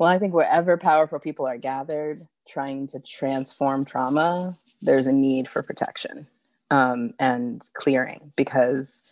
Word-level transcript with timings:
Well, 0.00 0.08
I 0.08 0.18
think 0.18 0.32
wherever 0.32 0.78
powerful 0.78 1.18
people 1.18 1.46
are 1.46 1.58
gathered 1.58 2.22
trying 2.48 2.86
to 2.86 3.00
transform 3.00 3.84
trauma, 3.84 4.56
there's 4.80 5.06
a 5.06 5.12
need 5.12 5.46
for 5.46 5.62
protection 5.62 6.26
um, 6.70 7.12
and 7.20 7.60
clearing 7.74 8.32
because 8.34 9.02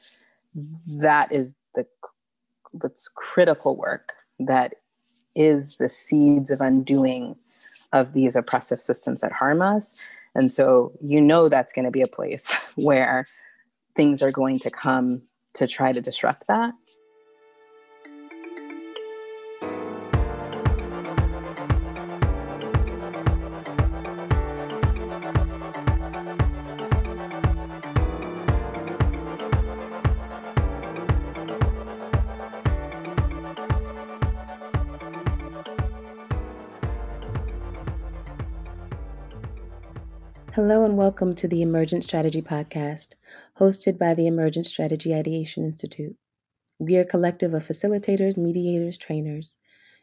that 0.87 1.31
is 1.31 1.55
the 1.75 1.87
that's 2.73 3.07
critical 3.07 3.77
work 3.77 4.15
that 4.41 4.77
is 5.37 5.77
the 5.77 5.91
seeds 5.91 6.51
of 6.51 6.63
undoing 6.63 7.37
of 7.93 8.15
these 8.15 8.35
oppressive 8.35 8.81
systems 8.81 9.21
that 9.21 9.33
harm 9.33 9.61
us. 9.61 9.95
And 10.35 10.51
so 10.51 10.93
you 11.03 11.21
know 11.21 11.51
that's 11.51 11.75
going 11.75 11.85
to 11.85 11.91
be 11.91 12.03
a 12.03 12.09
place 12.09 12.55
where 12.77 13.27
things 13.95 14.23
are 14.23 14.33
going 14.33 14.59
to 14.61 14.71
come 14.71 15.21
to 15.53 15.67
try 15.67 15.93
to 15.93 16.01
disrupt 16.01 16.47
that. 16.49 16.73
Welcome 40.99 41.33
to 41.33 41.47
the 41.47 41.63
Emergent 41.63 42.03
Strategy 42.03 42.43
Podcast, 42.43 43.11
hosted 43.61 44.01
by 44.01 44.15
the 44.15 44.27
Emergent 44.27 44.67
Strategy 44.67 45.15
Ideation 45.15 45.63
Institute. 45.63 46.17
We 46.81 46.97
are 46.97 47.03
a 47.03 47.07
collective 47.07 47.55
of 47.55 47.65
facilitators, 47.65 48.37
mediators, 48.37 48.97
trainers, 48.97 49.59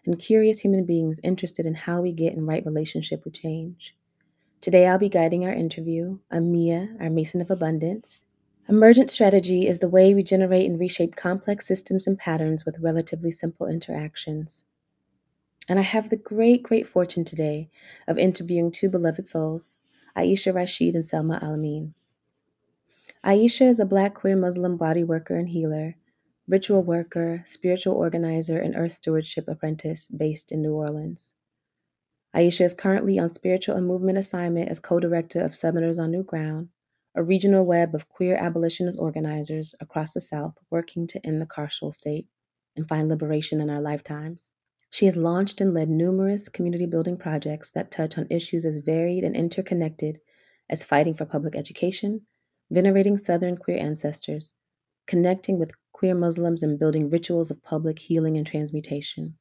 and 0.05 0.17
curious 0.17 0.61
human 0.61 0.85
beings 0.85 1.19
interested 1.21 1.65
in 1.65 1.73
how 1.75 1.99
we 1.99 2.13
get 2.13 2.31
in 2.31 2.45
right 2.45 2.65
relationship 2.65 3.25
with 3.25 3.33
change. 3.33 3.93
Today 4.61 4.87
I'll 4.87 4.97
be 4.97 5.09
guiding 5.09 5.43
our 5.43 5.51
interview. 5.51 6.19
I'm 6.31 6.49
Mia, 6.49 6.95
our 7.01 7.09
Mason 7.09 7.41
of 7.41 7.51
Abundance. 7.51 8.21
Emergent 8.69 9.09
strategy 9.09 9.67
is 9.67 9.79
the 9.79 9.89
way 9.89 10.15
we 10.15 10.23
generate 10.23 10.69
and 10.69 10.79
reshape 10.79 11.17
complex 11.17 11.67
systems 11.67 12.07
and 12.07 12.17
patterns 12.17 12.63
with 12.63 12.79
relatively 12.79 13.31
simple 13.31 13.67
interactions. 13.67 14.63
And 15.67 15.77
I 15.77 15.81
have 15.81 16.09
the 16.09 16.15
great, 16.15 16.63
great 16.63 16.87
fortune 16.87 17.25
today 17.25 17.69
of 18.07 18.17
interviewing 18.17 18.71
two 18.71 18.87
beloved 18.87 19.27
souls 19.27 19.81
Aesha 20.17 20.53
Rasheed 20.53 20.95
and 20.95 21.05
Selma 21.05 21.39
Alamin. 21.41 21.93
Aesha 23.25 23.67
is 23.67 23.79
a 23.79 23.85
black 23.85 24.13
queer 24.13 24.37
Muslim 24.37 24.77
body 24.77 25.03
worker 25.03 25.35
and 25.35 25.49
healer, 25.49 25.97
ritual 26.47 26.83
worker, 26.83 27.41
spiritual 27.45 27.95
organizer, 27.95 28.57
and 28.57 28.75
earth 28.77 28.93
stewardship 28.93 29.47
apprentice 29.47 30.07
based 30.07 30.53
in 30.53 30.61
New 30.61 30.73
Orleans. 30.73 31.35
Aesha 32.33 32.61
is 32.61 32.73
currently 32.73 33.19
on 33.19 33.29
spiritual 33.29 33.75
and 33.75 33.87
movement 33.87 34.17
assignment 34.17 34.69
as 34.69 34.79
co 34.79 34.99
director 34.99 35.41
of 35.41 35.53
Southerners 35.53 35.99
on 35.99 36.11
New 36.11 36.23
Ground, 36.23 36.69
a 37.13 37.23
regional 37.23 37.65
web 37.65 37.93
of 37.93 38.07
queer 38.07 38.37
abolitionist 38.37 38.97
organizers 38.99 39.75
across 39.81 40.13
the 40.13 40.21
South 40.21 40.57
working 40.69 41.07
to 41.07 41.25
end 41.25 41.41
the 41.41 41.45
carceral 41.45 41.93
state 41.93 42.27
and 42.75 42.87
find 42.87 43.09
liberation 43.09 43.59
in 43.59 43.69
our 43.69 43.81
lifetimes. 43.81 44.49
She 44.95 45.07
has 45.07 45.17
launched 45.17 45.59
and 45.59 45.73
led 45.73 45.89
numerous 45.89 46.47
community 46.47 46.85
building 46.85 47.17
projects 47.17 47.69
that 47.71 47.91
touch 47.91 48.17
on 48.17 48.27
issues 48.29 48.63
as 48.63 48.77
varied 48.77 49.25
and 49.25 49.35
interconnected 49.35 50.21
as 50.69 50.85
fighting 50.85 51.13
for 51.13 51.25
public 51.25 51.53
education, 51.53 52.21
venerating 52.71 53.17
Southern 53.17 53.57
queer 53.57 53.77
ancestors, 53.77 54.53
connecting 55.05 55.59
with 55.59 55.73
queer 55.91 56.15
Muslims, 56.15 56.63
and 56.63 56.79
building 56.79 57.09
rituals 57.09 57.51
of 57.51 57.61
public 57.61 57.99
healing 57.99 58.37
and 58.37 58.47
transmutation. 58.47 59.37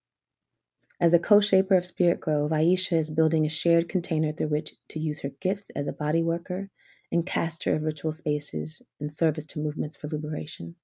As 1.01 1.15
a 1.15 1.21
co 1.21 1.39
shaper 1.39 1.77
of 1.77 1.87
Spirit 1.87 2.21
Grove, 2.21 2.51
Aesha 2.51 2.99
is 2.99 3.13
building 3.13 3.47
a 3.47 3.49
shared 3.49 3.89
container 3.89 4.33
through 4.33 4.49
which 4.49 4.75
to 4.89 4.99
use 4.99 5.21
her 5.21 5.31
gifts 5.41 5.71
as 5.77 5.87
a 5.87 5.93
body 5.93 6.25
worker 6.25 6.69
and 7.13 7.25
caster 7.25 7.77
of 7.77 7.85
ritual 7.85 8.11
spaces 8.11 8.83
in 8.99 9.09
service 9.09 9.47
to 9.47 9.61
movements 9.61 9.95
for 9.95 10.09
liberation. 10.09 10.75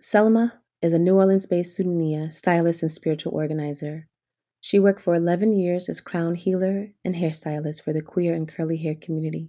Selma 0.00 0.63
is 0.84 0.92
a 0.92 0.98
New 0.98 1.16
Orleans 1.16 1.46
based 1.46 1.80
Sunniya 1.80 2.30
stylist 2.30 2.82
and 2.82 2.92
spiritual 2.92 3.32
organizer. 3.32 4.06
She 4.60 4.78
worked 4.78 5.00
for 5.00 5.14
11 5.14 5.56
years 5.56 5.88
as 5.88 5.98
crown 5.98 6.34
healer 6.34 6.88
and 7.02 7.14
hairstylist 7.14 7.80
for 7.80 7.94
the 7.94 8.02
queer 8.02 8.34
and 8.34 8.46
curly 8.46 8.76
hair 8.76 8.94
community. 8.94 9.48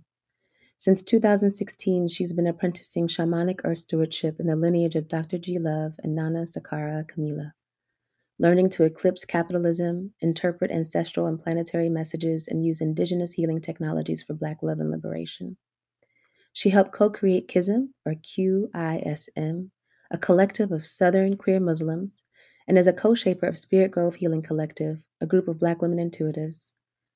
Since 0.77 1.01
2016, 1.01 2.07
she's 2.07 2.31
been 2.31 2.47
apprenticing 2.47 3.09
shamanic 3.09 3.59
earth 3.65 3.79
stewardship 3.79 4.39
in 4.39 4.47
the 4.47 4.55
lineage 4.55 4.95
of 4.95 5.09
Dr. 5.09 5.37
G. 5.37 5.59
Love 5.59 5.95
and 6.01 6.15
Nana 6.15 6.43
Sakara 6.43 7.05
Kamila, 7.05 7.51
learning 8.39 8.69
to 8.69 8.85
eclipse 8.85 9.25
capitalism, 9.25 10.13
interpret 10.21 10.71
ancestral 10.71 11.27
and 11.27 11.37
planetary 11.37 11.89
messages, 11.89 12.47
and 12.47 12.65
use 12.65 12.79
indigenous 12.79 13.33
healing 13.33 13.59
technologies 13.59 14.23
for 14.23 14.35
Black 14.35 14.63
love 14.63 14.79
and 14.79 14.89
liberation. 14.89 15.57
She 16.53 16.69
helped 16.69 16.93
co 16.93 17.09
create 17.09 17.49
KISM, 17.49 17.89
or 18.05 18.13
QISM, 18.13 19.71
a 20.11 20.17
collective 20.17 20.71
of 20.71 20.85
Southern 20.85 21.37
queer 21.37 21.59
Muslims, 21.59 22.23
and 22.67 22.77
is 22.77 22.87
a 22.87 22.93
co 22.93 23.15
shaper 23.15 23.47
of 23.47 23.57
Spirit 23.57 23.91
Grove 23.91 24.15
Healing 24.15 24.41
Collective, 24.41 25.03
a 25.21 25.25
group 25.25 25.47
of 25.47 25.59
Black 25.59 25.81
women 25.81 25.97
intuitives. 25.97 26.71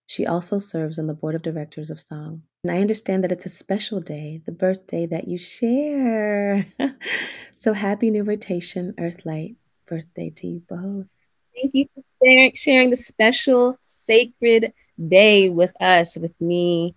She 0.05 0.25
also 0.25 0.57
serves 0.57 0.97
on 0.97 1.07
the 1.07 1.13
board 1.13 1.35
of 1.35 1.44
directors 1.44 1.89
of 1.89 2.00
SONG. 2.00 2.41
And 2.63 2.72
I 2.72 2.81
understand 2.81 3.23
that 3.23 3.31
it's 3.31 3.45
a 3.45 3.50
special 3.50 4.00
day, 4.00 4.41
the 4.45 4.51
birthday 4.51 5.05
that 5.05 5.27
you 5.27 5.38
share. 5.38 6.66
so 7.55 7.73
happy 7.73 8.09
new 8.09 8.23
rotation, 8.23 8.95
Earthlight. 8.97 9.56
Birthday 9.85 10.31
to 10.31 10.47
you 10.47 10.63
both. 10.67 11.07
Thank 11.56 11.73
you 11.73 11.88
for 11.95 12.51
sharing 12.56 12.89
the 12.89 12.97
special 12.97 13.77
sacred 13.81 14.73
day 15.07 15.50
with 15.50 15.79
us, 15.81 16.17
with 16.17 16.33
me, 16.41 16.95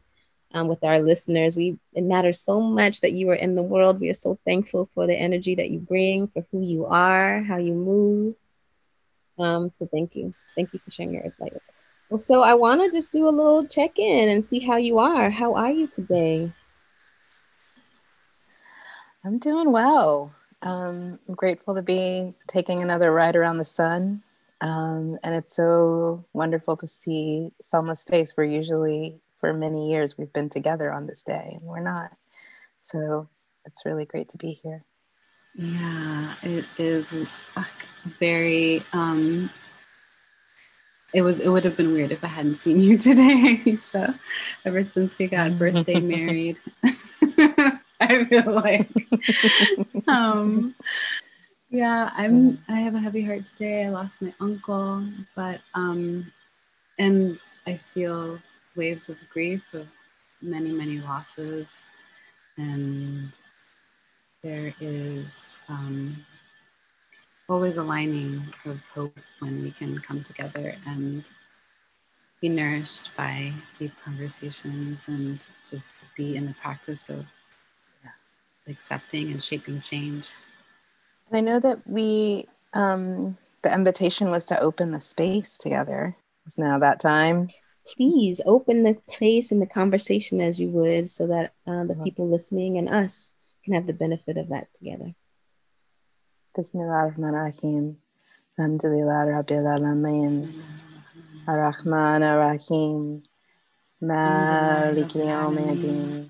um, 0.54 0.68
with 0.68 0.82
our 0.84 0.98
listeners. 1.00 1.56
We 1.56 1.78
it 1.94 2.04
matters 2.04 2.40
so 2.40 2.60
much 2.60 3.00
that 3.00 3.12
you 3.12 3.30
are 3.30 3.34
in 3.34 3.54
the 3.54 3.62
world. 3.62 4.00
We 4.00 4.10
are 4.10 4.14
so 4.14 4.38
thankful 4.44 4.88
for 4.94 5.06
the 5.06 5.14
energy 5.14 5.54
that 5.54 5.70
you 5.70 5.78
bring, 5.78 6.28
for 6.28 6.44
who 6.52 6.62
you 6.62 6.86
are, 6.86 7.42
how 7.42 7.56
you 7.56 7.74
move. 7.74 8.34
Um, 9.38 9.70
so 9.70 9.86
thank 9.86 10.14
you, 10.14 10.34
thank 10.54 10.72
you 10.72 10.80
for 10.84 10.90
sharing 10.90 11.14
your 11.14 11.32
light. 11.40 11.54
Well, 12.10 12.18
so 12.18 12.42
I 12.42 12.54
want 12.54 12.82
to 12.82 12.90
just 12.90 13.10
do 13.10 13.26
a 13.26 13.30
little 13.30 13.66
check 13.66 13.98
in 13.98 14.28
and 14.28 14.44
see 14.44 14.60
how 14.60 14.76
you 14.76 14.98
are. 14.98 15.30
How 15.30 15.54
are 15.54 15.70
you 15.70 15.86
today? 15.86 16.52
I'm 19.24 19.38
doing 19.38 19.72
well. 19.72 20.34
Um, 20.60 21.18
I'm 21.26 21.34
grateful 21.34 21.74
to 21.74 21.82
be 21.82 22.34
taking 22.46 22.82
another 22.82 23.12
ride 23.12 23.36
around 23.36 23.58
the 23.58 23.64
sun. 23.64 24.22
Um, 24.60 25.18
and 25.24 25.34
it's 25.34 25.56
so 25.56 26.24
wonderful 26.32 26.76
to 26.76 26.86
see 26.86 27.50
Selma's 27.62 28.04
face. 28.04 28.34
We're 28.36 28.44
usually 28.44 29.20
for 29.42 29.52
many 29.52 29.90
years 29.90 30.16
we've 30.16 30.32
been 30.32 30.48
together 30.48 30.92
on 30.92 31.08
this 31.08 31.24
day 31.24 31.58
and 31.60 31.62
we're 31.62 31.80
not. 31.80 32.12
So 32.80 33.28
it's 33.64 33.84
really 33.84 34.06
great 34.06 34.28
to 34.28 34.38
be 34.38 34.52
here. 34.52 34.84
Yeah, 35.56 36.34
it 36.44 36.64
is 36.78 37.12
very 38.20 38.84
um 38.92 39.50
it 41.12 41.22
was 41.22 41.40
it 41.40 41.48
would 41.48 41.64
have 41.64 41.76
been 41.76 41.92
weird 41.92 42.12
if 42.12 42.22
I 42.22 42.28
hadn't 42.28 42.60
seen 42.60 42.78
you 42.78 42.96
today, 43.08 43.60
Aesha. 43.66 44.16
Ever 44.64 44.84
since 44.84 45.18
we 45.18 45.26
got 45.26 45.58
birthday 45.58 45.98
married. 46.14 46.58
I 48.00 48.24
feel 48.26 48.52
like 48.52 48.88
um 50.06 50.76
yeah, 51.68 52.10
I'm 52.14 52.62
I 52.68 52.78
have 52.78 52.94
a 52.94 53.00
heavy 53.00 53.24
heart 53.24 53.42
today. 53.58 53.86
I 53.86 53.90
lost 53.90 54.22
my 54.22 54.32
uncle, 54.38 55.04
but 55.34 55.60
um 55.74 56.30
and 56.96 57.40
I 57.66 57.80
feel 57.92 58.38
waves 58.76 59.08
of 59.08 59.16
grief 59.32 59.62
of 59.72 59.86
many, 60.40 60.72
many 60.72 60.98
losses. 60.98 61.66
And 62.56 63.32
there 64.42 64.74
is 64.80 65.26
um, 65.68 66.24
always 67.48 67.76
a 67.76 67.82
lining 67.82 68.42
of 68.64 68.80
hope 68.94 69.18
when 69.38 69.62
we 69.62 69.70
can 69.70 69.98
come 70.00 70.24
together 70.24 70.74
and 70.86 71.24
be 72.40 72.48
nourished 72.48 73.10
by 73.16 73.52
deep 73.78 73.92
conversations 74.04 74.98
and 75.06 75.38
just 75.70 75.84
be 76.16 76.36
in 76.36 76.46
the 76.46 76.54
practice 76.60 77.00
of 77.08 77.24
accepting 78.68 79.30
and 79.30 79.42
shaping 79.42 79.80
change. 79.80 80.28
And 81.30 81.36
I 81.36 81.40
know 81.40 81.60
that 81.60 81.86
we, 81.86 82.46
um, 82.74 83.38
the 83.62 83.72
invitation 83.72 84.30
was 84.30 84.46
to 84.46 84.60
open 84.60 84.90
the 84.90 85.00
space 85.00 85.56
together. 85.58 86.16
It's 86.46 86.58
now 86.58 86.78
that 86.78 87.00
time 87.00 87.48
please 87.95 88.41
open 88.45 88.83
the 88.83 88.95
place 89.07 89.51
and 89.51 89.61
the 89.61 89.65
conversation 89.65 90.41
as 90.41 90.59
you 90.59 90.69
would 90.69 91.09
so 91.09 91.27
that 91.27 91.53
uh, 91.65 91.83
the 91.85 91.95
people 92.03 92.29
listening 92.29 92.77
and 92.77 92.89
us 92.89 93.35
can 93.63 93.73
have 93.73 93.87
the 93.87 93.93
benefit 93.93 94.37
of 94.37 94.49
that 94.49 94.73
together. 94.73 95.13
Bismillahirrahmanirrahim. 96.57 97.95
Alhamdulillah 98.57 99.43
Rabbil 99.43 99.67
Alamin. 99.77 100.63
Ar-Rahman 101.47 102.23
Ar-Rahim. 102.23 103.23
مالك 104.01 105.15
يوم 105.15 105.57
الدين 105.57 106.29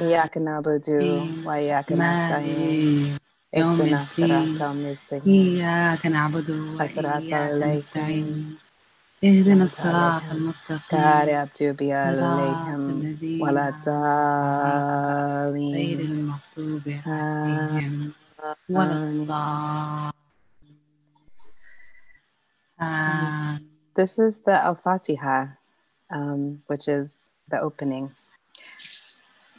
إياك 0.00 0.38
نعبد 0.38 0.90
وإياك 1.44 1.92
نستعين 1.92 3.16
اهدنا 3.54 4.02
الصراط 4.02 4.62
المستقيم 4.62 5.22
إياك 5.26 6.06
نعبد 6.06 6.50
الصراط 6.50 7.32
المستقيم 7.32 8.56
اهدنا 9.24 9.64
الصراط 9.64 10.22
المستقيم 10.32 11.00
غير 11.00 11.42
المغضوب 11.42 11.78
صراط 11.78 12.18
عليهم 12.18 12.90
الذين 12.90 13.42
ولا 13.42 13.68
أنعمت 13.68 13.88
عليهم 13.88 15.74
غير 15.74 16.00
الضالين 16.00 16.10
المغضوب 16.10 17.00
عليهم 17.06 18.12
ولا 18.68 18.92
آمين. 18.92 19.20
الضالين 19.22 20.12
آمين. 22.80 23.68
This 23.94 24.18
is 24.18 24.40
the 24.40 24.56
Al 24.64 24.74
Fatiha, 24.74 25.46
um, 26.10 26.62
which 26.66 26.88
is 26.88 27.30
the 27.48 27.60
opening. 27.60 28.10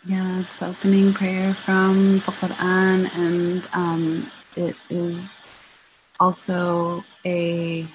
Yeah, 0.06 0.42
it's 0.42 0.60
the 0.60 0.68
opening 0.68 1.14
prayer 1.14 1.54
from 1.54 2.20
the 2.26 2.32
Quran, 2.42 3.00
and 3.16 3.62
um, 3.74 4.32
it 4.58 4.76
is 4.90 5.20
also 6.20 7.04
a 7.26 7.88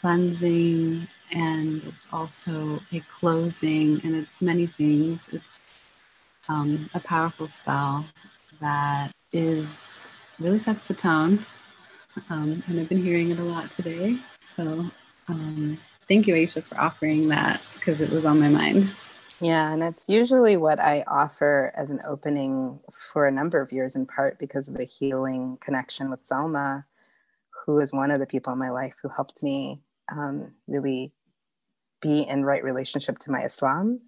cleansing 0.00 1.06
and 1.32 1.82
it's 1.84 2.06
also 2.12 2.80
a 2.92 3.00
closing, 3.00 4.00
and 4.02 4.14
it's 4.14 4.40
many 4.40 4.66
things. 4.66 5.20
It's 5.32 5.44
um, 6.48 6.88
a 6.94 7.00
powerful 7.00 7.48
spell 7.48 8.06
that 8.60 9.12
is 9.32 9.66
really 10.38 10.58
sets 10.58 10.86
the 10.86 10.94
tone. 10.94 11.44
Um, 12.30 12.62
and 12.66 12.80
I've 12.80 12.88
been 12.88 13.02
hearing 13.02 13.30
it 13.30 13.38
a 13.38 13.44
lot 13.44 13.70
today. 13.70 14.18
So 14.56 14.90
um, 15.28 15.78
thank 16.08 16.26
you, 16.26 16.34
Aesha, 16.34 16.64
for 16.64 16.80
offering 16.80 17.28
that 17.28 17.62
because 17.74 18.00
it 18.00 18.10
was 18.10 18.24
on 18.24 18.40
my 18.40 18.48
mind. 18.48 18.90
Yeah, 19.40 19.72
and 19.72 19.84
it's 19.84 20.08
usually 20.08 20.56
what 20.56 20.80
I 20.80 21.04
offer 21.06 21.72
as 21.76 21.90
an 21.90 22.00
opening 22.08 22.80
for 22.92 23.26
a 23.26 23.30
number 23.30 23.60
of 23.60 23.70
years, 23.70 23.94
in 23.94 24.04
part 24.04 24.38
because 24.38 24.66
of 24.66 24.74
the 24.74 24.84
healing 24.84 25.58
connection 25.60 26.10
with 26.10 26.26
Selma, 26.26 26.86
who 27.64 27.78
is 27.78 27.92
one 27.92 28.10
of 28.10 28.18
the 28.18 28.26
people 28.26 28.52
in 28.52 28.58
my 28.58 28.70
life 28.70 28.94
who 29.00 29.08
helped 29.08 29.42
me 29.42 29.80
um, 30.10 30.52
really 30.66 31.12
be 32.00 32.22
in 32.22 32.44
right 32.44 32.62
relationship 32.62 33.18
to 33.18 33.30
my 33.30 33.44
Islam 33.44 34.00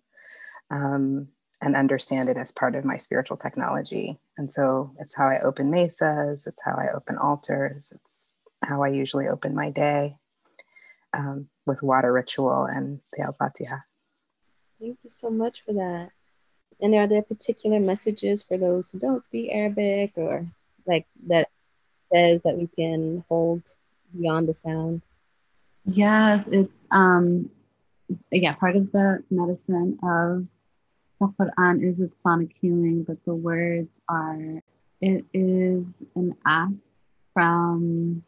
um, 0.70 1.28
and 1.60 1.76
understand 1.76 2.28
it 2.28 2.36
as 2.36 2.52
part 2.52 2.74
of 2.74 2.84
my 2.84 2.96
spiritual 2.96 3.36
technology. 3.36 4.18
And 4.38 4.50
so 4.50 4.94
it's 4.98 5.14
how 5.14 5.28
I 5.28 5.40
open 5.40 5.70
mesas, 5.70 6.46
it's 6.46 6.62
how 6.64 6.72
I 6.72 6.94
open 6.94 7.18
altars, 7.18 7.92
it's 7.94 8.36
how 8.62 8.82
I 8.82 8.88
usually 8.88 9.28
open 9.28 9.54
my 9.54 9.70
day 9.70 10.16
um, 11.12 11.48
with 11.66 11.82
water 11.82 12.12
ritual 12.12 12.64
and 12.64 13.00
the 13.12 13.24
Al 13.24 13.32
Fatiha. 13.32 13.78
Thank 14.80 14.98
you 15.02 15.10
so 15.10 15.30
much 15.30 15.62
for 15.64 15.74
that. 15.74 16.10
And 16.80 16.94
are 16.94 17.06
there 17.06 17.22
particular 17.22 17.78
messages 17.78 18.42
for 18.42 18.56
those 18.56 18.90
who 18.90 18.98
don't 18.98 19.24
speak 19.24 19.50
Arabic 19.52 20.12
or 20.16 20.46
like 20.86 21.06
that 21.26 21.50
says 22.12 22.40
that 22.42 22.56
we 22.56 22.66
can 22.68 23.24
hold 23.28 23.62
beyond 24.18 24.48
the 24.48 24.54
sound? 24.54 25.02
Yes, 25.84 26.44
it's 26.50 26.72
um 26.90 27.50
yeah, 28.30 28.54
part 28.54 28.76
of 28.76 28.90
the 28.92 29.22
medicine 29.30 29.98
of 30.02 30.46
the 31.20 31.26
Quran 31.38 31.82
is 31.82 32.00
its 32.00 32.22
sonic 32.22 32.54
healing, 32.60 33.04
but 33.04 33.24
the 33.24 33.34
words 33.34 34.00
are 34.08 34.60
it 35.00 35.24
is 35.32 35.84
an 36.14 36.34
ask 36.46 36.74
from 37.32 38.22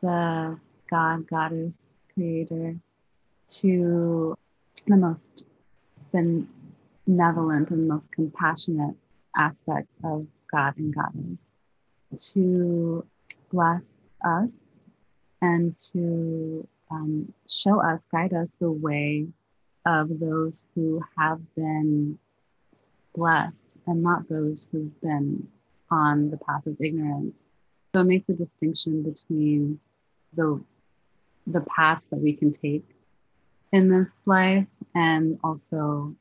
the 0.00 0.58
God, 0.90 1.26
goddess, 1.28 1.86
creator 2.14 2.76
to 3.48 4.36
the 4.86 4.96
most 4.96 5.44
benevolent 6.12 7.70
and 7.70 7.88
most 7.88 8.10
compassionate 8.12 8.94
aspects 9.36 9.92
of 10.04 10.26
God 10.50 10.76
and 10.78 10.94
goddess 10.94 11.38
to 12.32 13.04
bless 13.50 13.90
us 14.24 14.48
and 15.44 15.76
to 15.92 16.66
um, 16.90 17.32
show 17.48 17.80
us, 17.80 18.00
guide 18.10 18.32
us 18.32 18.54
the 18.54 18.70
way 18.70 19.26
of 19.84 20.18
those 20.18 20.64
who 20.74 21.02
have 21.18 21.40
been 21.54 22.18
blessed 23.14 23.76
and 23.86 24.02
not 24.02 24.28
those 24.28 24.68
who've 24.72 25.00
been 25.02 25.46
on 25.90 26.30
the 26.30 26.38
path 26.38 26.66
of 26.66 26.80
ignorance. 26.80 27.34
So 27.94 28.00
it 28.00 28.04
makes 28.04 28.28
a 28.30 28.34
distinction 28.34 29.02
between 29.02 29.78
the 30.34 30.60
the 31.46 31.60
paths 31.60 32.06
that 32.06 32.20
we 32.20 32.32
can 32.32 32.50
take 32.50 32.88
in 33.70 33.90
this 33.90 34.10
life 34.24 34.66
and 34.94 35.38
also 35.44 36.14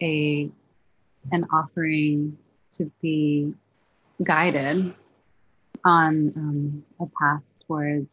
a 0.00 0.50
an 1.32 1.46
offering 1.52 2.38
to 2.72 2.90
be 3.02 3.52
guided 4.22 4.94
on 5.84 6.32
um, 6.36 6.84
a 6.98 7.06
path 7.20 7.42
towards 7.66 8.08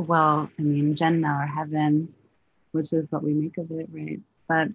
well 0.00 0.50
i 0.58 0.62
mean 0.62 0.94
jannah 0.94 1.40
or 1.42 1.46
heaven 1.46 2.12
which 2.72 2.92
is 2.92 3.10
what 3.10 3.22
we 3.22 3.32
make 3.32 3.56
of 3.58 3.70
it 3.70 3.88
right 3.92 4.20
but 4.48 4.68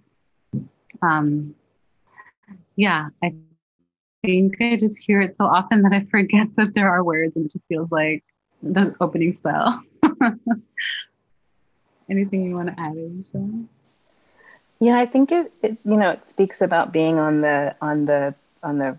um 1.02 1.54
yeah 2.76 3.08
i 3.24 3.34
think 4.24 4.56
i 4.62 4.76
just 4.76 4.98
hear 4.98 5.22
it 5.22 5.36
so 5.36 5.46
often 5.46 5.82
that 5.82 5.94
i 5.94 6.06
forget 6.12 6.48
that 6.58 6.74
there 6.76 6.90
are 6.90 7.04
words 7.04 7.36
and 7.36 7.46
it 7.46 7.52
just 7.52 7.66
feels 7.68 7.92
like 7.92 8.24
the 8.64 8.96
opening 9.02 9.34
spell 9.34 9.82
anything 12.10 12.44
you 12.44 12.56
want 12.56 12.70
to 12.76 12.80
add 12.80 12.94
Aesha? 12.96 13.68
Yeah, 14.80 14.98
I 14.98 15.06
think 15.06 15.32
it, 15.32 15.54
it 15.62 15.78
you 15.84 15.98
know 15.98 16.10
it 16.12 16.26
speaks 16.26 16.62
about 16.62 16.92
being 16.92 17.18
on 17.20 17.42
the 17.42 17.76
on 17.82 18.06
the 18.06 18.36
on 18.62 18.78
the 18.78 18.98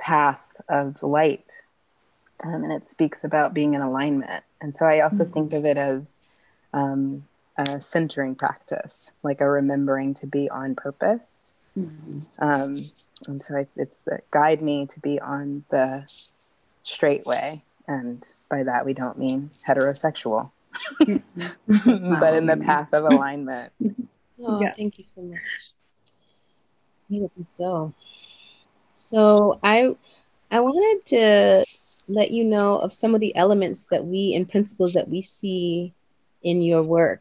path 0.00 0.40
of 0.68 1.02
light, 1.02 1.62
um, 2.44 2.64
and 2.64 2.72
it 2.72 2.86
speaks 2.86 3.24
about 3.24 3.52
being 3.52 3.74
in 3.74 3.80
alignment. 3.80 4.44
And 4.60 4.76
so 4.76 4.84
I 4.86 5.00
also 5.00 5.24
Mhm. 5.24 5.32
think 5.32 5.52
of 5.54 5.64
it 5.64 5.78
as 5.78 6.10
um, 6.72 7.26
a 7.56 7.80
centering 7.80 8.34
practice, 8.34 9.12
like 9.22 9.40
a 9.40 9.48
remembering 9.50 10.14
to 10.14 10.26
be 10.26 10.48
on 10.50 10.74
purpose. 10.74 11.52
Mhm. 11.76 12.26
Um, 12.38 12.90
and 13.26 13.42
so 13.42 13.56
I, 13.56 13.66
it's 13.76 14.06
uh, 14.06 14.18
guide 14.30 14.60
me 14.62 14.86
to 14.86 15.00
be 15.00 15.18
on 15.20 15.64
the 15.70 16.06
straight 16.82 17.24
way, 17.24 17.64
and 17.86 18.26
by 18.50 18.62
that 18.64 18.84
we 18.84 18.92
don't 18.94 19.18
mean 19.18 19.50
heterosexual, 19.66 20.50
Mhm. 21.00 21.22
That's 21.66 22.04
not 22.04 22.20
but 22.20 22.34
in 22.34 22.46
the 22.46 22.56
mean. 22.56 22.66
path 22.66 22.92
of 22.92 23.04
alignment. 23.04 23.72
Oh, 24.40 24.60
Yeah. 24.60 24.72
thank 24.74 24.98
you 24.98 25.04
so 25.04 25.20
much. 25.22 25.40
May 27.08 27.18
it 27.24 27.46
so. 27.46 27.92
So 28.92 29.58
I 29.64 29.96
I 30.50 30.60
wanted 30.60 31.04
to 31.06 31.64
let 32.08 32.30
you 32.30 32.44
know 32.44 32.78
of 32.78 32.92
some 32.92 33.14
of 33.14 33.20
the 33.20 33.34
elements 33.36 33.88
that 33.88 34.04
we 34.04 34.34
and 34.34 34.48
principles 34.48 34.94
that 34.94 35.08
we 35.08 35.22
see 35.22 35.92
in 36.42 36.62
your 36.62 36.82
work. 36.82 37.20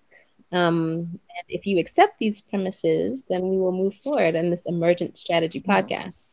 Um, 0.51 1.19
and 1.37 1.45
if 1.49 1.65
you 1.65 1.77
accept 1.77 2.19
these 2.19 2.41
premises, 2.41 3.23
then 3.29 3.41
we 3.41 3.57
will 3.57 3.73
move 3.73 3.95
forward 3.95 4.35
in 4.35 4.49
this 4.49 4.65
emergent 4.65 5.17
strategy 5.17 5.61
podcast. 5.61 6.31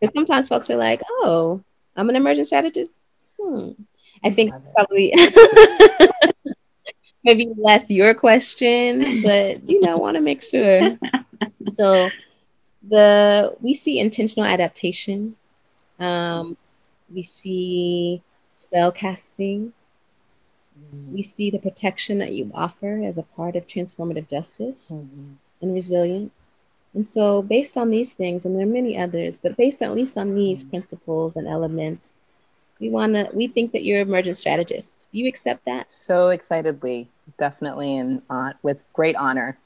Because 0.00 0.14
sometimes 0.14 0.48
folks 0.48 0.68
are 0.70 0.76
like, 0.76 1.00
"Oh, 1.08 1.62
I'm 1.96 2.10
an 2.10 2.16
emergent 2.16 2.46
strategist." 2.46 3.06
Hmm. 3.40 3.70
I 4.24 4.30
think 4.30 4.54
probably 4.74 5.12
maybe 7.24 7.52
less 7.56 7.90
your 7.90 8.14
question, 8.14 9.22
but 9.22 9.68
you 9.68 9.80
know, 9.80 9.96
want 9.96 10.16
to 10.16 10.20
make 10.20 10.42
sure. 10.42 10.98
So 11.68 12.10
the 12.88 13.56
we 13.60 13.74
see 13.74 14.00
intentional 14.00 14.44
adaptation. 14.44 15.36
Um, 16.00 16.56
we 17.14 17.22
see 17.22 18.22
spell 18.52 18.92
casting. 18.92 19.72
We 21.10 21.22
see 21.22 21.50
the 21.50 21.58
protection 21.58 22.18
that 22.18 22.32
you 22.32 22.50
offer 22.54 23.02
as 23.04 23.18
a 23.18 23.22
part 23.22 23.56
of 23.56 23.66
transformative 23.66 24.28
justice 24.28 24.92
Mhm. 24.92 25.36
and 25.60 25.74
resilience. 25.74 26.64
And 26.94 27.08
so, 27.08 27.42
based 27.42 27.76
on 27.76 27.90
these 27.90 28.12
things, 28.12 28.44
and 28.44 28.54
there 28.54 28.64
are 28.64 28.66
many 28.66 28.96
others, 28.98 29.38
but 29.38 29.56
based 29.56 29.82
at 29.82 29.94
least 29.94 30.16
on 30.16 30.34
these 30.34 30.62
principles 30.62 31.36
and 31.36 31.46
elements, 31.48 32.14
we 32.80 32.90
want 32.90 33.14
to. 33.14 33.30
We 33.32 33.46
think 33.46 33.72
that 33.72 33.84
you're 33.84 34.00
an 34.00 34.08
emergent 34.08 34.36
strategist. 34.36 35.08
Do 35.12 35.18
you 35.18 35.28
accept 35.28 35.64
that? 35.66 35.90
So 35.90 36.28
excitedly, 36.28 37.08
definitely, 37.38 37.96
and 37.96 38.22
uh, 38.28 38.52
with 38.62 38.82
great 38.92 39.16
honor. 39.16 39.56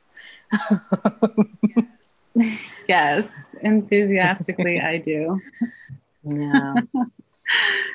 yes 2.89 3.55
enthusiastically 3.63 4.79
i 4.81 4.99
do 4.99 5.41
yeah. 6.25 6.75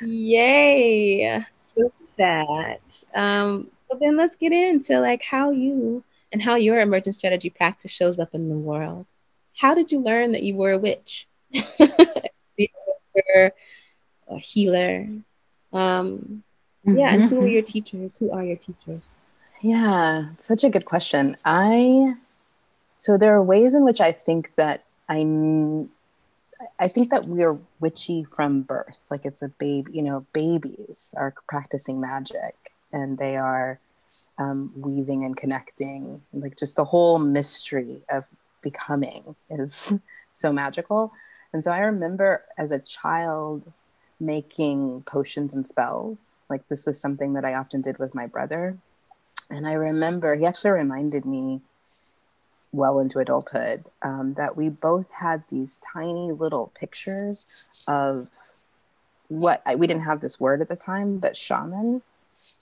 Yay! 0.02 1.46
So 1.58 1.92
that. 2.18 3.04
Um, 3.14 3.70
but 3.90 4.00
then 4.00 4.16
let's 4.16 4.36
get 4.36 4.52
into 4.52 5.00
like 5.00 5.24
how 5.24 5.52
you 5.52 6.04
and 6.32 6.42
how 6.42 6.56
your 6.56 6.80
emergent 6.80 7.16
strategy 7.16 7.50
practice 7.50 7.92
shows 7.92 8.20
up 8.20 8.34
in 8.34 8.50
the 8.50 8.56
world. 8.56 9.06
How 9.58 9.74
did 9.74 9.92
you 9.92 10.00
learn 10.00 10.32
that 10.32 10.44
you 10.44 10.56
were 10.56 10.72
a 10.72 10.78
witch? 10.78 11.28
A 14.30 14.40
healer. 14.40 15.10
Um, 15.74 16.44
yeah, 16.86 17.14
and 17.14 17.24
who 17.30 17.42
are 17.42 17.48
your 17.48 17.62
teachers? 17.62 18.18
Who 18.18 18.32
are 18.32 18.46
your 18.46 18.56
teachers? 18.56 19.18
Yeah, 19.62 20.30
such 20.38 20.64
a 20.64 20.70
good 20.70 20.86
question. 20.86 21.36
I 21.44 22.16
so 22.98 23.18
there 23.18 23.36
are 23.36 23.44
ways 23.44 23.74
in 23.74 23.84
which 23.84 24.00
I 24.00 24.14
think 24.14 24.54
that 24.56 24.86
I 25.10 25.24
I 26.80 26.88
think 26.88 27.10
that 27.12 27.26
we're 27.26 27.58
witchy 27.80 28.24
from 28.24 28.62
birth. 28.62 29.04
Like 29.10 29.26
it's 29.26 29.42
a 29.42 29.50
baby, 29.50 29.92
you 29.94 30.02
know, 30.02 30.26
babies 30.34 31.14
are 31.18 31.34
practicing 31.48 32.00
magic 32.00 32.74
and 32.92 33.18
they 33.18 33.38
are 33.38 33.80
um, 34.38 34.72
weaving 34.76 35.24
and 35.24 35.36
connecting. 35.36 36.22
Like 36.34 36.58
just 36.58 36.76
the 36.76 36.86
whole 36.86 37.20
mystery 37.20 38.02
of 38.10 38.26
becoming 38.62 39.36
is 39.50 39.94
so 40.34 40.52
magical. 40.52 41.14
And 41.54 41.64
so 41.64 41.72
I 41.72 41.80
remember 41.80 42.44
as 42.58 42.72
a 42.72 42.80
child 42.80 43.72
making 44.20 45.02
potions 45.04 45.54
and 45.54 45.66
spells. 45.66 46.36
Like 46.50 46.68
this 46.68 46.86
was 46.86 47.00
something 47.00 47.34
that 47.34 47.44
I 47.44 47.56
often 47.56 47.82
did 47.82 47.98
with 47.98 48.14
my 48.16 48.28
brother. 48.28 48.78
And 49.50 49.68
I 49.68 49.74
remember 49.74 50.36
he 50.36 50.46
actually 50.46 50.72
reminded 50.72 51.26
me 51.26 51.62
well 52.72 53.00
into 53.00 53.20
adulthood 53.20 53.86
um, 54.02 54.34
that 54.36 54.56
we 54.56 54.70
both 54.70 55.10
had 55.12 55.44
these 55.50 55.80
tiny 55.94 56.32
little 56.32 56.72
pictures 56.76 57.46
of 57.88 58.28
what 59.28 59.62
we 59.78 59.88
didn't 59.88 60.04
have 60.04 60.22
this 60.22 60.40
word 60.40 60.62
at 60.62 60.70
the 60.70 60.76
time, 60.76 61.18
but 61.18 61.38
shaman 61.38 62.02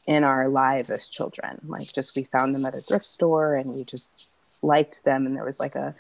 in 0.08 0.24
our 0.24 0.48
lives 0.48 0.89
as 0.89 1.10
children. 1.10 1.60
Like 1.66 1.92
just 1.94 2.16
we 2.16 2.24
found 2.24 2.54
them 2.54 2.66
at 2.66 2.75
a 2.75 2.82
thrift 2.82 3.06
store 3.06 3.56
and 3.56 3.74
we 3.74 3.84
just 3.84 4.28
liked 4.62 5.04
them. 5.04 5.25
And 5.25 5.36
there 5.36 5.46
was 5.46 5.60
like 5.60 5.75
a, 5.75 5.96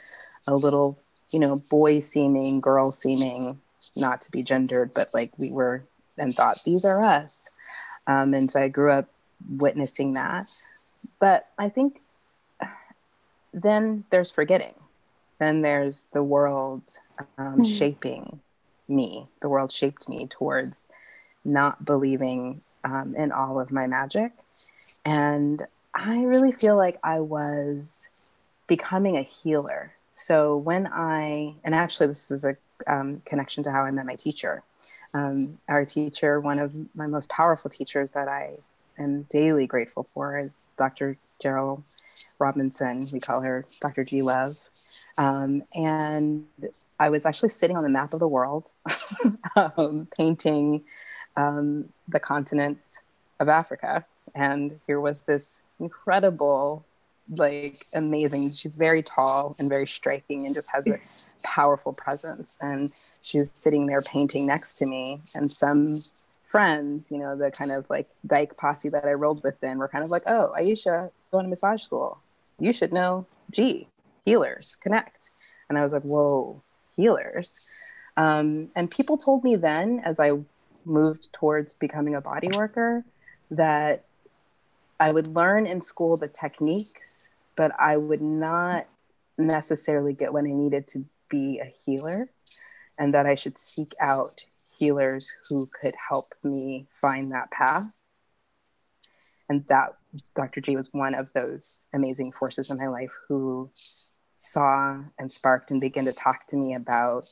a 0.47 0.55
little, 0.55 0.99
you 1.29 1.39
know, 1.39 1.61
boy 1.69 1.99
seeming, 1.99 2.59
girl 2.61 2.91
seeming, 2.91 3.59
not 3.95 4.21
to 4.21 4.31
be 4.31 4.43
gendered, 4.43 4.93
but 4.93 5.13
like 5.13 5.31
we 5.37 5.51
were 5.51 5.83
and 6.17 6.35
thought 6.35 6.61
these 6.65 6.85
are 6.85 7.03
us. 7.03 7.49
Um, 8.07 8.33
and 8.33 8.49
so 8.49 8.59
I 8.59 8.67
grew 8.67 8.91
up 8.91 9.09
witnessing 9.49 10.13
that. 10.13 10.47
But 11.19 11.47
I 11.57 11.69
think 11.69 12.01
then 13.53 14.05
there's 14.09 14.31
forgetting. 14.31 14.73
Then 15.39 15.61
there's 15.61 16.07
the 16.11 16.23
world 16.23 16.83
um, 17.37 17.47
mm-hmm. 17.47 17.63
shaping 17.63 18.39
me. 18.87 19.27
The 19.41 19.49
world 19.49 19.71
shaped 19.71 20.09
me 20.09 20.27
towards 20.27 20.87
not 21.45 21.85
believing 21.85 22.61
um, 22.83 23.15
in 23.15 23.31
all 23.31 23.59
of 23.59 23.71
my 23.71 23.87
magic. 23.87 24.31
And 25.05 25.65
I 25.95 26.23
really 26.23 26.51
feel 26.51 26.75
like 26.77 26.97
I 27.03 27.19
was 27.19 28.07
becoming 28.67 29.17
a 29.17 29.21
healer. 29.21 29.93
So 30.13 30.57
when 30.57 30.87
I, 30.87 31.55
and 31.63 31.73
actually, 31.73 32.07
this 32.07 32.31
is 32.31 32.45
a 32.45 32.55
um, 32.87 33.21
connection 33.25 33.63
to 33.63 33.71
how 33.71 33.83
I 33.83 33.91
met 33.91 34.05
my 34.05 34.15
teacher. 34.15 34.63
Um, 35.13 35.57
our 35.67 35.85
teacher, 35.85 36.39
one 36.39 36.59
of 36.59 36.73
my 36.95 37.07
most 37.07 37.29
powerful 37.29 37.69
teachers 37.69 38.11
that 38.11 38.27
I 38.27 38.53
am 38.97 39.23
daily 39.23 39.65
grateful 39.65 40.07
for, 40.13 40.37
is 40.37 40.69
Dr. 40.77 41.17
Gerald 41.39 41.83
Robinson. 42.37 43.07
We 43.11 43.19
call 43.19 43.41
her 43.41 43.65
Dr. 43.81 44.03
G 44.03 44.21
Love. 44.21 44.57
Um, 45.17 45.63
and 45.73 46.45
I 46.99 47.09
was 47.09 47.25
actually 47.25 47.49
sitting 47.49 47.77
on 47.77 47.83
the 47.83 47.89
map 47.89 48.13
of 48.13 48.19
the 48.19 48.27
world, 48.27 48.71
um, 49.55 50.07
painting 50.17 50.83
um, 51.37 51.89
the 52.07 52.19
continent 52.19 52.79
of 53.39 53.49
Africa. 53.49 54.05
And 54.35 54.79
here 54.85 54.99
was 54.99 55.21
this 55.21 55.61
incredible, 55.79 56.85
like 57.35 57.85
amazing, 57.93 58.53
she's 58.53 58.75
very 58.75 59.01
tall 59.01 59.55
and 59.59 59.69
very 59.69 59.87
striking 59.87 60.45
and 60.45 60.53
just 60.53 60.69
has 60.71 60.87
a 60.87 60.99
powerful 61.43 61.93
presence. 61.93 62.57
And 62.61 62.91
she's 63.21 63.51
sitting 63.53 63.85
there 63.85 64.01
painting 64.01 64.45
next 64.45 64.75
to 64.75 64.85
me. 64.85 65.21
And 65.33 65.51
some 65.51 66.03
friends, 66.49 67.11
you 67.11 67.19
know, 67.19 67.37
the 67.37 67.51
kind 67.51 67.71
of 67.71 67.87
like 67.91 68.09
dyke 68.25 68.57
posse 68.57 68.89
that 68.89 69.05
I 69.05 69.13
rolled 69.13 69.43
with 69.43 69.59
then 69.61 69.77
were 69.77 69.87
kind 69.87 70.03
of 70.03 70.09
like, 70.09 70.23
oh, 70.25 70.51
Aesha 70.59 71.05
is 71.21 71.27
going 71.31 71.45
to 71.45 71.49
massage 71.49 71.83
school. 71.83 72.19
You 72.59 72.73
should 72.73 72.91
know 72.91 73.27
G, 73.51 73.87
healers, 74.25 74.75
connect. 74.81 75.29
And 75.69 75.77
I 75.77 75.83
was 75.83 75.93
like, 75.93 76.01
whoa, 76.01 76.59
healers. 76.95 77.67
Um, 78.17 78.69
and 78.75 78.89
people 78.89 79.15
told 79.15 79.43
me 79.43 79.55
then, 79.55 80.01
as 80.03 80.19
I 80.19 80.39
moved 80.85 81.31
towards 81.31 81.75
becoming 81.75 82.15
a 82.15 82.21
body 82.21 82.49
worker 82.55 83.05
that 83.51 84.05
I 84.99 85.11
would 85.11 85.27
learn 85.27 85.67
in 85.67 85.81
school 85.81 86.17
the 86.17 86.27
techniques, 86.27 87.27
but 87.55 87.71
I 87.79 87.95
would 87.95 88.21
not 88.21 88.87
necessarily 89.37 90.13
get 90.13 90.33
what 90.33 90.45
I 90.45 90.51
needed 90.51 90.87
to 90.87 91.05
be 91.29 91.59
a 91.59 91.71
healer, 91.85 92.27
and 92.97 93.13
that 93.13 93.27
I 93.27 93.35
should 93.35 93.55
seek 93.55 93.93
out 94.01 94.45
healers 94.79 95.35
who 95.47 95.69
could 95.79 95.95
help 96.09 96.33
me 96.43 96.87
find 96.93 97.31
that 97.31 97.51
path. 97.51 98.01
And 99.49 99.65
that 99.67 99.95
Dr. 100.35 100.61
G 100.61 100.75
was 100.75 100.93
one 100.93 101.13
of 101.13 101.27
those 101.33 101.85
amazing 101.93 102.31
forces 102.31 102.71
in 102.71 102.77
my 102.77 102.87
life 102.87 103.11
who 103.27 103.69
saw 104.37 105.01
and 105.17 105.31
sparked 105.31 105.69
and 105.69 105.81
began 105.81 106.05
to 106.05 106.13
talk 106.13 106.47
to 106.47 106.55
me 106.55 106.73
about 106.73 107.25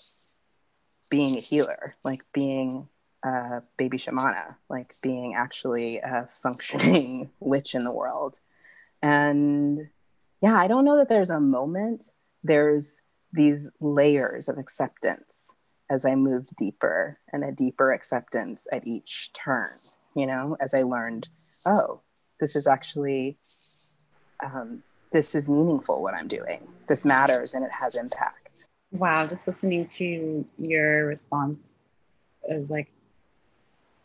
being 1.09 1.37
a 1.37 1.39
healer, 1.39 1.93
like 2.03 2.23
being 2.33 2.89
a 3.23 3.61
baby 3.77 3.97
shamana, 3.97 4.55
like 4.69 4.93
being 5.01 5.35
actually 5.35 5.99
a 5.99 6.27
functioning 6.29 7.29
witch 7.39 7.75
in 7.75 7.83
the 7.83 7.93
world. 7.93 8.39
And 9.01 9.89
yeah, 10.41 10.55
I 10.55 10.67
don't 10.67 10.85
know 10.85 10.97
that 10.97 11.07
there's 11.07 11.29
a 11.29 11.39
moment. 11.39 12.09
There's 12.43 13.01
these 13.31 13.71
layers 13.79 14.49
of 14.49 14.57
acceptance 14.57 15.53
as 15.89 16.05
I 16.05 16.15
moved 16.15 16.55
deeper 16.57 17.19
and 17.31 17.43
a 17.43 17.51
deeper 17.51 17.91
acceptance 17.91 18.67
at 18.71 18.85
each 18.85 19.31
turn, 19.33 19.71
you 20.15 20.25
know, 20.25 20.57
as 20.59 20.73
I 20.73 20.83
learned, 20.83 21.29
oh, 21.65 22.01
this 22.39 22.55
is 22.55 22.67
actually, 22.67 23.37
um, 24.43 24.83
this 25.11 25.33
is 25.33 25.47
meaningful 25.47 26.01
what 26.01 26.13
I'm 26.13 26.27
doing. 26.27 26.67
This 26.87 27.05
matters 27.05 27.53
and 27.53 27.65
it 27.65 27.71
has 27.71 27.95
impact. 27.95 28.67
Wow, 28.91 29.27
just 29.27 29.47
listening 29.47 29.87
to 29.87 30.45
your 30.57 31.05
response 31.05 31.73
is 32.47 32.69
like 32.69 32.89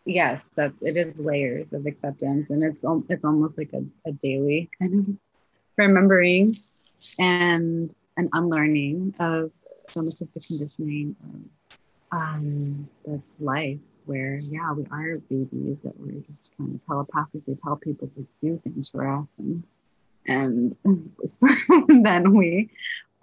yes 0.05 0.49
that's 0.57 0.83
it 0.83 0.97
is 0.97 1.17
layers 1.17 1.73
of 1.73 1.87
acceptance 1.87 2.51
and 2.51 2.65
it's 2.65 2.85
it's 3.09 3.25
almost 3.25 3.57
like 3.57 3.73
a, 3.73 3.85
a 4.09 4.12
daily 4.12 4.69
kind 4.79 4.99
of 4.99 5.15
remembering 5.77 6.57
and 7.19 7.95
an 8.17 8.29
unlearning 8.33 9.15
of 9.21 9.51
so 9.89 10.03
much 10.03 10.21
of 10.21 10.29
the 10.35 10.41
conditioning 10.41 11.17
of 11.23 11.41
um, 12.12 12.88
this 13.04 13.35
life 13.40 13.78
where 14.04 14.37
yeah 14.37 14.73
we 14.73 14.85
are 14.90 15.19
babies 15.31 15.78
that 15.85 15.99
we're 15.99 16.21
just 16.28 16.50
trying 16.57 16.78
to 16.78 16.87
telepathically 16.87 17.57
tell 17.62 17.76
people 17.76 18.09
to 18.09 18.26
do 18.40 18.61
things 18.64 18.88
for 18.88 19.07
us 19.09 19.28
and 19.38 19.64
and 20.26 20.76
so 21.25 21.47
then 22.02 22.35
we 22.35 22.69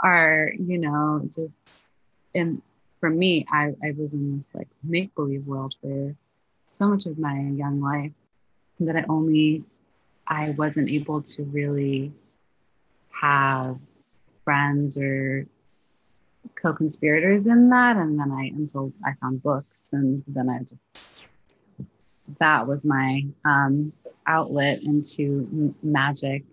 are 0.01 0.51
you 0.57 0.77
know 0.77 1.21
just 1.25 1.51
and 2.33 2.61
for 2.99 3.09
me 3.09 3.45
i 3.51 3.73
i 3.83 3.91
was 3.97 4.13
in 4.13 4.37
this 4.37 4.55
like 4.55 4.69
make 4.83 5.13
believe 5.15 5.45
world 5.45 5.75
where 5.81 6.15
so 6.67 6.87
much 6.87 7.05
of 7.05 7.17
my 7.17 7.39
young 7.39 7.81
life 7.81 8.11
that 8.79 8.95
I 8.95 9.03
only 9.09 9.63
I 10.27 10.51
wasn't 10.51 10.89
able 10.89 11.21
to 11.23 11.43
really 11.43 12.11
have 13.09 13.77
friends 14.45 14.97
or 14.97 15.45
co-conspirators 16.61 17.47
in 17.47 17.69
that 17.69 17.97
and 17.97 18.19
then 18.19 18.31
I 18.31 18.51
until 18.55 18.91
I 19.05 19.13
found 19.21 19.41
books 19.41 19.87
and 19.93 20.23
then 20.27 20.49
I 20.49 20.59
just 20.59 21.23
that 22.39 22.67
was 22.67 22.83
my 22.83 23.25
um, 23.45 23.91
outlet 24.27 24.83
into 24.83 25.73
magic 25.81 26.43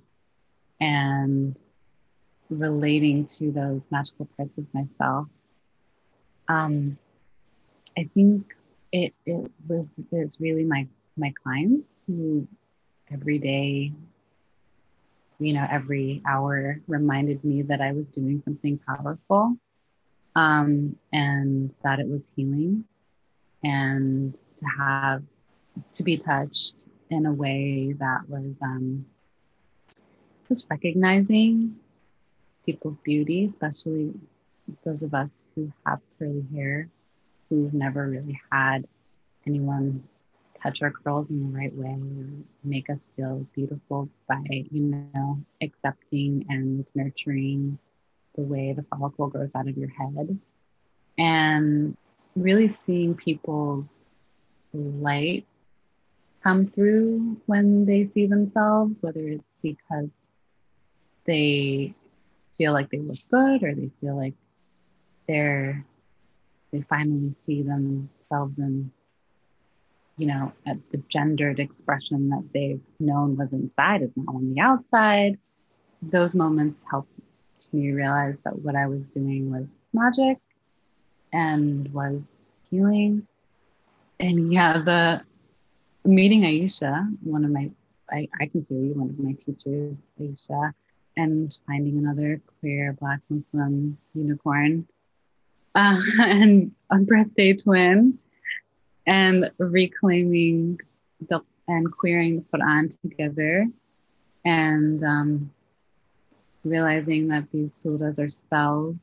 and 0.81 1.61
relating 2.49 3.27
to 3.27 3.51
those 3.51 3.89
magical 3.91 4.27
parts 4.37 4.57
of 4.57 4.67
myself. 4.73 5.27
Um, 6.49 6.97
I 7.99 8.09
think 8.15 8.55
it 8.93 9.15
it 9.27 9.51
was 9.69 9.87
it's 10.13 10.41
really 10.41 10.65
my 10.65 10.87
my 11.17 11.33
clients 11.43 11.89
who 12.07 12.47
every 13.13 13.39
day 13.39 13.93
you 15.39 15.53
know 15.53 15.67
every 15.71 16.23
hour 16.27 16.81
reminded 16.87 17.43
me 17.45 17.63
that 17.63 17.81
i 17.81 17.93
was 17.93 18.09
doing 18.11 18.41
something 18.45 18.79
powerful 18.87 19.57
um, 20.37 20.95
and 21.12 21.75
that 21.83 21.99
it 21.99 22.07
was 22.07 22.23
healing 22.37 22.85
and 23.64 24.38
to 24.59 24.66
have 24.78 25.23
to 25.95 26.02
be 26.02 26.16
touched 26.16 26.87
in 27.11 27.26
a 27.26 27.33
way 27.33 27.95
that 27.99 28.21
was 28.28 28.55
um, 28.62 29.05
just 30.47 30.66
recognizing 30.71 31.75
people's 32.64 32.99
beauty 32.99 33.47
especially 33.47 34.12
those 34.85 35.02
of 35.02 35.14
us 35.14 35.31
who 35.55 35.73
have 35.87 36.00
curly 36.19 36.45
hair 36.55 36.88
who've 37.49 37.73
never 37.73 38.09
really 38.09 38.38
had 38.52 38.87
anyone 39.47 40.02
touch 40.61 40.83
our 40.83 40.90
curls 40.90 41.31
in 41.31 41.40
the 41.40 41.59
right 41.59 41.75
way 41.75 41.97
make 42.64 42.90
us 42.90 43.11
feel 43.16 43.47
beautiful 43.55 44.09
by, 44.28 44.43
you 44.49 45.09
know, 45.14 45.38
accepting 45.62 46.45
and 46.49 46.85
nurturing 46.95 47.78
the 48.37 48.43
way 48.43 48.73
the 48.73 48.85
follicle 48.85 49.28
grows 49.28 49.55
out 49.55 49.69
of 49.69 49.76
your 49.76 49.88
head. 49.88 50.38
And 51.19 51.97
really 52.35 52.76
seeing 52.87 53.14
people's 53.14 53.93
light 54.73 55.47
come 56.43 56.66
through 56.66 57.40
when 57.47 57.87
they 57.87 58.09
see 58.12 58.26
themselves, 58.26 59.02
whether 59.02 59.21
it's 59.21 59.57
because 59.62 60.11
they 61.25 61.95
feel 62.57 62.73
like 62.73 62.90
they 62.90 62.99
look 62.99 63.19
good 63.31 63.62
or 63.62 63.75
they 63.75 63.90
feel 64.00 64.16
like 64.16 64.35
they're 65.26 65.85
they 66.73 66.83
finally 66.83 67.35
see 67.47 67.62
themselves 67.62 68.59
in 68.59 68.90
you 70.19 70.26
know, 70.26 70.52
at 70.66 70.78
the 70.90 70.99
gendered 71.09 71.61
expression 71.61 72.31
that 72.31 72.45
they've 72.55 72.81
known 72.99 73.37
was 73.37 73.52
inside 73.52 74.02
is 74.02 74.12
now 74.16 74.35
on 74.35 74.55
the 74.55 74.61
outside. 74.61 75.38
Those 76.00 76.35
moments 76.35 76.81
me 77.73 77.93
realize 77.93 78.37
that 78.45 78.59
what 78.61 78.77
I 78.77 78.87
was 78.87 79.09
doing 79.09 79.51
was 79.51 79.67
magic 79.93 80.39
and 81.33 81.93
was 81.93 82.21
healing. 82.71 83.27
And 84.21 84.53
yeah, 84.53 84.79
the 84.79 85.23
meeting 86.05 86.43
Aesha, 86.43 87.07
one 87.23 87.45
of 87.45 87.51
my, 87.51 87.71
I, 88.11 88.29
I 88.41 88.47
consider 88.47 88.81
you 88.81 88.95
one 88.95 89.11
of 89.11 89.19
my 89.19 89.33
teachers, 89.33 89.95
Aesha, 90.21 90.73
and 91.17 91.57
finding 91.67 91.99
another 91.99 92.41
queer 92.61 92.93
Black 92.93 93.21
Muslim 93.29 93.99
unicorn 94.15 94.87
uh, 95.75 96.01
and 96.21 96.73
a 96.91 96.99
birthday 96.99 97.55
twin 97.55 98.19
and 99.07 99.51
reclaiming 99.59 100.79
the 101.29 101.41
and 101.69 101.91
queering 101.93 102.37
the 102.37 102.59
Quran 102.59 103.01
together 103.01 103.67
and 104.45 105.03
um, 105.03 105.51
realizing 106.66 107.28
that 107.28 107.50
these 107.52 107.75
surahs 107.75 108.18
are 108.18 108.30
spells 108.30 108.96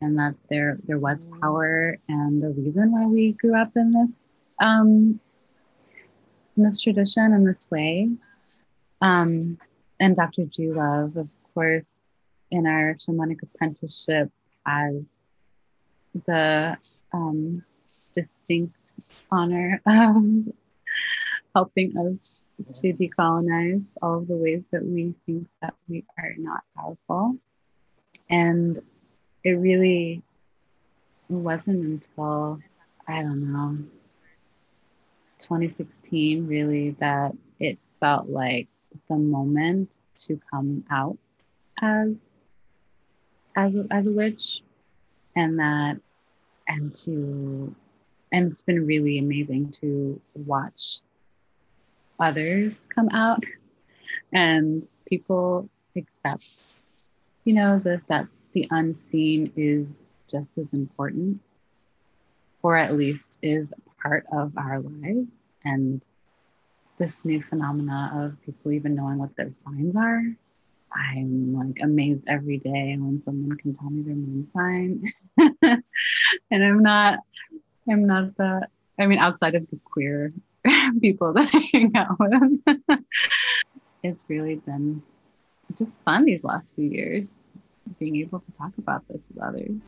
and 0.00 0.18
that 0.18 0.34
there 0.50 0.78
there 0.86 0.98
was 0.98 1.26
mm. 1.26 1.40
power 1.40 1.96
and 2.08 2.42
the 2.42 2.50
reason 2.50 2.92
why 2.92 3.06
we 3.06 3.32
grew 3.32 3.56
up 3.56 3.70
in 3.76 3.92
this 3.92 4.10
um, 4.60 5.20
in 6.56 6.62
this 6.64 6.80
tradition 6.80 7.32
in 7.32 7.44
this 7.44 7.70
way. 7.70 8.10
Um, 9.00 9.58
and 9.98 10.14
Dr. 10.14 10.44
G 10.44 10.70
Love, 10.70 11.16
of 11.16 11.28
course, 11.54 11.98
in 12.50 12.66
our 12.66 12.96
shamanic 12.96 13.42
apprenticeship 13.42 14.30
as 14.66 14.94
the 16.26 16.76
um, 17.12 17.64
distinct 18.14 18.92
honor 19.30 19.80
of 19.86 20.52
helping 21.54 21.96
us 21.96 22.41
to 22.72 22.92
decolonize 22.92 23.84
all 24.00 24.18
of 24.18 24.28
the 24.28 24.36
ways 24.36 24.62
that 24.70 24.84
we 24.84 25.14
think 25.26 25.48
that 25.60 25.74
we 25.88 26.04
are 26.18 26.34
not 26.38 26.62
powerful. 26.76 27.36
And 28.30 28.78
it 29.44 29.52
really 29.52 30.22
wasn't 31.28 31.84
until, 31.84 32.60
I 33.06 33.22
don't 33.22 33.52
know, 33.52 33.78
2016 35.38 36.46
really 36.46 36.90
that 37.00 37.32
it 37.58 37.78
felt 38.00 38.28
like 38.28 38.68
the 39.08 39.16
moment 39.16 39.98
to 40.16 40.40
come 40.50 40.84
out 40.90 41.18
as 41.80 42.10
as 43.56 43.74
a, 43.74 43.86
as 43.90 44.06
a 44.06 44.10
witch 44.10 44.62
and 45.34 45.58
that 45.58 45.98
and 46.68 46.92
to 46.92 47.74
and 48.30 48.50
it's 48.50 48.62
been 48.62 48.86
really 48.86 49.18
amazing 49.18 49.74
to 49.80 50.20
watch 50.34 51.00
others 52.22 52.80
come 52.94 53.08
out 53.12 53.42
and 54.32 54.86
people 55.06 55.68
accept 55.96 56.44
you 57.44 57.54
know 57.54 57.80
that 57.80 58.00
that 58.08 58.26
the 58.52 58.68
unseen 58.70 59.52
is 59.56 59.86
just 60.30 60.56
as 60.58 60.66
important 60.72 61.40
or 62.62 62.76
at 62.76 62.96
least 62.96 63.38
is 63.42 63.68
part 64.00 64.24
of 64.32 64.52
our 64.56 64.80
lives. 64.80 65.28
And 65.64 66.06
this 66.98 67.24
new 67.24 67.42
phenomena 67.42 68.12
of 68.14 68.40
people 68.44 68.72
even 68.72 68.94
knowing 68.94 69.18
what 69.18 69.34
their 69.36 69.52
signs 69.52 69.96
are 69.96 70.22
i'm 70.94 71.54
like 71.56 71.78
amazed 71.82 72.22
every 72.28 72.58
day 72.58 72.96
when 72.98 73.20
someone 73.24 73.56
can 73.56 73.74
tell 73.74 73.88
me 73.88 74.02
their 74.02 74.14
moon 74.14 74.46
sign. 74.54 75.02
And 76.50 76.62
i'm 76.62 76.82
not 76.82 77.20
i'm 77.90 78.06
not 78.06 78.36
the 78.36 78.68
i 79.00 79.06
mean 79.06 79.18
outside 79.18 79.54
of 79.54 79.68
the 79.70 79.80
queer 79.84 80.32
people 81.00 81.32
that 81.32 81.48
i 81.52 81.58
hang 81.72 81.92
out 81.96 82.16
with. 82.18 83.00
It's 84.04 84.28
really 84.28 84.56
been 84.56 85.00
just 85.76 86.00
fun 86.00 86.24
these 86.24 86.42
last 86.42 86.74
few 86.74 86.90
years 86.90 87.34
being 88.00 88.16
able 88.16 88.40
to 88.40 88.52
talk 88.52 88.72
about 88.78 89.06
this 89.06 89.28
with 89.28 89.40
others 89.40 89.80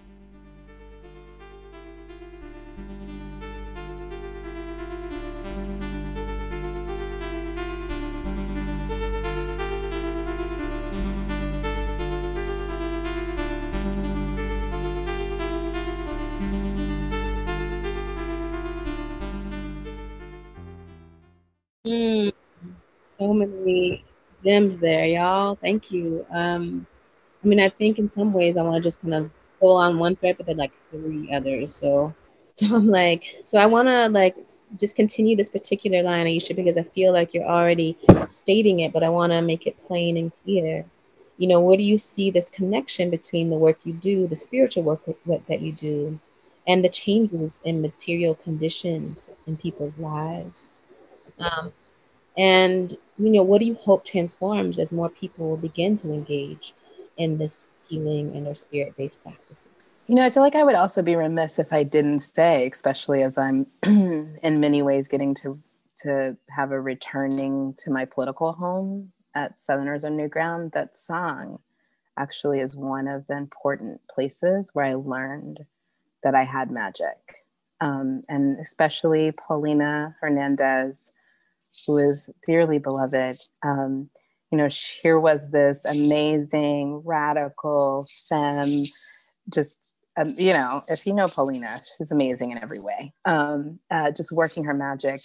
Mm, 21.87 22.33
so 23.19 23.35
many 23.35 24.05
gems 24.45 24.79
there, 24.79 25.07
y'all. 25.07 25.57
Thank 25.57 25.91
you. 25.91 26.27
Um, 26.31 26.87
I 27.45 27.47
mean, 27.49 27.61
I 27.61 27.69
think 27.71 27.99
in 27.99 28.11
some 28.11 28.33
ways 28.35 28.57
I 28.59 28.63
want 28.63 28.83
to 28.83 28.89
just 28.89 29.01
kind 29.03 29.15
of 29.15 29.31
go 29.61 29.73
on 29.77 29.99
one 29.99 30.17
thread, 30.17 30.37
but 30.39 30.47
then 30.47 30.59
like 30.59 30.73
three 30.91 31.33
others. 31.35 31.75
So, 31.75 32.15
so 32.51 32.77
I'm 32.77 32.89
like, 32.89 33.25
so 33.45 33.59
I 33.59 33.67
want 33.67 33.89
to 33.89 34.09
like 34.11 34.37
just 34.79 34.97
continue 34.97 35.37
this 35.37 35.51
particular 35.51 36.03
line, 36.03 36.27
Aisha, 36.27 36.57
because 36.57 36.77
I 36.79 36.85
feel 36.85 37.13
like 37.13 37.35
you're 37.35 37.45
already 37.47 37.99
stating 38.29 38.81
it, 38.81 38.93
but 38.93 39.05
I 39.05 39.11
want 39.11 39.33
to 39.33 39.43
make 39.43 39.67
it 39.67 39.77
plain 39.87 40.19
and 40.19 40.33
clear. 40.45 40.87
You 41.39 41.49
know, 41.49 41.61
where 41.61 41.79
do 41.79 41.85
you 41.85 41.99
see 41.99 42.31
this 42.31 42.49
connection 42.51 43.11
between 43.11 43.51
the 43.51 43.57
work 43.59 43.81
you 43.85 43.95
do, 43.95 44.27
the 44.29 44.37
spiritual 44.37 44.85
work 44.85 45.05
that 45.49 45.63
you 45.63 45.73
do, 45.73 46.21
and 46.69 46.85
the 46.85 46.91
changes 46.91 47.61
in 47.65 47.83
material 47.83 48.37
conditions 48.37 49.31
in 49.47 49.57
people's 49.59 49.99
lives? 49.99 50.73
Um, 51.39 51.73
and 52.37 52.97
you 53.19 53.31
know, 53.31 53.43
what 53.43 53.61
do 53.61 53.67
you 53.67 53.75
hope 53.75 54.05
transforms 54.05 54.79
as 54.79 54.93
more 54.93 55.09
people 55.09 55.57
begin 55.57 55.97
to 55.99 56.13
engage 56.13 56.75
in 57.17 57.39
this 57.39 57.71
healing 57.89 58.35
and 58.35 58.47
their 58.47 58.55
spirit-based 58.55 59.23
practices? 59.23 59.69
You 60.07 60.17
know, 60.17 60.23
I 60.23 60.31
feel 60.31 60.43
like 60.43 60.57
I 60.57 60.65
would 60.65 60.75
also 60.75 61.01
be 61.01 61.17
remiss 61.17 61.59
if 61.59 61.73
I 61.73 61.83
didn't 61.83 62.21
say, 62.21 62.69
especially 62.71 63.23
as 63.23 63.39
I'm 63.39 63.67
in 63.85 64.61
many 64.61 64.83
ways 64.83 65.09
getting 65.09 65.35
to 65.37 65.61
to 66.03 66.37
have 66.51 66.73
a 66.73 66.81
returning 66.81 67.75
to 67.79 67.91
my 67.91 68.05
political 68.05 68.53
home 68.53 69.13
at 69.35 69.59
Southerners 69.59 70.05
on 70.05 70.17
New 70.17 70.29
Ground, 70.29 70.73
that 70.75 70.97
SONG 70.97 71.61
actually 72.17 72.61
is 72.61 72.77
one 72.77 73.07
of 73.07 73.27
the 73.29 73.37
important 73.37 74.01
places 74.13 74.71
where 74.73 74.87
I 74.87 74.95
learned 74.95 75.61
that 76.25 76.35
I 76.35 76.45
had 76.45 76.71
magic. 76.71 77.45
Um, 77.81 78.23
and 78.29 78.59
especially 78.59 79.33
Paulina 79.33 80.17
Hernandez 80.21 80.97
who 81.87 81.99
is 81.99 82.29
dearly 82.47 82.79
beloved. 82.79 83.37
Um, 83.63 84.11
you 84.51 84.59
know, 84.59 84.69
here 85.03 85.19
was 85.19 85.51
this 85.51 85.85
amazing, 85.85 87.03
radical 87.05 88.07
femme, 88.29 88.85
just, 89.53 89.93
um, 90.17 90.35
you 90.37 90.53
know, 90.53 90.83
if 90.89 91.07
you 91.07 91.13
know 91.13 91.27
Paulina, 91.27 91.81
she's 91.97 92.13
amazing 92.13 92.53
in 92.53 92.59
every 92.59 92.81
way. 92.81 93.13
Um, 93.25 93.81
uh, 93.91 94.13
just 94.13 94.31
working 94.31 94.65
her 94.65 94.75
magic 94.75 95.21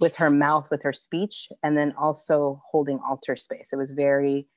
with 0.00 0.16
her 0.16 0.30
mouth, 0.30 0.68
with 0.70 0.82
her 0.82 0.92
speech, 0.92 1.48
and 1.62 1.78
then 1.78 1.94
also 1.96 2.60
holding 2.70 2.98
altar 3.08 3.36
space. 3.36 3.72
It 3.72 3.76
was 3.76 3.92
very 3.92 4.48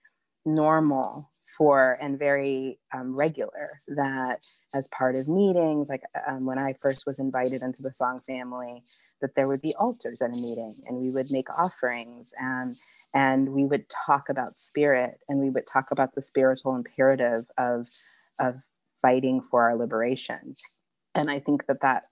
normal 0.45 1.29
for 1.59 1.97
and 2.01 2.17
very 2.17 2.79
um, 2.93 3.13
regular 3.13 3.81
that 3.89 4.37
as 4.73 4.87
part 4.87 5.15
of 5.15 5.27
meetings 5.27 5.89
like 5.89 6.03
um, 6.27 6.45
when 6.45 6.57
i 6.57 6.73
first 6.81 7.05
was 7.05 7.19
invited 7.19 7.61
into 7.61 7.81
the 7.81 7.91
SONG 7.91 8.21
family 8.21 8.81
that 9.21 9.35
there 9.35 9.47
would 9.47 9.61
be 9.61 9.75
altars 9.75 10.21
at 10.21 10.29
a 10.29 10.33
meeting 10.33 10.75
and 10.87 10.97
we 10.97 11.11
would 11.11 11.29
make 11.29 11.49
offerings 11.49 12.33
and 12.39 12.77
and 13.13 13.49
we 13.49 13.65
would 13.65 13.85
talk 13.89 14.29
about 14.29 14.57
spirit 14.57 15.19
and 15.27 15.39
we 15.39 15.49
would 15.49 15.67
talk 15.67 15.91
about 15.91 16.15
the 16.15 16.21
spiritual 16.21 16.75
imperative 16.75 17.43
of 17.57 17.87
of 18.39 18.55
fighting 19.01 19.41
for 19.51 19.63
our 19.63 19.75
liberation. 19.75 20.55
And 21.13 21.29
i 21.29 21.39
think 21.39 21.67
that 21.67 21.81
that 21.81 22.03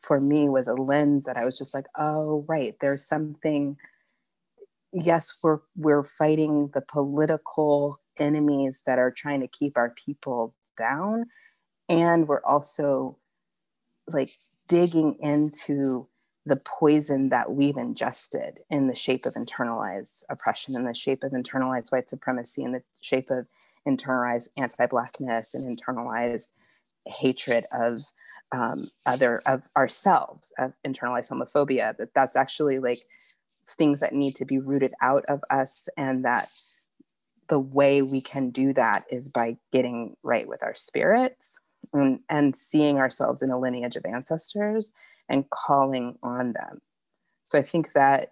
for 0.00 0.20
me 0.20 0.48
was 0.48 0.66
a 0.66 0.74
lens 0.74 1.24
that 1.24 1.36
i 1.36 1.44
was 1.44 1.56
just 1.56 1.72
like 1.72 1.86
oh 1.96 2.44
right 2.48 2.74
there's 2.80 3.06
something 3.06 3.76
yes 4.92 5.38
we're 5.44 5.60
we're 5.76 6.02
fighting 6.02 6.70
the 6.74 6.80
political 6.80 8.00
enemies 8.20 8.82
that 8.86 8.98
are 8.98 9.10
trying 9.10 9.40
to 9.40 9.48
keep 9.48 9.76
our 9.76 9.90
people 9.90 10.54
down. 10.78 11.26
And 11.88 12.28
we're 12.28 12.44
also 12.44 13.18
like 14.06 14.30
digging 14.68 15.16
into 15.20 16.06
the 16.46 16.56
poison 16.56 17.28
that 17.28 17.52
we've 17.52 17.76
ingested 17.76 18.60
in 18.70 18.86
the 18.88 18.94
shape 18.94 19.26
of 19.26 19.34
internalized 19.34 20.24
oppression 20.30 20.74
in 20.74 20.84
the 20.84 20.94
shape 20.94 21.22
of 21.22 21.32
internalized 21.32 21.92
white 21.92 22.08
supremacy 22.08 22.62
in 22.62 22.72
the 22.72 22.82
shape 23.00 23.30
of 23.30 23.46
internalized 23.86 24.48
anti-blackness 24.56 25.54
and 25.54 25.78
internalized 25.78 26.50
hatred 27.06 27.64
of 27.72 28.02
um, 28.52 28.88
other 29.06 29.42
of 29.46 29.62
ourselves 29.76 30.52
of 30.58 30.72
internalized 30.86 31.30
homophobia 31.30 31.96
that 31.98 32.14
that's 32.14 32.36
actually 32.36 32.78
like 32.78 33.00
things 33.68 34.00
that 34.00 34.12
need 34.12 34.34
to 34.34 34.44
be 34.44 34.58
rooted 34.58 34.92
out 35.02 35.24
of 35.28 35.40
us 35.50 35.88
and 35.96 36.24
that 36.24 36.48
the 37.50 37.60
way 37.60 38.00
we 38.00 38.22
can 38.22 38.50
do 38.50 38.72
that 38.72 39.04
is 39.10 39.28
by 39.28 39.56
getting 39.72 40.16
right 40.22 40.48
with 40.48 40.62
our 40.62 40.74
spirits 40.74 41.58
and, 41.92 42.20
and 42.30 42.54
seeing 42.56 42.96
ourselves 42.96 43.42
in 43.42 43.50
a 43.50 43.58
lineage 43.58 43.96
of 43.96 44.06
ancestors 44.06 44.92
and 45.28 45.50
calling 45.50 46.16
on 46.22 46.52
them. 46.52 46.80
So 47.44 47.58
I 47.58 47.62
think 47.62 47.92
that 47.92 48.30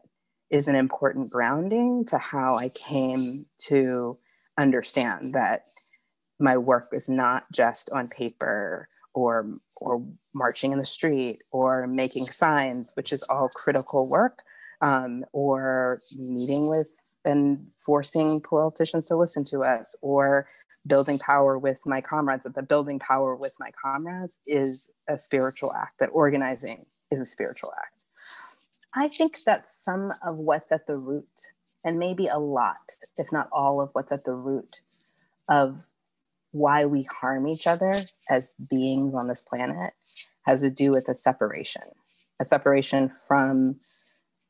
is 0.50 0.68
an 0.68 0.76
important 0.76 1.30
grounding 1.30 2.04
to 2.06 2.16
how 2.16 2.56
I 2.56 2.70
came 2.70 3.46
to 3.66 4.16
understand 4.56 5.34
that 5.34 5.64
my 6.38 6.56
work 6.56 6.88
is 6.92 7.08
not 7.08 7.50
just 7.52 7.90
on 7.90 8.08
paper 8.08 8.88
or 9.14 9.58
or 9.80 10.04
marching 10.34 10.72
in 10.72 10.78
the 10.78 10.84
street 10.84 11.40
or 11.50 11.86
making 11.86 12.26
signs, 12.26 12.92
which 12.94 13.12
is 13.12 13.22
all 13.24 13.48
critical 13.48 14.08
work, 14.08 14.42
um, 14.80 15.24
or 15.32 16.00
meeting 16.16 16.68
with 16.68 16.96
and 17.24 17.66
forcing 17.78 18.40
politicians 18.40 19.06
to 19.06 19.16
listen 19.16 19.44
to 19.44 19.64
us, 19.64 19.96
or 20.00 20.46
building 20.86 21.18
power 21.18 21.58
with 21.58 21.82
my 21.86 22.00
comrades. 22.00 22.44
That 22.44 22.54
the 22.54 22.62
building 22.62 22.98
power 22.98 23.34
with 23.36 23.56
my 23.58 23.70
comrades 23.82 24.38
is 24.46 24.88
a 25.08 25.18
spiritual 25.18 25.72
act. 25.74 25.98
That 25.98 26.10
organizing 26.12 26.86
is 27.10 27.20
a 27.20 27.26
spiritual 27.26 27.72
act. 27.78 28.04
I 28.94 29.08
think 29.08 29.40
that 29.44 29.66
some 29.68 30.12
of 30.24 30.36
what's 30.36 30.72
at 30.72 30.86
the 30.86 30.96
root, 30.96 31.52
and 31.84 31.98
maybe 31.98 32.26
a 32.26 32.38
lot, 32.38 32.96
if 33.16 33.30
not 33.30 33.48
all 33.52 33.80
of 33.80 33.90
what's 33.92 34.12
at 34.12 34.24
the 34.24 34.32
root 34.32 34.80
of 35.48 35.84
why 36.52 36.86
we 36.86 37.02
harm 37.02 37.46
each 37.46 37.66
other 37.66 37.94
as 38.30 38.54
beings 38.70 39.14
on 39.14 39.26
this 39.26 39.42
planet 39.42 39.92
has 40.46 40.62
to 40.62 40.70
do 40.70 40.90
with 40.90 41.08
a 41.08 41.14
separation, 41.14 41.82
a 42.40 42.44
separation 42.44 43.12
from 43.26 43.76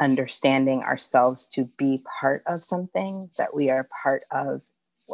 understanding 0.00 0.82
ourselves 0.82 1.48
to 1.48 1.64
be 1.76 2.04
part 2.20 2.42
of 2.46 2.64
something 2.64 3.30
that 3.38 3.54
we 3.54 3.70
are 3.70 3.88
part 4.02 4.24
of. 4.30 4.62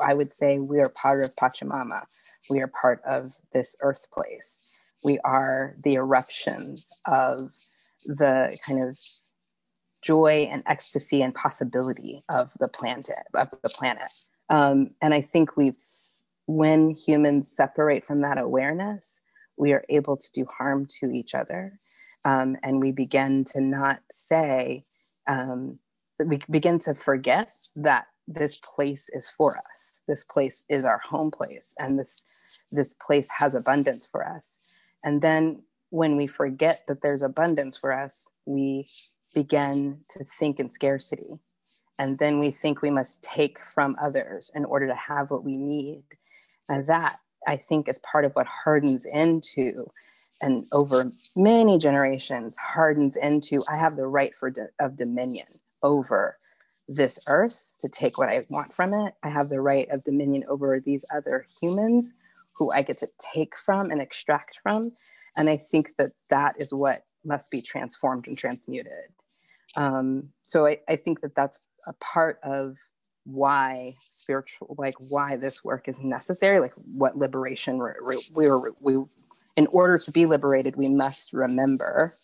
I 0.05 0.15
would 0.15 0.35
say 0.35 0.59
we 0.59 0.81
are 0.81 0.89
part 0.89 1.23
of 1.23 1.35
Pachamama. 1.37 2.03
We 2.51 2.61
are 2.61 2.69
part 2.81 3.01
of 3.05 3.33
this 3.53 3.77
earth 3.81 4.11
place. 4.13 4.61
We 5.05 5.19
are 5.21 5.77
the 5.85 5.95
eruptions 5.95 6.89
of 7.07 7.53
the 8.07 8.57
kind 8.67 8.83
of 8.83 8.99
joy 10.05 10.47
and 10.51 10.63
ecstasy 10.67 11.23
and 11.23 11.35
possibility 11.35 12.23
of 12.29 12.53
the 12.61 12.69
planet 12.69 13.09
of 13.35 13.49
the 13.63 13.69
planet 13.71 14.13
um, 14.51 14.91
and 15.01 15.15
i 15.15 15.21
think 15.21 15.57
we've 15.57 15.79
when 16.47 16.91
humans 16.91 17.51
separate 17.51 18.05
from 18.05 18.21
that 18.21 18.37
awareness 18.37 19.21
we 19.57 19.73
are 19.73 19.85
able 19.89 20.17
to 20.17 20.31
do 20.33 20.45
harm 20.45 20.87
to 20.87 21.11
each 21.11 21.35
other 21.35 21.79
um, 22.25 22.57
and 22.63 22.81
we 22.81 22.93
begin 22.93 23.45
to 23.45 23.61
not 23.61 24.01
say 24.11 24.85
um, 25.27 25.79
we 26.25 26.39
begin 26.51 26.79
to 26.79 26.95
forget 26.95 27.49
that 27.77 28.07
this 28.27 28.61
place 28.61 29.11
is 29.13 29.29
for 29.29 29.59
us 29.71 30.01
this 30.09 30.25
place 30.25 30.65
is 30.69 30.85
our 30.85 31.01
home 31.05 31.31
place 31.31 31.75
and 31.79 31.99
this 31.99 32.25
this 32.73 32.95
place 32.95 33.29
has 33.29 33.55
abundance 33.55 34.07
for 34.07 34.27
us 34.27 34.59
and 35.03 35.21
then 35.21 35.63
when 35.91 36.17
we 36.17 36.27
forget 36.27 36.81
that 36.89 37.03
there's 37.03 37.23
abundance 37.23 37.77
for 37.77 37.93
us 37.93 38.31
we 38.47 38.87
begin 39.35 40.01
to 40.09 40.25
think 40.25 40.61
in 40.61 40.71
scarcity. 40.71 41.39
And 41.99 42.19
then 42.19 42.39
we 42.39 42.51
think 42.51 42.81
we 42.81 42.91
must 42.91 43.23
take 43.23 43.65
from 43.65 43.97
others 44.01 44.51
in 44.55 44.65
order 44.65 44.87
to 44.87 44.95
have 44.95 45.31
what 45.31 45.45
we 45.45 45.57
need. 45.57 46.05
And 46.69 46.87
that, 46.87 47.17
I 47.47 47.57
think, 47.57 47.89
is 47.89 47.99
part 47.99 48.25
of 48.25 48.33
what 48.33 48.47
hardens 48.47 49.05
into, 49.05 49.91
and 50.45 50.67
over 50.73 51.11
many 51.35 51.79
generations, 51.79 52.57
hardens 52.59 53.17
into 53.17 53.63
I 53.69 53.79
have 53.79 53.97
the 53.97 54.07
right 54.07 54.37
for 54.37 54.51
de- 54.51 54.69
of 54.79 54.95
dominion 54.95 55.47
over 55.83 56.37
this 56.87 57.19
earth 57.27 57.73
to 57.81 57.89
take 57.89 58.19
what 58.19 58.29
I 58.29 58.45
want 58.51 58.75
from 58.75 58.93
it. 58.93 59.15
I 59.23 59.31
have 59.31 59.49
the 59.49 59.63
right 59.63 59.89
of 59.91 60.05
dominion 60.05 60.45
over 60.47 60.79
these 60.81 61.05
other 61.15 61.47
humans 61.61 62.13
who 62.57 62.71
I 62.71 62.83
get 62.83 62.99
to 62.99 63.09
take 63.19 63.57
from 63.57 63.91
and 63.91 64.03
extract 64.03 64.61
from. 64.63 64.93
And 65.35 65.49
I 65.49 65.57
think 65.57 65.97
that 65.97 66.13
that 66.29 66.57
is 66.59 66.75
what 66.75 67.05
must 67.25 67.51
be 67.51 67.63
transformed 67.63 68.29
and 68.29 68.37
transmuted. 68.37 68.93
Um, 69.77 70.29
so 70.43 70.67
I, 70.67 70.81
I 70.89 70.97
think 70.97 71.23
that 71.23 71.35
that's 71.35 71.59
a 71.87 71.95
part 71.95 72.39
of 72.43 72.77
why 73.25 73.95
spiritual, 74.13 74.77
like 74.79 74.95
why 74.99 75.37
this 75.37 75.65
work 75.65 75.89
is 75.89 75.99
necessary, 76.01 76.61
like 76.61 76.75
what 76.75 77.17
liberation 77.17 77.83
we 78.07 78.21
we, 78.35 78.71
we 78.81 79.05
in 79.57 79.67
order 79.69 79.99
to 79.99 80.11
be 80.11 80.27
liberated, 80.27 80.77
we 80.77 80.89
must 80.89 81.33
remember 81.33 82.15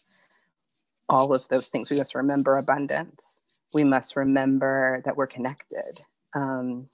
all 1.08 1.32
of 1.32 1.48
those 1.48 1.68
things. 1.68 1.90
We 1.90 1.98
must 1.98 2.14
remember 2.14 2.56
abundance. 2.56 3.40
We 3.72 3.84
must 3.84 4.16
remember 4.16 5.02
that 5.04 5.16
we're 5.16 5.26
connected. 5.26 6.00
Um, 6.34 6.88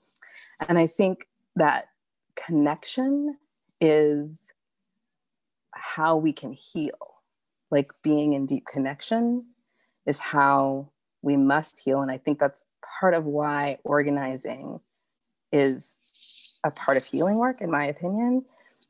and 0.67 0.77
I 0.77 0.87
think 0.87 1.27
that 1.55 1.89
connection 2.35 3.37
is 3.81 4.53
how 5.71 6.17
we 6.17 6.33
can 6.33 6.53
heal, 6.53 7.15
like 7.71 7.89
being 8.03 8.33
in 8.33 8.45
deep 8.45 8.65
connection 8.65 9.45
is 10.05 10.19
how 10.19 10.89
we 11.21 11.35
must 11.35 11.79
heal. 11.79 12.01
And 12.01 12.11
I 12.11 12.17
think 12.17 12.39
that's 12.39 12.63
part 12.99 13.13
of 13.13 13.25
why 13.25 13.77
organizing 13.83 14.79
is 15.51 15.99
a 16.63 16.71
part 16.71 16.97
of 16.97 17.05
healing 17.05 17.37
work, 17.37 17.61
in 17.61 17.71
my 17.71 17.85
opinion. 17.85 18.45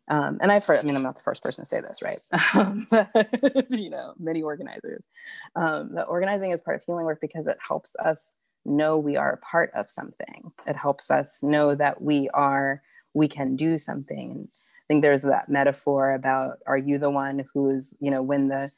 Um, 0.09 0.37
and 0.41 0.51
I've 0.51 0.65
heard, 0.65 0.79
I 0.79 0.83
mean, 0.83 0.95
I'm 0.95 1.03
not 1.03 1.15
the 1.15 1.21
first 1.21 1.43
person 1.43 1.63
to 1.63 1.67
say 1.67 1.81
this, 1.81 2.01
right? 2.01 2.19
you 3.69 3.89
know, 3.89 4.13
many 4.19 4.41
organizers. 4.41 5.07
Um, 5.55 5.95
that 5.95 6.03
organizing 6.03 6.51
is 6.51 6.61
part 6.61 6.77
of 6.77 6.83
healing 6.85 7.05
work 7.05 7.19
because 7.19 7.47
it 7.47 7.57
helps 7.65 7.95
us 7.97 8.31
know 8.65 8.97
we 8.97 9.17
are 9.17 9.33
a 9.33 9.37
part 9.37 9.71
of 9.75 9.89
something. 9.89 10.51
It 10.65 10.75
helps 10.75 11.11
us 11.11 11.41
know 11.43 11.75
that 11.75 12.01
we 12.01 12.29
are, 12.33 12.81
we 13.13 13.27
can 13.27 13.55
do 13.55 13.77
something. 13.77 14.31
And 14.31 14.47
I 14.51 14.85
think 14.87 15.03
there's 15.03 15.23
that 15.23 15.49
metaphor 15.49 16.13
about, 16.13 16.59
are 16.65 16.77
you 16.77 16.97
the 16.97 17.09
one 17.09 17.45
who's, 17.53 17.93
you 17.99 18.11
know, 18.11 18.21
when 18.21 18.47
the, 18.47 18.69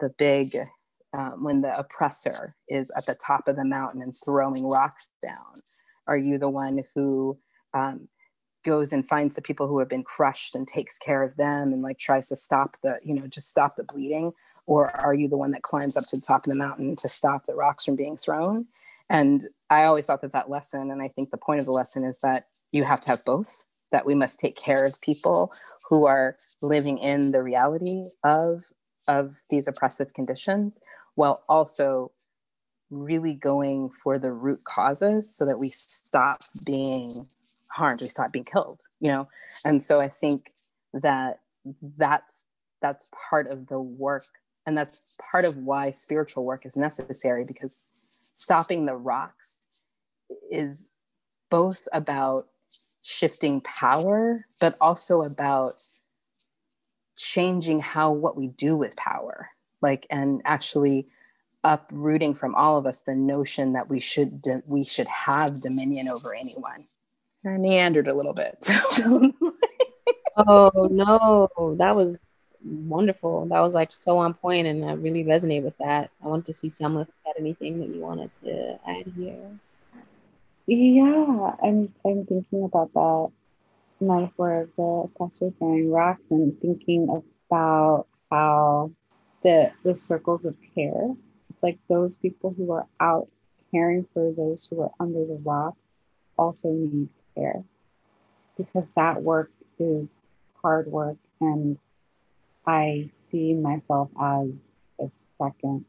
the 0.00 0.10
big 0.18 0.56
um, 1.12 1.42
when 1.42 1.60
the 1.60 1.76
oppressor 1.76 2.54
is 2.68 2.90
at 2.96 3.06
the 3.06 3.14
top 3.14 3.48
of 3.48 3.56
the 3.56 3.64
mountain 3.64 4.00
and 4.02 4.14
throwing 4.24 4.66
rocks 4.66 5.10
down? 5.22 5.60
Are 6.06 6.16
you 6.16 6.38
the 6.38 6.48
one 6.48 6.84
who 6.94 7.38
um, 7.74 8.08
goes 8.64 8.92
and 8.92 9.08
finds 9.08 9.34
the 9.34 9.42
people 9.42 9.66
who 9.66 9.78
have 9.78 9.88
been 9.88 10.02
crushed 10.02 10.54
and 10.54 10.66
takes 10.66 10.98
care 10.98 11.22
of 11.22 11.36
them 11.36 11.72
and 11.72 11.82
like 11.82 11.98
tries 11.98 12.28
to 12.28 12.36
stop 12.36 12.76
the, 12.82 12.98
you 13.02 13.14
know, 13.14 13.26
just 13.26 13.48
stop 13.48 13.76
the 13.76 13.84
bleeding? 13.84 14.32
Or 14.66 14.94
are 14.96 15.14
you 15.14 15.28
the 15.28 15.36
one 15.36 15.50
that 15.52 15.62
climbs 15.62 15.96
up 15.96 16.06
to 16.06 16.16
the 16.16 16.22
top 16.22 16.46
of 16.46 16.52
the 16.52 16.58
mountain 16.58 16.94
to 16.96 17.08
stop 17.08 17.46
the 17.46 17.54
rocks 17.54 17.84
from 17.84 17.96
being 17.96 18.16
thrown? 18.16 18.66
And 19.08 19.48
I 19.70 19.84
always 19.84 20.06
thought 20.06 20.22
that 20.22 20.32
that 20.32 20.50
lesson, 20.50 20.90
and 20.90 21.02
I 21.02 21.08
think 21.08 21.30
the 21.30 21.36
point 21.36 21.60
of 21.60 21.66
the 21.66 21.72
lesson 21.72 22.04
is 22.04 22.18
that 22.22 22.46
you 22.70 22.84
have 22.84 23.00
to 23.02 23.08
have 23.08 23.24
both, 23.24 23.64
that 23.90 24.06
we 24.06 24.14
must 24.14 24.38
take 24.38 24.56
care 24.56 24.84
of 24.84 25.00
people 25.00 25.52
who 25.88 26.06
are 26.06 26.36
living 26.62 26.98
in 26.98 27.32
the 27.32 27.42
reality 27.42 28.10
of 28.24 28.62
of 29.08 29.34
these 29.48 29.66
oppressive 29.66 30.12
conditions 30.12 30.78
while 31.14 31.42
also 31.48 32.12
really 32.90 33.34
going 33.34 33.90
for 33.90 34.18
the 34.18 34.32
root 34.32 34.62
causes 34.64 35.34
so 35.34 35.44
that 35.44 35.58
we 35.58 35.70
stop 35.70 36.42
being 36.64 37.26
harmed 37.70 38.00
we 38.00 38.08
stop 38.08 38.32
being 38.32 38.44
killed 38.44 38.80
you 39.00 39.08
know 39.08 39.28
and 39.64 39.82
so 39.82 40.00
i 40.00 40.08
think 40.08 40.52
that 40.92 41.40
that's 41.96 42.44
that's 42.82 43.08
part 43.30 43.46
of 43.46 43.66
the 43.68 43.80
work 43.80 44.24
and 44.66 44.76
that's 44.76 45.02
part 45.30 45.44
of 45.44 45.56
why 45.56 45.90
spiritual 45.90 46.44
work 46.44 46.64
is 46.66 46.76
necessary 46.76 47.44
because 47.44 47.86
stopping 48.34 48.86
the 48.86 48.94
rocks 48.94 49.60
is 50.50 50.90
both 51.50 51.86
about 51.92 52.46
shifting 53.02 53.60
power 53.62 54.46
but 54.60 54.76
also 54.80 55.22
about 55.22 55.72
changing 57.16 57.80
how 57.80 58.12
what 58.12 58.36
we 58.36 58.48
do 58.48 58.76
with 58.76 58.96
power 58.96 59.48
like 59.82 60.06
and 60.10 60.42
actually 60.44 61.06
uprooting 61.64 62.34
from 62.34 62.54
all 62.54 62.78
of 62.78 62.86
us 62.86 63.02
the 63.02 63.14
notion 63.14 63.72
that 63.74 63.88
we 63.88 64.00
should 64.00 64.42
we 64.66 64.84
should 64.84 65.06
have 65.06 65.60
dominion 65.60 66.08
over 66.08 66.34
anyone. 66.34 66.86
I 67.44 67.56
meandered 67.56 68.08
a 68.08 68.14
little 68.14 68.34
bit. 68.34 68.58
oh 70.36 70.88
no, 70.90 71.74
that 71.78 71.96
was 71.96 72.18
wonderful. 72.62 73.46
That 73.46 73.60
was 73.60 73.72
like 73.72 73.92
so 73.92 74.18
on 74.18 74.34
point, 74.34 74.66
and 74.66 74.84
I 74.84 74.92
really 74.92 75.24
resonate 75.24 75.62
with 75.62 75.76
that. 75.78 76.10
I 76.22 76.28
want 76.28 76.44
to 76.46 76.52
see 76.52 76.68
Selma 76.68 77.02
if 77.02 77.08
you 77.08 77.14
had 77.24 77.40
anything 77.40 77.80
that 77.80 77.88
you 77.88 78.00
wanted 78.00 78.34
to 78.44 78.78
add 78.86 79.12
here. 79.16 79.58
Yeah, 80.66 81.52
I'm 81.62 81.92
I'm 82.04 82.26
thinking 82.26 82.64
about 82.64 82.92
that 82.92 83.30
metaphor 84.00 84.62
of 84.62 84.70
the 84.76 84.82
oppressor 84.82 85.52
throwing 85.58 85.90
rocks 85.90 86.22
and 86.30 86.58
thinking 86.60 87.22
about 87.48 88.06
how 88.30 88.90
the 89.42 89.72
the 89.82 89.94
circles 89.94 90.44
of 90.44 90.56
care. 90.74 91.14
It's 91.48 91.62
like 91.62 91.78
those 91.88 92.16
people 92.16 92.54
who 92.56 92.70
are 92.72 92.86
out 93.00 93.28
caring 93.70 94.06
for 94.12 94.32
those 94.32 94.68
who 94.70 94.82
are 94.82 94.90
under 95.00 95.24
the 95.26 95.40
rock 95.44 95.74
also 96.36 96.68
need 96.70 97.08
care 97.40 97.64
because 98.56 98.88
that 98.96 99.22
work 99.22 99.50
is 99.78 100.20
hard 100.62 100.86
work 100.88 101.16
and 101.40 101.78
I 102.66 103.10
see 103.30 103.54
myself 103.54 104.10
as 104.20 104.50
a 105.00 105.10
second 105.42 105.84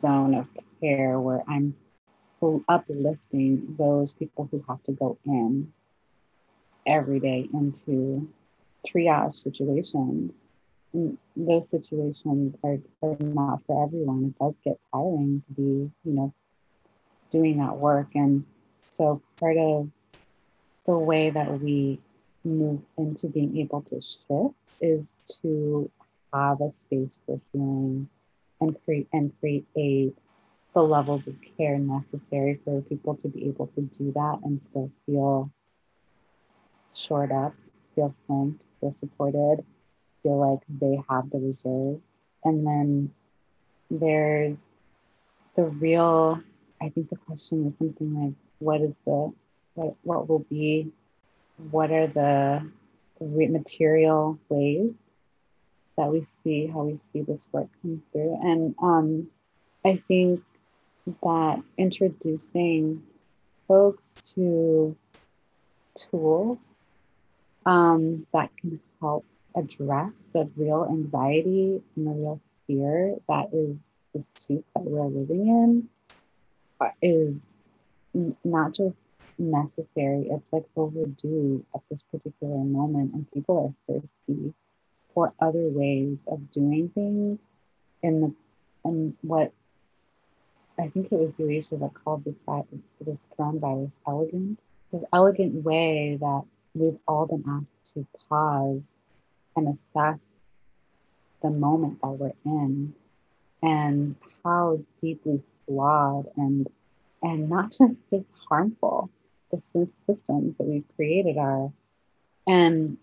zone 0.00 0.34
of 0.34 0.46
care 0.80 1.20
where 1.20 1.42
I'm 1.48 1.76
uplifting 2.68 3.76
those 3.78 4.12
people 4.12 4.48
who 4.50 4.64
have 4.68 4.82
to 4.84 4.92
go 4.92 5.18
in 5.26 5.72
every 6.86 7.20
day 7.20 7.48
into 7.52 8.28
triage 8.86 9.34
situations 9.34 10.46
And 10.92 11.18
those 11.36 11.70
situations 11.70 12.56
are, 12.64 12.78
are 13.02 13.16
not 13.20 13.62
for 13.66 13.84
everyone. 13.84 14.34
It 14.34 14.38
does 14.42 14.54
get 14.64 14.78
tiring 14.92 15.42
to 15.46 15.52
be, 15.52 15.90
you 16.04 16.12
know, 16.12 16.34
doing 17.30 17.58
that 17.58 17.76
work. 17.76 18.08
And 18.14 18.44
so 18.90 19.22
part 19.38 19.56
of 19.58 19.90
the 20.86 20.96
way 20.96 21.30
that 21.30 21.60
we 21.60 22.00
move 22.44 22.80
into 22.96 23.28
being 23.28 23.58
able 23.58 23.82
to 23.82 24.00
shift 24.00 24.54
is 24.80 25.06
to 25.42 25.90
have 26.32 26.60
a 26.60 26.70
space 26.70 27.18
for 27.26 27.40
healing 27.52 28.08
and 28.60 28.82
create 28.84 29.08
and 29.12 29.32
create 29.40 29.66
the 29.74 30.82
levels 30.82 31.26
of 31.28 31.34
care 31.56 31.78
necessary 31.78 32.60
for 32.64 32.80
people 32.82 33.14
to 33.16 33.28
be 33.28 33.46
able 33.48 33.66
to 33.66 33.80
do 33.82 34.12
that 34.12 34.38
and 34.44 34.64
still 34.64 34.90
feel 35.06 35.50
shored 36.94 37.32
up, 37.32 37.54
feel 37.94 38.14
flanked, 38.26 38.64
feel 38.80 38.92
supported, 38.92 39.64
feel 40.22 40.38
like 40.38 40.60
they 40.80 40.98
have 41.08 41.30
the 41.30 41.38
reserves. 41.38 42.00
And 42.44 42.66
then 42.66 43.12
there's 43.90 44.58
the 45.56 45.64
real, 45.64 46.40
I 46.80 46.88
think 46.90 47.10
the 47.10 47.16
question 47.16 47.64
was 47.64 47.74
something 47.78 48.24
like, 48.24 48.34
what 48.58 48.80
is 48.80 48.94
the, 49.04 49.32
what, 49.74 49.94
what 50.02 50.28
will 50.28 50.44
be, 50.50 50.90
what 51.70 51.90
are 51.90 52.06
the 52.06 52.62
material 53.20 54.38
ways 54.48 54.92
that 55.96 56.10
we 56.10 56.22
see 56.22 56.66
how 56.66 56.82
we 56.82 56.98
see 57.12 57.20
this 57.22 57.48
work 57.52 57.68
come 57.82 58.02
through. 58.12 58.38
And 58.42 58.74
um, 58.82 59.28
I 59.84 60.02
think 60.08 60.42
that 61.22 61.62
introducing 61.76 63.02
folks 63.68 64.32
to 64.34 64.96
tools 65.94 66.66
um, 67.66 68.26
that 68.32 68.50
can 68.56 68.80
help 69.00 69.24
address 69.56 70.12
the 70.32 70.48
real 70.56 70.86
anxiety 70.88 71.82
and 71.96 72.06
the 72.06 72.10
real 72.10 72.40
fear 72.66 73.16
that 73.28 73.48
is 73.52 73.76
the 74.14 74.22
suit 74.22 74.64
that 74.74 74.82
we're 74.82 75.04
living 75.04 75.48
in 75.48 75.88
uh, 76.80 76.90
is 77.02 77.34
not 78.44 78.72
just 78.72 78.96
necessary, 79.40 80.28
it's 80.30 80.52
like 80.52 80.64
overdue 80.76 81.64
at 81.74 81.80
this 81.90 82.02
particular 82.02 82.58
moment. 82.58 83.14
And 83.14 83.30
people 83.32 83.74
are 83.88 83.94
thirsty 84.00 84.54
for 85.14 85.32
other 85.40 85.68
ways 85.68 86.18
of 86.28 86.50
doing 86.50 86.90
things 86.94 87.38
in 88.02 88.20
the 88.20 88.34
and 88.84 89.14
what 89.22 89.52
I 90.78 90.88
think 90.88 91.12
it 91.12 91.18
was 91.18 91.38
Eurasia 91.38 91.76
that 91.76 91.92
called 91.92 92.24
this 92.24 92.42
this 93.00 93.18
coronavirus 93.38 93.92
elegant. 94.06 94.58
This 94.92 95.04
elegant 95.12 95.62
way 95.64 96.16
that 96.20 96.42
we've 96.74 96.98
all 97.06 97.26
been 97.26 97.44
asked 97.46 97.94
to 97.94 98.06
pause 98.28 98.82
and 99.56 99.68
assess 99.68 100.20
the 101.42 101.50
moment 101.50 102.00
that 102.00 102.08
we're 102.08 102.32
in 102.44 102.94
and 103.62 104.16
how 104.42 104.80
deeply 105.00 105.42
flawed 105.66 106.26
and 106.36 106.68
and 107.22 107.50
not 107.50 107.70
just 107.78 107.94
just 108.08 108.26
harmful 108.48 109.10
the 109.50 109.60
systems 110.06 110.56
that 110.56 110.64
we've 110.64 110.84
created 110.96 111.36
are 111.36 111.72
and 112.46 112.96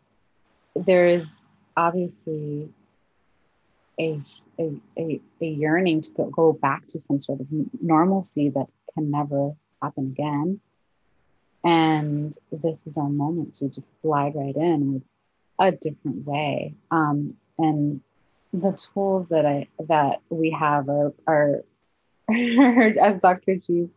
there 0.75 1.07
is 1.07 1.39
obviously 1.75 2.69
a, 3.99 4.21
a, 4.59 4.73
a, 4.97 5.21
a 5.41 5.45
yearning 5.45 6.01
to 6.01 6.31
go, 6.35 6.53
back 6.53 6.85
to 6.87 6.99
some 6.99 7.19
sort 7.19 7.39
of 7.39 7.47
normalcy 7.81 8.49
that 8.49 8.67
can 8.93 9.09
never 9.09 9.53
happen 9.81 10.07
again. 10.07 10.59
And 11.63 12.35
this 12.51 12.85
is 12.85 12.97
our 12.97 13.09
moment 13.09 13.55
to 13.55 13.69
just 13.69 13.99
slide 14.01 14.33
right 14.35 14.55
in 14.55 14.93
with 14.93 15.03
a 15.59 15.71
different 15.71 16.25
way. 16.25 16.75
Um, 16.91 17.35
and 17.57 18.01
the 18.53 18.73
tools 18.93 19.27
that 19.29 19.45
I 19.45 19.67
that 19.87 20.21
we 20.29 20.51
have 20.51 20.87
are, 20.89 21.13
are 21.25 21.63
as 22.29 23.21
Dr. 23.21 23.55
G 23.55 23.89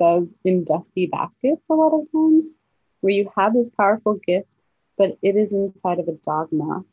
says, 0.00 0.28
in 0.44 0.64
dusty 0.64 1.06
baskets 1.06 1.62
a 1.70 1.74
lot 1.74 1.92
of 1.92 2.06
times, 2.12 2.44
where 3.00 3.12
you 3.12 3.30
have 3.36 3.54
this 3.54 3.70
powerful 3.70 4.18
gift, 4.26 4.48
but 4.96 5.18
it 5.22 5.36
is 5.36 5.50
inside 5.52 5.98
of 5.98 6.08
a 6.08 6.12
dogma 6.24 6.84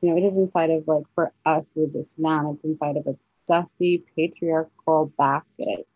you 0.00 0.10
know, 0.10 0.16
it 0.18 0.24
is 0.24 0.36
inside 0.36 0.70
of 0.70 0.86
like 0.86 1.04
for 1.14 1.32
us 1.44 1.72
with 1.74 1.92
this 1.92 2.12
Islam, 2.12 2.54
it's 2.54 2.64
inside 2.64 2.96
of 2.96 3.06
a 3.06 3.16
dusty 3.46 4.04
patriarchal 4.14 5.12
basket. 5.16 5.86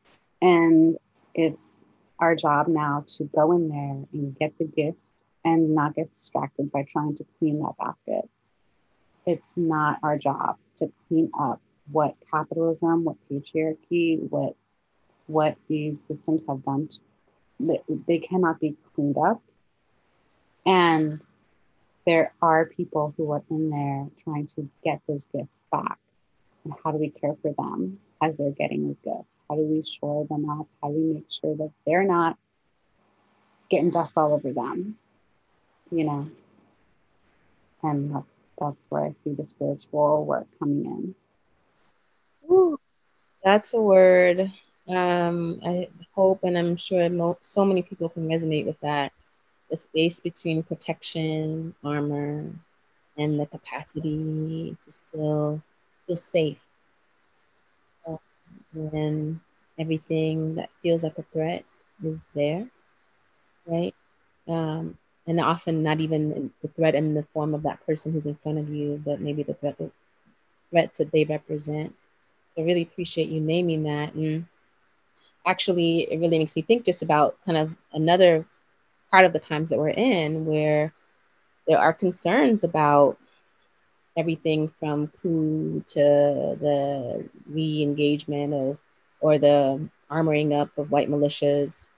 And 0.40 0.96
it's 1.34 1.76
our 2.18 2.34
job 2.34 2.68
now 2.68 3.04
to 3.06 3.24
go 3.24 3.52
in 3.52 3.68
there 3.68 4.04
and 4.12 4.38
get 4.38 4.56
the 4.58 4.64
gift 4.64 4.98
and 5.44 5.74
not 5.74 5.94
get 5.94 6.12
distracted 6.12 6.72
by 6.72 6.86
trying 6.90 7.16
to 7.16 7.24
clean 7.38 7.60
that 7.60 7.74
basket. 7.78 8.28
It's 9.26 9.50
not 9.54 9.98
our 10.02 10.18
job 10.18 10.56
to 10.76 10.90
clean 11.08 11.30
up 11.38 11.60
what 11.92 12.16
capitalism, 12.30 13.04
what 13.04 13.16
patriarchy, 13.30 14.18
what 14.30 14.56
what 15.30 15.56
these 15.68 15.98
systems 16.08 16.44
have 16.48 16.64
done. 16.64 16.88
To, 16.88 16.98
they 18.06 18.18
cannot 18.18 18.60
be 18.60 18.76
cleaned 18.94 19.16
up. 19.18 19.42
And 20.66 21.20
there 22.06 22.32
are 22.42 22.66
people 22.66 23.14
who 23.16 23.30
are 23.32 23.42
in 23.50 23.70
there 23.70 24.08
trying 24.24 24.46
to 24.48 24.68
get 24.84 25.00
those 25.06 25.26
gifts 25.26 25.64
back. 25.70 25.98
And 26.64 26.74
how 26.82 26.90
do 26.90 26.98
we 26.98 27.10
care 27.10 27.36
for 27.40 27.52
them 27.52 28.00
as 28.22 28.36
they're 28.36 28.50
getting 28.50 28.86
those 28.86 29.00
gifts? 29.00 29.36
How 29.48 29.56
do 29.56 29.62
we 29.62 29.84
shore 29.84 30.26
them 30.28 30.48
up? 30.48 30.66
How 30.82 30.88
do 30.88 30.94
we 30.94 31.14
make 31.14 31.30
sure 31.30 31.56
that 31.56 31.70
they're 31.86 32.04
not 32.04 32.36
getting 33.70 33.90
dust 33.90 34.18
all 34.18 34.34
over 34.34 34.52
them? 34.52 34.98
You 35.90 36.04
know? 36.04 36.30
And 37.82 38.14
that, 38.14 38.24
that's 38.58 38.90
where 38.90 39.04
I 39.04 39.14
see 39.24 39.34
the 39.34 39.46
spiritual 39.46 40.24
work 40.24 40.46
coming 40.58 40.84
in. 40.84 41.14
Ooh, 42.50 42.78
that's 43.42 43.72
a 43.72 43.80
word. 43.80 44.52
Um, 44.90 45.60
I 45.64 45.88
hope 46.14 46.40
and 46.44 46.58
I'm 46.58 46.76
sure 46.76 47.08
mo- 47.08 47.38
so 47.40 47.64
many 47.64 47.82
people 47.82 48.08
can 48.08 48.28
resonate 48.28 48.66
with 48.66 48.80
that 48.80 49.12
the 49.70 49.76
space 49.76 50.20
between 50.20 50.62
protection, 50.64 51.74
armor, 51.84 52.52
and 53.18 53.40
the 53.40 53.46
capacity 53.46 54.76
to 54.84 54.92
still 54.92 55.62
feel 56.06 56.16
safe. 56.18 56.58
Um, 58.06 58.18
when 58.74 59.40
everything 59.78 60.56
that 60.56 60.70
feels 60.82 61.02
like 61.02 61.18
a 61.18 61.22
threat 61.22 61.64
is 62.04 62.20
there, 62.34 62.68
right? 63.66 63.94
Um, 64.48 64.98
and 65.26 65.40
often 65.40 65.82
not 65.82 66.00
even 66.00 66.52
the 66.62 66.68
threat 66.68 66.94
in 66.94 67.14
the 67.14 67.24
form 67.34 67.54
of 67.54 67.62
that 67.64 67.84
person 67.86 68.12
who's 68.12 68.26
in 68.26 68.36
front 68.36 68.58
of 68.58 68.68
you, 68.70 69.02
but 69.04 69.20
maybe 69.20 69.42
the 69.42 69.54
threat, 69.54 69.78
threats 70.70 70.98
that 70.98 71.12
they 71.12 71.24
represent. 71.24 71.94
So 72.54 72.62
I 72.62 72.66
really 72.66 72.82
appreciate 72.82 73.28
you 73.30 73.40
naming 73.40 73.84
that. 73.84 74.14
And 74.14 74.46
actually, 75.50 76.02
it 76.12 76.20
really 76.20 76.38
makes 76.38 76.54
me 76.54 76.62
think 76.62 76.84
just 76.84 77.02
about 77.02 77.36
kind 77.44 77.58
of 77.58 77.74
another 77.92 78.46
part 79.10 79.24
of 79.24 79.32
the 79.32 79.38
times 79.40 79.68
that 79.70 79.78
we're 79.78 79.88
in 79.88 80.46
where 80.46 80.92
there 81.66 81.78
are 81.78 81.92
concerns 81.92 82.62
about 82.62 83.18
everything 84.16 84.68
from 84.78 85.08
coup 85.08 85.82
to 85.88 86.00
the 86.60 87.28
re-engagement 87.46 88.54
of 88.54 88.78
or 89.20 89.38
the 89.38 89.88
armoring 90.10 90.58
up 90.58 90.70
of 90.78 90.90
white 90.90 91.10
militias 91.10 91.88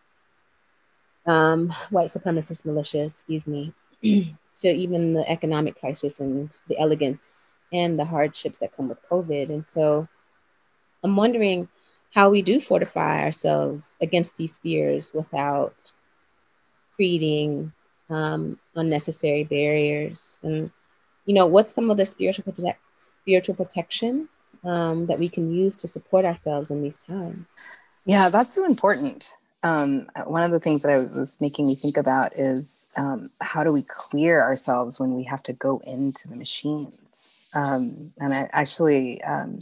um, 1.27 1.71
white 1.91 2.09
supremacist 2.09 2.65
militias 2.67 3.07
excuse 3.07 3.47
me 3.47 3.73
to 4.03 4.69
even 4.69 5.15
the 5.15 5.29
economic 5.31 5.79
crisis 5.79 6.21
and 6.21 6.61
the 6.69 6.79
elegance 6.79 7.55
and 7.73 7.99
the 7.99 8.05
hardships 8.05 8.59
that 8.59 8.77
come 8.77 8.89
with 8.89 9.03
covid. 9.09 9.49
And 9.49 9.67
so 9.69 10.07
i'm 11.03 11.17
wondering 11.17 11.69
how 12.15 12.29
we 12.31 12.43
do 12.43 12.61
fortify 12.61 13.23
ourselves 13.23 13.97
against 14.01 14.37
these 14.37 14.59
fears 14.59 15.13
without 15.15 15.75
creating 16.95 17.73
um, 18.11 18.59
unnecessary 18.77 19.45
barriers. 19.45 20.39
And 20.43 20.71
you 21.27 21.35
know 21.35 21.47
what's 21.47 21.73
some 21.73 21.91
of 21.91 21.97
the 21.97 22.07
spiritual 22.07 22.45
protect, 22.45 22.81
spiritual 22.99 23.55
protection 23.55 24.29
um, 24.65 25.07
that 25.07 25.19
we 25.19 25.29
can 25.29 25.53
use 25.53 25.77
to 25.77 25.89
support 25.89 26.25
ourselves 26.25 26.71
in 26.71 26.83
these 26.83 26.99
times? 26.99 27.47
Yeah 28.05 28.29
that's 28.29 28.55
so 28.55 28.65
important. 28.65 29.37
Um, 29.65 30.09
one 30.25 30.43
of 30.43 30.51
the 30.51 30.59
things 30.59 30.83
that 30.83 30.91
I 30.91 30.99
was 30.99 31.41
making 31.41 31.67
me 31.67 31.77
think 31.77 31.97
about 31.97 32.37
is 32.37 32.87
um, 32.97 33.31
how 33.41 33.63
do 33.63 33.71
we 33.71 33.83
clear 33.83 34.43
ourselves 34.43 34.99
when 34.99 35.15
we 35.15 35.23
have 35.25 35.43
to 35.45 35.53
go 35.53 35.81
into 35.87 36.29
the 36.29 36.35
machines? 36.35 37.31
Um, 37.55 38.13
and 38.19 38.35
I 38.35 38.49
actually, 38.53 39.23
um, 39.23 39.61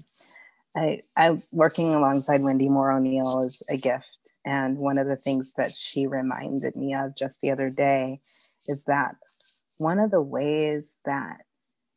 I, 0.76 1.02
I 1.16 1.38
working 1.52 1.94
alongside 1.94 2.40
Wendi 2.40 2.68
Moore 2.68 2.92
O'Neal 2.92 3.42
is 3.42 3.62
a 3.68 3.76
gift. 3.76 4.32
And 4.44 4.78
one 4.78 4.98
of 4.98 5.06
the 5.06 5.16
things 5.16 5.52
that 5.56 5.74
she 5.74 6.06
reminded 6.06 6.76
me 6.76 6.94
of 6.94 7.16
just 7.16 7.40
the 7.40 7.50
other 7.50 7.70
day 7.70 8.20
is 8.68 8.84
that 8.84 9.16
one 9.78 9.98
of 9.98 10.10
the 10.10 10.22
ways 10.22 10.96
that 11.04 11.44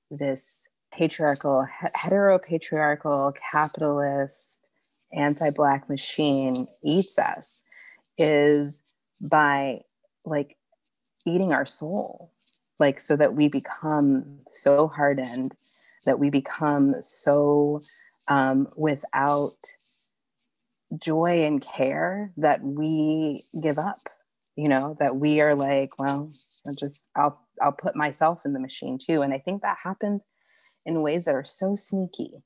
this 0.10 0.68
patriarchal, 0.92 1.68
heteropatriarchal, 1.96 3.34
capitalist, 3.52 4.70
anti 5.14 5.50
Black 5.52 5.90
machine 5.90 6.68
eats 6.84 7.20
us 7.20 7.64
is 8.18 8.84
by 9.22 9.82
like 10.26 10.58
eating 11.26 11.54
our 11.54 11.66
soul, 11.66 12.32
like 12.80 13.00
so 13.00 13.16
that 13.16 13.36
we 13.36 13.48
become 13.48 14.40
so 14.48 14.88
hardened 14.88 15.56
that 16.06 16.20
we 16.20 16.30
become 16.30 16.96
so 17.02 17.80
um, 18.28 18.68
without 18.76 19.58
joy 20.98 21.44
and 21.44 21.62
care 21.62 22.32
that 22.38 22.64
we 22.64 23.44
give 23.64 23.80
up 23.80 24.10
you 24.56 24.70
know 24.70 24.96
that 25.00 25.16
we 25.16 25.42
are 25.42 25.56
like 25.56 25.98
well 25.98 26.32
i'll 26.68 26.76
just 26.76 27.10
i'll 27.16 27.42
i'll 27.62 27.72
put 27.72 27.96
myself 27.96 28.42
in 28.46 28.54
the 28.54 28.60
machine 28.60 29.00
too. 29.00 29.24
And 29.24 29.34
i 29.34 29.40
think 29.40 29.64
that 29.64 29.78
happens 29.84 30.22
in 30.86 31.02
ways 31.02 31.26
that 31.26 31.36
are 31.36 31.44
so 31.44 31.76
sneaky. 31.76 32.44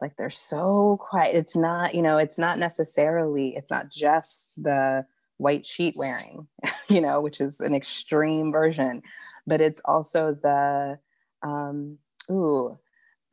Like 0.00 0.16
they're 0.16 0.30
so 0.30 0.98
quiet. 1.00 1.36
It's 1.36 1.54
not 1.54 1.94
you 1.94 2.02
know 2.02 2.18
it's 2.18 2.38
not 2.38 2.58
necessarily 2.58 3.54
it's 3.54 3.70
not 3.70 3.88
just 3.88 4.60
the 4.62 5.06
white 5.38 5.64
sheet 5.64 5.94
wearing 5.96 6.46
you 6.88 7.00
know 7.00 7.20
which 7.20 7.40
is 7.40 7.60
an 7.60 7.74
extreme 7.74 8.52
version 8.52 9.02
but 9.44 9.60
it's 9.60 9.80
also 9.84 10.36
the 10.40 10.98
um 11.42 11.98
ooh 12.30 12.78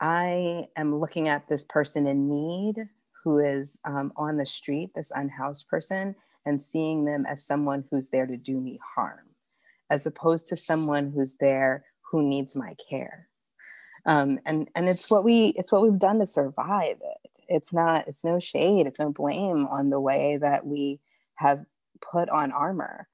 i 0.01 0.65
am 0.75 0.99
looking 0.99 1.27
at 1.27 1.47
this 1.47 1.65
person 1.65 2.07
in 2.07 2.29
need 2.29 2.87
who 3.23 3.39
is 3.39 3.77
um, 3.85 4.11
on 4.15 4.37
the 4.37 4.45
street 4.45 4.91
this 4.95 5.11
unhoused 5.13 5.67
person 5.67 6.15
and 6.45 6.61
seeing 6.61 7.05
them 7.05 7.25
as 7.25 7.45
someone 7.45 7.85
who's 7.89 8.09
there 8.09 8.25
to 8.25 8.37
do 8.37 8.59
me 8.59 8.79
harm, 8.95 9.27
as 9.89 10.05
opposed 10.05 10.47
to 10.47 10.57
someone 10.57 11.11
who's 11.11 11.35
there 11.37 11.85
who 12.11 12.23
needs 12.23 12.55
my 12.55 12.75
care. 12.89 13.27
Um, 14.05 14.39
and 14.45 14.69
and 14.75 14.87
it's 14.87 15.11
what 15.11 15.23
we 15.23 15.47
it's 15.57 15.71
what 15.71 15.81
we've 15.81 15.99
done 15.99 16.19
to 16.19 16.25
survive 16.25 16.97
it. 17.01 17.39
It's 17.47 17.73
not 17.73 18.07
it's 18.07 18.23
no 18.23 18.39
shade, 18.39 18.87
it's 18.87 18.99
no 18.99 19.11
blame 19.11 19.67
on 19.67 19.89
the 19.89 19.99
way 19.99 20.37
that 20.37 20.65
we 20.65 20.99
have 21.35 21.65
put 22.01 22.29
on 22.29 22.51
armor, 22.51 23.07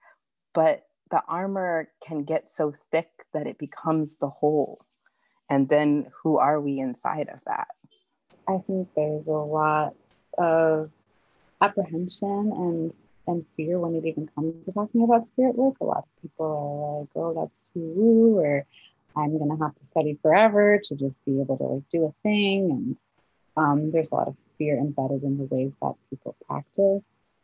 but 0.53 0.83
the 1.11 1.21
armor 1.27 1.89
can 2.03 2.23
get 2.23 2.47
so 2.47 2.73
thick 2.91 3.09
that 3.33 3.47
it 3.47 3.57
becomes 3.57 4.17
the 4.17 4.29
whole. 4.29 4.79
And 5.49 5.69
then 5.69 6.11
who 6.23 6.37
are 6.37 6.59
we 6.59 6.79
inside 6.79 7.29
of 7.29 7.43
that? 7.45 7.67
I 8.47 8.57
think 8.65 8.89
there's 8.95 9.27
a 9.27 9.31
lot 9.31 9.95
of 10.37 10.91
apprehension 11.61 12.51
and 12.55 12.93
and 13.27 13.43
fear 13.57 13.79
when 13.79 13.95
it 13.95 14.05
even 14.05 14.29
comes 14.35 14.63
to 14.65 14.71
talking 14.71 15.03
about 15.03 15.25
spirit 15.25 15.55
work. 15.55 15.75
A 15.81 15.83
lot 15.83 16.03
of 16.03 16.21
people 16.21 16.45
are 16.45 16.99
like, 16.99 17.09
oh, 17.15 17.41
that's 17.41 17.61
too 17.61 17.93
woo, 17.95 18.37
or 18.39 18.65
I'm 19.15 19.37
going 19.37 19.49
to 19.49 19.63
have 19.63 19.75
to 19.75 19.85
study 19.85 20.19
forever 20.21 20.79
to 20.83 20.95
just 20.95 21.23
be 21.25 21.41
able 21.41 21.57
to 21.57 21.63
like 21.63 21.83
do 21.91 22.05
a 22.05 22.13
thing. 22.21 22.69
And 22.69 22.97
um, 23.57 23.91
there's 23.91 24.11
a 24.11 24.15
lot 24.15 24.27
of 24.27 24.35
fear 24.57 24.77
embedded 24.77 25.23
in 25.23 25.37
the 25.37 25.45
ways 25.45 25.73
that 25.81 25.95
people 26.09 26.35
practice. 26.47 27.01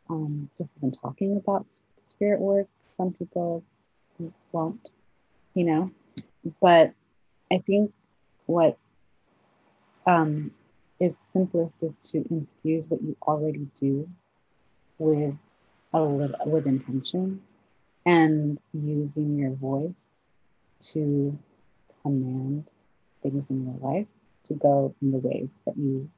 Um, 0.08 0.50
just 0.56 0.72
even 0.76 0.92
talking 0.92 1.36
about 1.36 1.66
spirit 2.06 2.40
work, 2.40 2.68
some 2.96 3.12
people 3.12 3.64
won't, 4.52 4.88
you 5.54 5.64
know. 5.64 5.90
But 6.60 6.92
I 7.52 7.58
think 7.58 7.92
what 8.46 8.78
um, 10.06 10.52
is 10.98 11.26
simplest 11.34 11.82
is 11.82 11.98
to 12.10 12.24
infuse 12.30 12.88
what 12.88 13.02
you 13.02 13.14
already 13.22 13.68
do 13.78 14.08
with 14.98 15.34
a 15.92 16.00
little 16.00 16.36
with 16.46 16.66
intention 16.66 17.42
and 18.06 18.58
using 18.72 19.38
your 19.38 19.50
voice 19.50 20.06
to 20.92 21.38
command 22.02 22.70
things 23.22 23.50
in 23.50 23.66
your 23.66 23.92
life 23.92 24.06
to 24.44 24.54
go 24.54 24.94
in 25.02 25.12
the 25.12 25.18
ways 25.18 25.50
that 25.66 25.76
you 25.76 26.08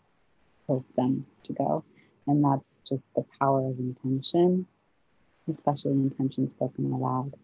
hope 0.69 0.87
them 0.97 1.27
to 1.43 1.53
go. 1.53 1.85
And 2.29 2.45
that's 2.45 2.77
just 2.89 3.03
the 3.17 3.25
power 3.41 3.69
of 3.69 3.79
intention, 3.81 4.67
especially 5.53 5.93
intention 5.93 6.49
spoken 6.49 6.93
aloud. 6.93 7.35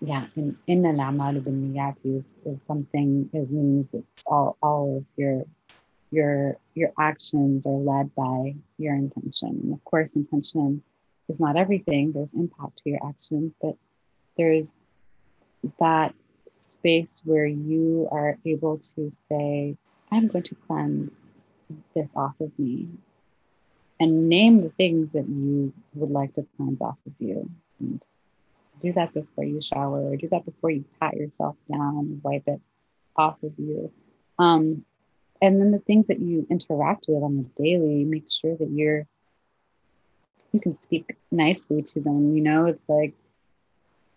Yeah, 0.00 0.26
in 0.36 0.56
in 0.66 0.82
the 0.82 0.92
Lama 0.92 1.32
is, 1.32 2.24
is 2.44 2.58
something 2.66 3.30
is 3.32 3.50
means 3.50 3.88
it's 3.92 4.22
all 4.26 4.56
all 4.62 4.98
of 4.98 5.04
your 5.16 5.44
your 6.10 6.56
your 6.74 6.92
actions 6.98 7.66
are 7.66 7.72
led 7.72 8.14
by 8.14 8.54
your 8.78 8.94
intention. 8.94 9.60
And 9.62 9.74
of 9.74 9.84
course 9.84 10.14
intention 10.14 10.82
is 11.28 11.40
not 11.40 11.56
everything. 11.56 12.12
There's 12.12 12.34
impact 12.34 12.78
to 12.84 12.90
your 12.90 13.00
actions, 13.06 13.52
but 13.60 13.76
there's 14.36 14.80
that 15.80 16.14
space 16.48 17.20
where 17.24 17.46
you 17.46 18.08
are 18.10 18.38
able 18.46 18.78
to 18.96 19.10
say, 19.28 19.76
I'm 20.10 20.28
going 20.28 20.44
to 20.44 20.56
cleanse 20.66 21.10
this 21.94 22.12
off 22.16 22.34
of 22.40 22.56
me 22.58 22.88
and 24.00 24.28
name 24.28 24.62
the 24.62 24.70
things 24.70 25.12
that 25.12 25.28
you 25.28 25.72
would 25.94 26.10
like 26.10 26.34
to 26.34 26.46
cleanse 26.56 26.80
off 26.80 26.98
of 27.06 27.12
you. 27.18 27.50
And 27.80 28.02
do 28.82 28.92
that 28.92 29.14
before 29.14 29.44
you 29.44 29.60
shower 29.62 30.00
or 30.00 30.16
do 30.16 30.28
that 30.28 30.44
before 30.44 30.70
you 30.70 30.84
pat 31.00 31.16
yourself 31.16 31.56
down 31.70 31.98
and 31.98 32.22
wipe 32.22 32.46
it 32.46 32.60
off 33.16 33.42
of 33.42 33.52
you. 33.58 33.90
Um, 34.38 34.84
and 35.40 35.60
then 35.60 35.70
the 35.70 35.78
things 35.78 36.08
that 36.08 36.18
you 36.20 36.46
interact 36.50 37.06
with 37.08 37.22
on 37.22 37.36
the 37.36 37.62
daily, 37.62 38.04
make 38.04 38.30
sure 38.30 38.56
that 38.56 38.70
you're 38.70 39.06
you 40.52 40.60
can 40.60 40.78
speak 40.78 41.16
nicely 41.30 41.82
to 41.82 42.00
them. 42.00 42.34
You 42.34 42.42
know 42.42 42.66
it's 42.66 42.88
like 42.88 43.14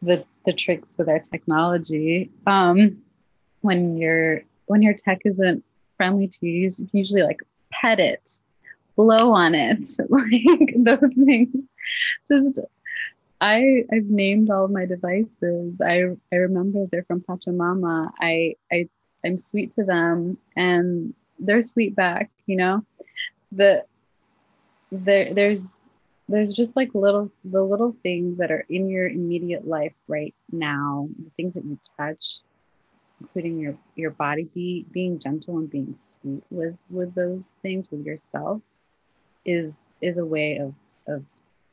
the 0.01 0.23
the 0.45 0.53
tricks 0.53 0.97
with 0.97 1.09
our 1.09 1.19
technology. 1.19 2.31
Um 2.47 3.03
when 3.61 3.97
your 3.97 4.41
when 4.65 4.81
your 4.81 4.93
tech 4.93 5.19
isn't 5.25 5.63
friendly 5.97 6.27
to 6.27 6.47
you 6.47 6.69
you 6.77 6.87
usually 6.93 7.21
like 7.21 7.41
pet 7.71 7.99
it 7.99 8.39
blow 8.95 9.31
on 9.31 9.53
it 9.53 9.87
like 10.09 10.73
those 10.77 11.11
things. 11.25 11.49
Just 12.27 12.59
I 13.41 13.85
I've 13.91 14.05
named 14.05 14.51
all 14.51 14.67
my 14.69 14.85
devices. 14.85 15.81
I 15.81 16.03
I 16.31 16.37
remember 16.37 16.85
they're 16.91 17.05
from 17.05 17.21
Pachamama. 17.21 18.11
I 18.19 18.55
I 18.71 18.89
I'm 19.25 19.37
sweet 19.39 19.73
to 19.73 19.83
them 19.83 20.37
and 20.55 21.13
they're 21.39 21.63
sweet 21.63 21.95
back, 21.95 22.31
you 22.45 22.57
know. 22.57 22.85
The 23.51 23.85
there 24.91 25.33
there's 25.33 25.79
there's 26.29 26.53
just 26.53 26.75
like 26.75 26.93
little 26.93 27.31
the 27.45 27.63
little 27.63 27.95
things 28.03 28.37
that 28.37 28.51
are 28.51 28.65
in 28.69 28.89
your 28.89 29.07
immediate 29.07 29.67
life 29.67 29.93
right 30.07 30.35
now 30.51 31.09
the 31.19 31.31
things 31.37 31.55
that 31.55 31.65
you 31.65 31.79
touch 31.97 32.39
including 33.21 33.59
your 33.59 33.75
your 33.95 34.11
body 34.11 34.49
be 34.53 34.85
being 34.91 35.19
gentle 35.19 35.57
and 35.57 35.69
being 35.69 35.95
sweet 35.97 36.43
with 36.51 36.75
with 36.89 37.13
those 37.15 37.55
things 37.61 37.89
with 37.91 38.05
yourself 38.05 38.61
is 39.45 39.73
is 40.01 40.17
a 40.17 40.25
way 40.25 40.57
of 40.57 40.73
of 41.07 41.23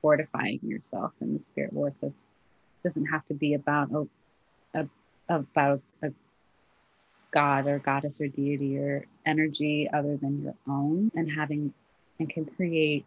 fortifying 0.00 0.60
yourself 0.62 1.12
in 1.20 1.36
the 1.36 1.44
spirit 1.44 1.72
work 1.72 1.94
that 2.00 2.12
doesn't 2.84 3.06
have 3.06 3.24
to 3.26 3.34
be 3.34 3.54
about 3.54 3.90
a, 3.90 4.80
a 4.80 4.88
about 5.28 5.82
a 6.02 6.12
god 7.32 7.66
or 7.66 7.78
goddess 7.78 8.20
or 8.20 8.28
deity 8.28 8.78
or 8.78 9.04
energy 9.26 9.88
other 9.92 10.16
than 10.16 10.42
your 10.42 10.54
own. 10.68 11.10
And 11.14 11.30
having 11.30 11.72
and 12.18 12.28
can 12.28 12.46
create 12.46 13.04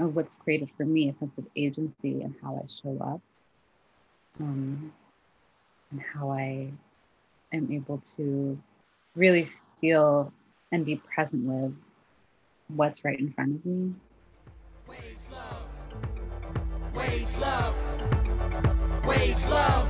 of 0.00 0.14
what's 0.14 0.36
created 0.36 0.70
for 0.76 0.84
me 0.84 1.08
a 1.08 1.14
sense 1.14 1.36
of 1.38 1.46
agency 1.56 2.22
and 2.22 2.34
how 2.42 2.62
I 2.62 2.66
show 2.82 2.98
up 3.02 3.20
um, 4.40 4.92
and 5.90 6.00
how 6.14 6.30
I 6.30 6.70
am 7.52 7.72
able 7.72 7.98
to 8.16 8.58
really 9.16 9.50
feel 9.80 10.32
and 10.70 10.84
be 10.84 10.96
present 10.96 11.44
with 11.44 11.74
what's 12.68 13.04
right 13.04 13.18
in 13.18 13.32
front 13.32 13.56
of 13.56 13.66
me. 13.66 13.94
Wage 16.98 17.38
love. 17.38 17.76
Wage 19.06 19.46
love. 19.46 19.88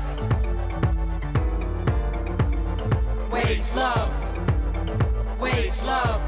Wage 3.33 3.75
love. 3.75 5.40
Wage 5.40 5.83
love. 5.85 6.23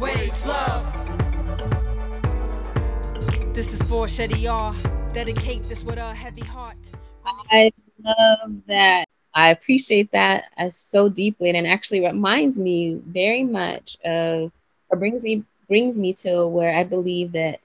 Wage 0.00 0.44
love. 0.44 0.84
This 3.54 3.72
is 3.72 3.80
for 3.82 4.06
Shetty 4.06 4.50
R. 4.50 4.74
Dedicate 5.12 5.62
this 5.68 5.84
with 5.84 5.98
a 5.98 6.12
heavy 6.12 6.42
heart. 6.42 6.76
I 7.24 7.70
love 8.02 8.52
that. 8.66 9.06
I 9.32 9.50
appreciate 9.50 10.10
that 10.10 10.46
so 10.72 11.08
deeply, 11.08 11.50
and 11.50 11.66
it 11.66 11.70
actually 11.70 12.04
reminds 12.04 12.58
me 12.58 13.00
very 13.06 13.44
much 13.44 13.96
of, 14.04 14.50
or 14.90 14.98
brings 14.98 15.22
me 15.22 15.44
brings 15.68 15.96
me 15.96 16.12
to 16.14 16.48
where 16.48 16.74
I 16.76 16.82
believe 16.82 17.30
that 17.32 17.60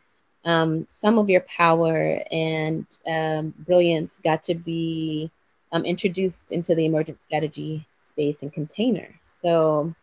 um, 0.48 0.86
some 0.88 1.20
of 1.20 1.30
your 1.30 1.42
power 1.42 2.24
and 2.32 2.86
um, 3.06 3.54
brilliance 3.60 4.20
got 4.24 4.42
to 4.44 4.56
be 4.56 5.30
um, 5.74 5.84
introduced 5.84 6.54
into 6.54 6.74
the 6.74 6.86
emergent 6.86 7.22
strategy 7.22 7.86
space 8.00 8.42
and 8.42 8.54
container. 8.54 9.10
So 9.24 9.94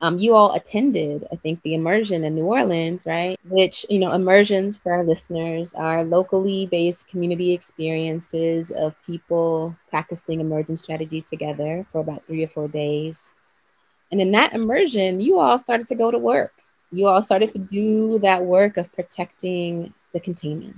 um, 0.00 0.18
you 0.20 0.34
all 0.34 0.54
attended, 0.54 1.26
I 1.32 1.36
think, 1.36 1.60
the 1.62 1.74
immersion 1.74 2.24
in 2.24 2.36
New 2.36 2.44
Orleans, 2.44 3.06
right? 3.06 3.38
Which, 3.48 3.84
you 3.90 3.98
know, 3.98 4.12
immersions 4.12 4.78
for 4.78 4.92
our 4.92 5.02
listeners 5.02 5.74
are 5.74 6.04
locally 6.04 6.66
based 6.66 7.08
community 7.08 7.52
experiences 7.52 8.70
of 8.70 8.94
people 9.04 9.74
practicing 9.90 10.40
emergent 10.40 10.78
strategy 10.78 11.22
together 11.22 11.84
for 11.90 12.00
about 12.00 12.24
three 12.26 12.44
or 12.44 12.48
four 12.48 12.68
days. 12.68 13.34
And 14.12 14.20
in 14.20 14.30
that 14.32 14.52
immersion, 14.52 15.20
you 15.20 15.40
all 15.40 15.58
started 15.58 15.88
to 15.88 15.96
go 15.96 16.12
to 16.12 16.18
work. 16.18 16.63
You 16.94 17.08
all 17.08 17.22
started 17.22 17.52
to 17.52 17.58
do 17.58 18.18
that 18.20 18.44
work 18.44 18.76
of 18.76 18.92
protecting 18.92 19.92
the 20.12 20.20
container. 20.20 20.74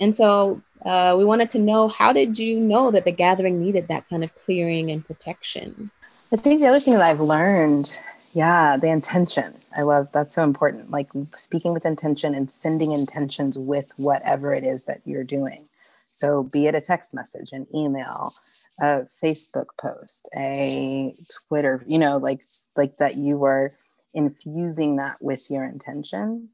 And 0.00 0.14
so 0.14 0.62
uh, 0.84 1.14
we 1.16 1.24
wanted 1.24 1.48
to 1.50 1.58
know 1.58 1.88
how 1.88 2.12
did 2.12 2.38
you 2.38 2.58
know 2.58 2.90
that 2.90 3.04
the 3.04 3.12
gathering 3.12 3.60
needed 3.60 3.88
that 3.88 4.08
kind 4.08 4.22
of 4.22 4.34
clearing 4.44 4.90
and 4.90 5.04
protection? 5.04 5.90
I 6.32 6.36
think 6.36 6.60
the 6.60 6.66
other 6.66 6.80
thing 6.80 6.94
that 6.94 7.02
I've 7.02 7.20
learned, 7.20 7.98
yeah, 8.32 8.76
the 8.76 8.88
intention. 8.88 9.54
I 9.76 9.82
love 9.82 10.08
that's 10.12 10.34
so 10.34 10.44
important. 10.44 10.90
Like 10.90 11.08
speaking 11.34 11.72
with 11.72 11.86
intention 11.86 12.34
and 12.34 12.50
sending 12.50 12.92
intentions 12.92 13.58
with 13.58 13.90
whatever 13.96 14.54
it 14.54 14.64
is 14.64 14.84
that 14.84 15.00
you're 15.04 15.24
doing. 15.24 15.68
So 16.10 16.42
be 16.42 16.66
it 16.66 16.74
a 16.74 16.80
text 16.80 17.14
message, 17.14 17.50
an 17.52 17.66
email, 17.74 18.32
a 18.80 19.06
Facebook 19.22 19.66
post, 19.80 20.28
a 20.36 21.14
Twitter, 21.48 21.84
you 21.86 21.98
know, 21.98 22.18
like 22.18 22.40
like 22.76 22.96
that 22.98 23.16
you 23.16 23.44
are 23.44 23.72
infusing 24.14 24.96
that 24.96 25.16
with 25.20 25.50
your 25.50 25.64
intention. 25.64 26.48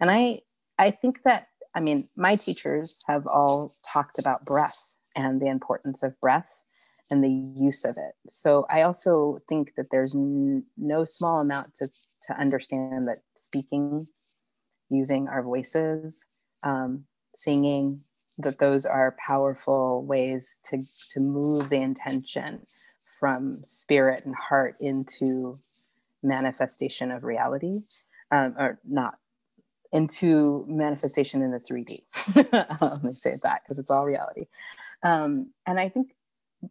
And 0.00 0.10
I 0.10 0.40
I 0.78 0.90
think 0.90 1.22
that 1.24 1.48
I 1.74 1.80
mean, 1.80 2.08
my 2.16 2.36
teachers 2.36 3.02
have 3.06 3.26
all 3.26 3.72
talked 3.92 4.18
about 4.18 4.46
breath 4.46 4.94
and 5.14 5.40
the 5.40 5.48
importance 5.48 6.02
of 6.02 6.18
breath 6.20 6.62
and 7.10 7.22
the 7.22 7.30
use 7.30 7.84
of 7.84 7.96
it. 7.96 8.14
So 8.26 8.66
I 8.70 8.82
also 8.82 9.38
think 9.48 9.74
that 9.76 9.90
there's 9.90 10.14
n- 10.14 10.64
no 10.76 11.04
small 11.04 11.40
amount 11.40 11.74
to, 11.76 11.88
to 12.22 12.40
understand 12.40 13.06
that 13.08 13.18
speaking, 13.36 14.08
using 14.88 15.28
our 15.28 15.42
voices, 15.42 16.24
um, 16.62 17.04
singing, 17.34 18.00
that 18.38 18.58
those 18.58 18.86
are 18.86 19.16
powerful 19.24 20.04
ways 20.04 20.58
to, 20.70 20.82
to 21.10 21.20
move 21.20 21.68
the 21.68 21.76
intention 21.76 22.66
from 23.20 23.62
spirit 23.62 24.24
and 24.24 24.34
heart 24.34 24.76
into 24.80 25.58
manifestation 26.26 27.10
of 27.10 27.24
reality, 27.24 27.82
um, 28.30 28.54
or 28.58 28.78
not 28.84 29.18
into 29.92 30.64
manifestation 30.68 31.42
in 31.42 31.52
the 31.52 31.60
3D. 31.60 32.02
Let 32.82 33.04
me 33.04 33.14
say 33.14 33.38
that 33.42 33.62
because 33.64 33.78
it's 33.78 33.90
all 33.90 34.04
reality. 34.04 34.46
Um, 35.02 35.52
and 35.66 35.78
I 35.78 35.88
think 35.88 36.16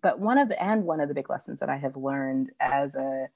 but 0.02 0.20
one 0.20 0.38
of 0.38 0.50
the 0.50 0.62
and 0.62 0.84
one 0.86 1.00
of 1.00 1.08
the 1.08 1.14
big 1.14 1.30
lessons 1.30 1.60
that 1.60 1.70
I 1.70 1.78
have 1.78 1.96
learned 1.96 2.52
as 2.60 2.96
a 2.96 3.28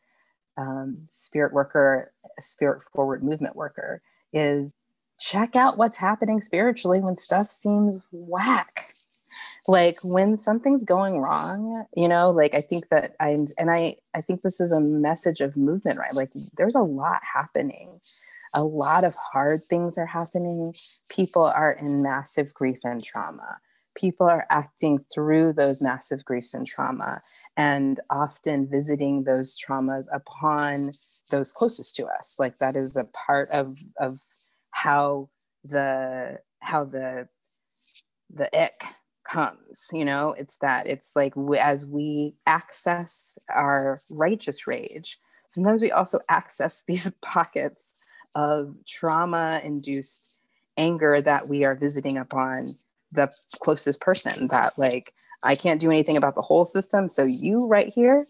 um, 0.58 1.08
spirit 1.12 1.54
worker, 1.54 2.12
a 2.38 2.42
spirit 2.42 2.84
forward 2.94 3.24
movement 3.24 3.56
worker, 3.56 4.02
is 4.34 4.74
check 5.20 5.56
out 5.56 5.78
what's 5.78 5.98
happening 5.98 6.42
spiritually 6.42 7.00
when 7.00 7.16
stuff 7.16 7.48
seems 7.48 8.00
whack. 8.12 8.94
Like 9.68 9.98
when 10.04 10.38
something's 10.38 10.86
going 10.86 11.20
wrong, 11.20 11.86
you 11.96 12.08
know, 12.08 12.30
like 12.32 12.56
I 12.56 12.62
think 12.62 12.90
that 12.90 13.16
I'm, 13.20 13.46
and 13.58 13.70
I, 13.70 13.98
I 14.16 14.22
think 14.22 14.42
this 14.42 14.60
is 14.60 14.72
a 14.72 14.80
message 14.80 15.42
of 15.42 15.58
movement, 15.58 16.00
right? 16.00 16.14
Like 16.14 16.32
there's 16.58 16.76
a 16.76 16.82
lot 16.82 17.22
happening. 17.34 18.00
A 18.54 18.64
lot 18.64 19.04
of 19.04 19.16
hard 19.16 19.62
things 19.70 19.98
are 19.98 20.08
happening. 20.08 20.74
People 21.10 21.44
are 21.44 21.74
in 21.74 22.02
massive 22.02 22.54
grief 22.54 22.80
and 22.84 23.04
trauma 23.04 23.60
people 24.00 24.28
are 24.28 24.46
acting 24.50 25.04
through 25.14 25.54
those 25.54 25.82
massive 25.82 26.24
griefs 26.24 26.54
and 26.54 26.66
trauma 26.66 27.22
and 27.58 28.00
often 28.10 28.70
visiting 28.70 29.24
those 29.24 29.58
traumas 29.60 30.06
upon 30.14 30.92
those 31.32 31.52
closest 31.52 31.96
to 31.96 32.06
us 32.06 32.36
like 32.40 32.58
that 32.60 32.76
is 32.76 32.96
a 32.96 33.04
part 33.06 33.50
of 33.50 33.78
of 34.00 34.22
how 34.72 35.30
the 35.64 36.38
how 36.62 36.86
the 36.86 37.28
the 38.30 38.50
ick 38.58 38.84
comes 39.30 39.90
you 39.94 40.04
know 40.04 40.34
it's 40.34 40.58
that 40.58 40.88
it's 40.88 41.16
like 41.16 41.34
as 41.60 41.86
we 41.86 42.34
access 42.48 43.38
our 43.54 44.00
righteous 44.10 44.66
rage 44.66 45.18
sometimes 45.48 45.82
we 45.82 45.92
also 45.92 46.20
access 46.30 46.84
these 46.88 47.12
pockets 47.22 47.96
of 48.36 48.76
trauma 48.88 49.62
induced 49.64 50.40
anger 50.78 51.22
that 51.22 51.48
we 51.48 51.66
are 51.66 51.76
visiting 51.76 52.18
upon 52.18 52.76
the 53.12 53.32
closest 53.60 54.00
person 54.02 54.48
that 54.48 54.78
like 54.78 55.14
I 55.44 55.56
can't 55.56 55.80
do 55.80 55.90
anything 55.90 56.18
about 56.18 56.36
the 56.36 56.42
whole 56.42 56.66
system. 56.66 57.08
So 57.10 57.24
you 57.24 57.68
right 57.68 57.88
here, 57.88 58.28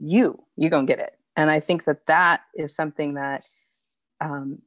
you 0.00 0.42
you 0.56 0.70
gonna 0.70 0.86
get 0.86 0.98
it. 0.98 1.16
And 1.36 1.50
I 1.50 1.60
think 1.60 1.84
that 1.84 2.06
that 2.06 2.42
is 2.54 2.74
something 2.74 3.14
that 3.14 3.42
um, 4.20 4.60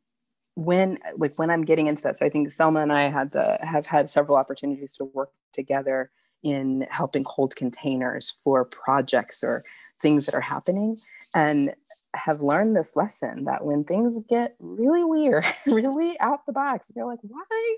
when 0.56 0.98
like 1.18 1.38
when 1.38 1.50
I'm 1.50 1.64
getting 1.64 1.88
into 1.88 2.04
that. 2.04 2.18
So 2.18 2.26
I 2.26 2.30
think 2.30 2.52
Selma 2.52 2.82
and 2.82 2.92
I 2.92 3.04
had 3.04 3.32
the 3.32 3.58
have 3.62 3.86
had 3.86 4.10
several 4.10 4.38
opportunities 4.38 4.96
to 4.98 5.06
work 5.06 5.32
together 5.54 6.10
in 6.44 6.88
helping 6.90 7.24
hold 7.26 7.56
containers 7.56 8.34
for 8.44 8.64
projects 8.66 9.44
or 9.44 9.64
things 10.02 10.26
that 10.26 10.36
are 10.36 10.42
happening 10.42 10.98
and 11.34 11.74
have 12.14 12.42
learned 12.42 12.76
this 12.76 12.96
lesson 12.96 13.46
that 13.46 13.66
when 13.66 13.84
things 13.84 14.18
get 14.30 14.56
really 14.60 15.04
weird, 15.04 15.44
really 15.66 16.20
out 16.20 16.46
the 16.46 16.54
box, 16.54 16.92
you're 16.96 17.06
like, 17.06 17.20
why 17.22 17.76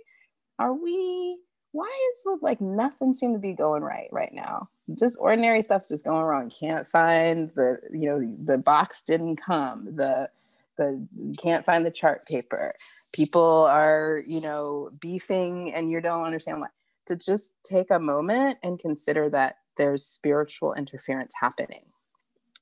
are 0.59 0.73
we 0.73 1.37
why 1.71 2.09
is 2.13 2.21
it 2.25 2.39
like 2.41 2.61
nothing 2.61 3.13
seem 3.13 3.33
to 3.33 3.39
be 3.39 3.53
going 3.53 3.83
right 3.83 4.07
right 4.11 4.33
now? 4.33 4.69
Just 4.97 5.17
ordinary 5.19 5.61
stuff's 5.61 5.89
just 5.89 6.05
going 6.05 6.23
wrong. 6.23 6.49
Can't 6.49 6.89
find 6.89 7.51
the, 7.55 7.79
you 7.91 8.07
know, 8.07 8.35
the 8.45 8.57
box 8.57 9.03
didn't 9.03 9.35
come. 9.35 9.95
The 9.95 10.29
the 10.77 11.07
can't 11.41 11.65
find 11.65 11.85
the 11.85 11.91
chart 11.91 12.27
paper. 12.27 12.73
People 13.13 13.63
are, 13.63 14.21
you 14.25 14.41
know, 14.41 14.89
beefing 14.99 15.73
and 15.73 15.89
you 15.89 16.01
don't 16.01 16.25
understand 16.25 16.61
why. 16.61 16.67
To 17.07 17.15
just 17.15 17.53
take 17.63 17.89
a 17.89 17.99
moment 17.99 18.57
and 18.63 18.79
consider 18.79 19.29
that 19.29 19.57
there's 19.77 20.05
spiritual 20.05 20.73
interference 20.73 21.33
happening. 21.39 21.85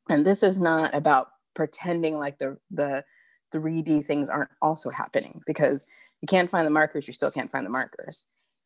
And 0.10 0.26
this 0.26 0.44
is 0.44 0.60
not 0.60 0.94
about 0.94 1.30
pretending 1.56 2.18
like 2.18 2.38
the 2.38 2.58
the 2.72 3.04
3D 3.54 4.06
things 4.06 4.30
aren't 4.30 4.52
also 4.62 4.90
happening 4.90 5.42
because 5.48 5.86
you 6.22 6.28
can't 6.28 6.50
find 6.50 6.66
the 6.66 6.72
markers, 6.72 7.08
you 7.08 7.14
still 7.14 7.32
can't 7.32 7.52
find 7.52 7.66
the 7.66 7.70
markers 7.70 8.26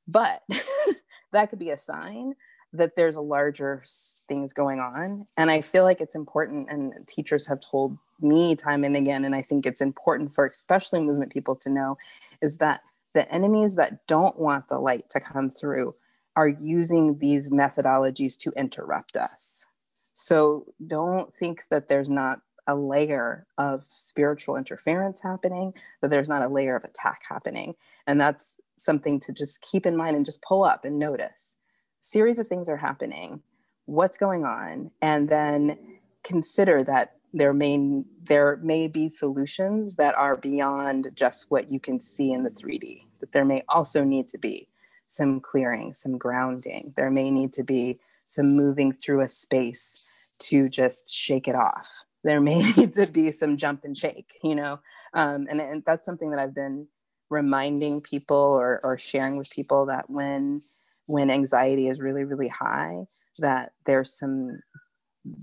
but 0.10 0.42
that 1.32 1.50
could 1.50 1.60
be 1.60 1.70
a 1.70 1.78
sign 1.78 2.34
that 2.74 2.96
there's 2.96 3.16
a 3.16 3.22
larger 3.22 3.84
things 4.28 4.54
going 4.54 4.80
on. 4.80 5.26
And 5.38 5.50
i 5.50 5.62
feel 5.62 5.84
like 5.84 6.02
it's 6.02 6.16
important 6.16 6.70
and 6.70 6.94
teachers 7.08 7.48
have 7.48 7.60
told 7.60 7.98
me 8.22 8.56
time 8.56 8.84
and 8.84 8.98
again 8.98 9.24
and 9.24 9.34
i 9.34 9.42
think 9.42 9.66
it's 9.66 9.80
important 9.80 10.34
for 10.34 10.46
especially 10.46 11.00
movement 11.00 11.32
people 11.32 11.56
to 11.56 11.70
know 11.70 11.98
is 12.42 12.58
that 12.58 12.82
the 13.14 13.32
enemies 13.34 13.76
that 13.76 14.06
don't 14.08 14.38
want 14.38 14.68
the 14.68 14.80
light 14.80 15.10
to 15.10 15.20
come 15.20 15.50
through 15.50 15.96
are 16.36 16.48
using 16.48 17.18
these 17.18 17.50
methodologies 17.50 18.38
to 18.38 18.54
interrupt 18.56 19.18
us. 19.18 19.66
So 20.14 20.74
don't 20.86 21.34
think 21.34 21.64
that 21.70 21.88
there's 21.88 22.10
not 22.10 22.40
a 22.68 22.76
layer 22.76 23.48
of 23.58 23.86
spiritual 23.88 24.56
interference 24.56 25.22
happening 25.22 25.74
that 26.02 26.10
there's 26.10 26.30
not 26.30 26.44
a 26.44 26.48
layer 26.48 26.76
of 26.76 26.84
attack 26.84 27.24
happening. 27.28 27.76
And 28.06 28.22
that's 28.22 28.58
something 28.78 29.20
to 29.22 29.34
just 29.34 29.62
keep 29.62 29.86
in 29.86 29.98
mind 29.98 30.16
and 30.16 30.26
just 30.26 30.42
pull 30.42 30.64
up 30.64 30.86
and 30.86 31.00
notice. 31.00 31.56
Series 32.02 32.40
of 32.40 32.48
things 32.48 32.70
are 32.70 32.78
happening. 32.78 33.42
What's 33.86 34.18
going 34.18 34.46
on? 34.46 34.92
And 35.02 35.30
then 35.30 36.00
consider 36.24 36.84
that 36.84 37.16
there 37.34 37.54
may 37.54 38.04
there 38.24 38.58
may 38.58 38.88
be 38.88 39.10
solutions 39.10 39.96
that 39.96 40.16
are 40.16 40.36
beyond 40.36 41.10
just 41.14 41.52
what 41.52 41.72
you 41.72 41.80
can 41.80 42.00
see 42.00 42.32
in 42.32 42.44
the 42.44 42.50
3D. 42.50 43.04
That 43.20 43.32
there 43.32 43.46
may 43.46 43.64
also 43.70 44.04
need 44.04 44.28
to 44.30 44.38
be 44.38 44.70
some 45.08 45.40
clearing, 45.40 45.94
some 45.94 46.18
grounding. 46.18 46.94
There 46.96 47.12
may 47.12 47.32
need 47.32 47.52
to 47.54 47.64
be 47.64 48.00
some 48.28 48.56
moving 48.56 48.92
through 48.92 49.22
a 49.22 49.28
space 49.28 50.06
to 50.40 50.70
just 50.70 51.12
shake 51.12 51.48
it 51.48 51.56
off. 51.56 52.06
There 52.24 52.40
may 52.40 52.60
need 52.78 52.94
to 52.94 53.08
be 53.08 53.32
some 53.32 53.58
jump 53.58 53.84
and 53.84 53.98
shake, 53.98 54.38
you 54.44 54.56
know, 54.56 54.80
um, 55.14 55.48
and, 55.50 55.60
and 55.60 55.84
that's 55.86 56.06
something 56.06 56.32
that 56.32 56.40
I've 56.40 56.56
been 56.56 56.88
reminding 57.30 58.02
people 58.02 58.38
or, 58.38 58.80
or 58.84 58.98
sharing 58.98 59.38
with 59.38 59.50
people 59.50 59.86
that 59.88 60.10
when 60.10 60.62
when 61.10 61.32
anxiety 61.32 61.88
is 61.88 62.00
really 62.00 62.24
really 62.24 62.48
high 62.48 63.04
that 63.40 63.74
there's 63.86 64.14
some 64.14 64.62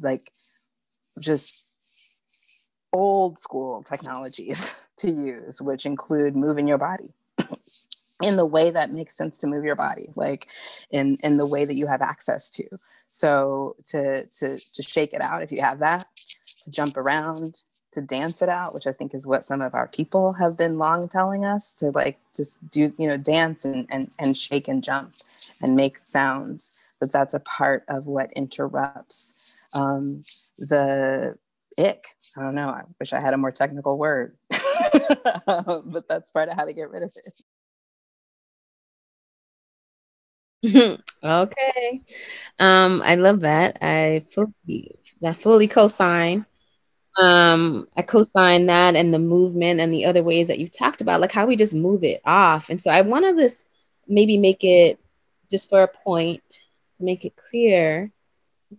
like 0.01 0.31
just 1.19 1.63
old 2.93 3.37
school 3.39 3.83
technologies 3.83 4.73
to 4.97 5.11
use 5.11 5.61
which 5.61 5.85
include 5.85 6.37
moving 6.37 6.69
your 6.69 6.79
body 6.79 7.13
in 8.23 8.37
the 8.37 8.47
way 8.47 8.71
that 8.71 8.93
makes 8.93 9.17
sense 9.17 9.39
to 9.39 9.49
move 9.49 9.65
your 9.65 9.75
body 9.75 10.09
like 10.15 10.47
in 10.91 11.19
in 11.23 11.37
the 11.37 11.47
way 11.47 11.65
that 11.65 11.75
you 11.75 11.87
have 11.87 12.01
access 12.01 12.49
to. 12.49 12.65
So 13.09 13.77
to 13.87 14.27
to 14.27 14.59
to 14.59 14.83
shake 14.83 15.13
it 15.13 15.21
out 15.21 15.43
if 15.43 15.53
you 15.53 15.61
have 15.61 15.81
that 15.81 16.07
to 16.63 16.71
jump 16.71 16.97
around 16.97 17.63
to 17.97 18.03
dance 18.03 18.43
it 18.43 18.51
out, 18.51 18.75
which 18.75 18.87
I 18.87 18.93
think 18.93 19.15
is 19.15 19.27
what 19.27 19.43
some 19.43 19.63
of 19.63 19.75
our 19.75 19.89
people 19.89 20.35
have 20.35 20.55
been 20.55 20.77
long 20.77 21.09
telling 21.09 21.47
us 21.47 21.73
to 21.75 21.91
like 21.91 22.19
just 22.37 22.71
do, 22.71 22.93
you 22.99 23.09
know, 23.09 23.17
dance 23.17 23.65
and, 23.65 23.87
and, 23.91 24.11
and 24.19 24.37
shake 24.37 24.69
and 24.69 24.85
jump 24.85 25.15
and 25.63 25.75
make 25.75 25.99
sounds, 26.03 26.79
that 27.01 27.11
that's 27.11 27.33
a 27.33 27.41
part 27.41 27.85
of 27.89 28.07
what 28.07 28.31
interrupts 28.35 29.55
um, 29.73 30.23
the 30.59 31.39
ick. 31.79 32.09
I 32.37 32.43
don't 32.43 32.55
know. 32.55 32.69
I 32.69 32.83
wish 33.01 33.15
I 33.15 33.21
had 33.21 33.33
a 33.33 33.39
more 33.39 33.51
technical 33.51 33.97
word, 33.97 34.37
but 35.47 36.05
that's 36.07 36.29
part 36.29 36.51
of 36.51 36.57
how 36.57 36.67
to 36.67 36.75
get 36.75 36.91
rid 36.91 37.03
of 37.03 37.13
it. 40.63 41.01
okay. 41.25 42.03
Um, 42.59 43.01
I 43.03 43.15
love 43.15 43.41
that. 43.41 43.79
I 43.81 44.27
fully, 44.35 44.99
I 45.25 45.33
fully 45.33 45.67
co-sign 45.67 46.45
um 47.19 47.89
i 47.97 48.03
co-sign 48.03 48.67
that 48.67 48.95
and 48.95 49.13
the 49.13 49.19
movement 49.19 49.81
and 49.81 49.93
the 49.93 50.05
other 50.05 50.23
ways 50.23 50.49
that 50.49 50.59
you've 50.59 50.77
talked 50.77 51.01
about 51.01 51.21
like 51.21 51.33
how 51.33 51.47
we 51.47 51.57
just 51.57 51.75
move 51.75 52.05
it 52.05 52.21
off 52.25 52.69
and 52.69 52.81
so 52.83 52.91
i 52.91 53.01
want 53.01 53.25
to 53.25 53.35
this 53.35 53.67
maybe 54.07 54.37
make 54.37 54.63
it 54.63 54.99
just 55.51 55.69
for 55.69 55.83
a 55.83 55.89
point 55.89 56.43
to 56.97 57.05
make 57.05 57.25
it 57.25 57.35
clear 57.37 58.13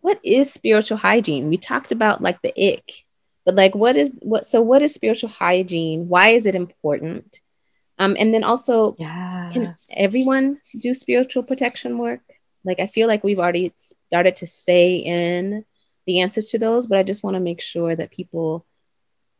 what 0.01 0.19
is 0.23 0.51
spiritual 0.51 0.97
hygiene? 0.97 1.49
We 1.49 1.57
talked 1.57 1.91
about 1.91 2.21
like 2.21 2.41
the 2.41 2.53
ick, 2.73 3.05
but 3.45 3.55
like 3.55 3.75
what 3.75 3.95
is 3.95 4.11
what 4.19 4.45
so 4.45 4.61
what 4.61 4.81
is 4.81 4.93
spiritual 4.93 5.29
hygiene? 5.29 6.07
Why 6.07 6.29
is 6.29 6.45
it 6.45 6.55
important? 6.55 7.41
Um, 7.99 8.15
and 8.19 8.33
then 8.33 8.43
also, 8.43 8.95
yeah. 8.99 9.49
can 9.51 9.75
everyone 9.89 10.59
do 10.79 10.93
spiritual 10.93 11.41
protection 11.41 11.97
work? 11.97 12.21
Like, 12.63 12.79
I 12.79 12.85
feel 12.85 13.07
like 13.07 13.23
we've 13.23 13.39
already 13.39 13.73
started 13.75 14.35
to 14.37 14.47
say 14.47 14.97
in 14.97 15.65
the 16.07 16.21
answers 16.21 16.47
to 16.47 16.57
those, 16.57 16.87
but 16.87 16.97
I 16.97 17.03
just 17.03 17.23
want 17.23 17.35
to 17.35 17.41
make 17.41 17.61
sure 17.61 17.95
that 17.95 18.11
people, 18.11 18.65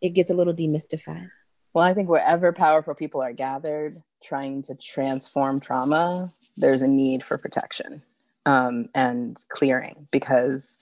it 0.02 0.10
gets 0.10 0.30
a 0.30 0.34
little 0.34 0.54
demystified. 0.54 1.30
Well, 1.74 1.86
I 1.86 1.94
think 1.94 2.10
wherever 2.10 2.52
powerful 2.54 2.94
people 2.94 3.22
are 3.22 3.34
gathered 3.34 3.98
trying 4.24 4.64
to 4.64 4.76
transform 4.76 5.60
trauma, 5.60 6.34
there's 6.58 6.82
a 6.82 6.88
need 6.88 7.24
for 7.24 7.38
protection 7.38 8.04
um, 8.46 8.90
and 8.94 9.38
clearing 9.50 10.08
because 10.12 10.78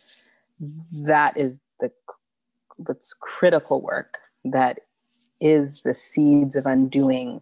that 0.92 1.38
is 1.38 1.60
the 1.80 1.92
that's 2.80 3.14
critical 3.14 3.82
work 3.82 4.20
that 4.46 4.80
is 5.42 5.82
the 5.82 5.94
seeds 5.94 6.56
of 6.56 6.66
undoing 6.66 7.42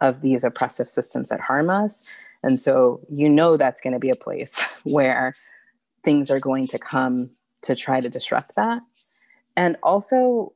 of 0.00 0.20
these 0.20 0.42
oppressive 0.42 0.88
systems 0.88 1.28
that 1.28 1.40
harm 1.40 1.70
us. 1.70 2.02
And 2.42 2.58
so 2.58 3.00
you 3.10 3.28
know 3.28 3.56
that's 3.56 3.80
going 3.80 3.92
to 3.92 3.98
be 3.98 4.10
a 4.10 4.16
place 4.16 4.60
where 4.84 5.34
things 6.04 6.30
are 6.30 6.40
going 6.40 6.66
to 6.68 6.78
come 6.78 7.30
to 7.62 7.74
try 7.74 8.00
to 8.00 8.08
disrupt 8.08 8.54
that. 8.56 8.82
And 9.56 9.76
also 9.82 10.54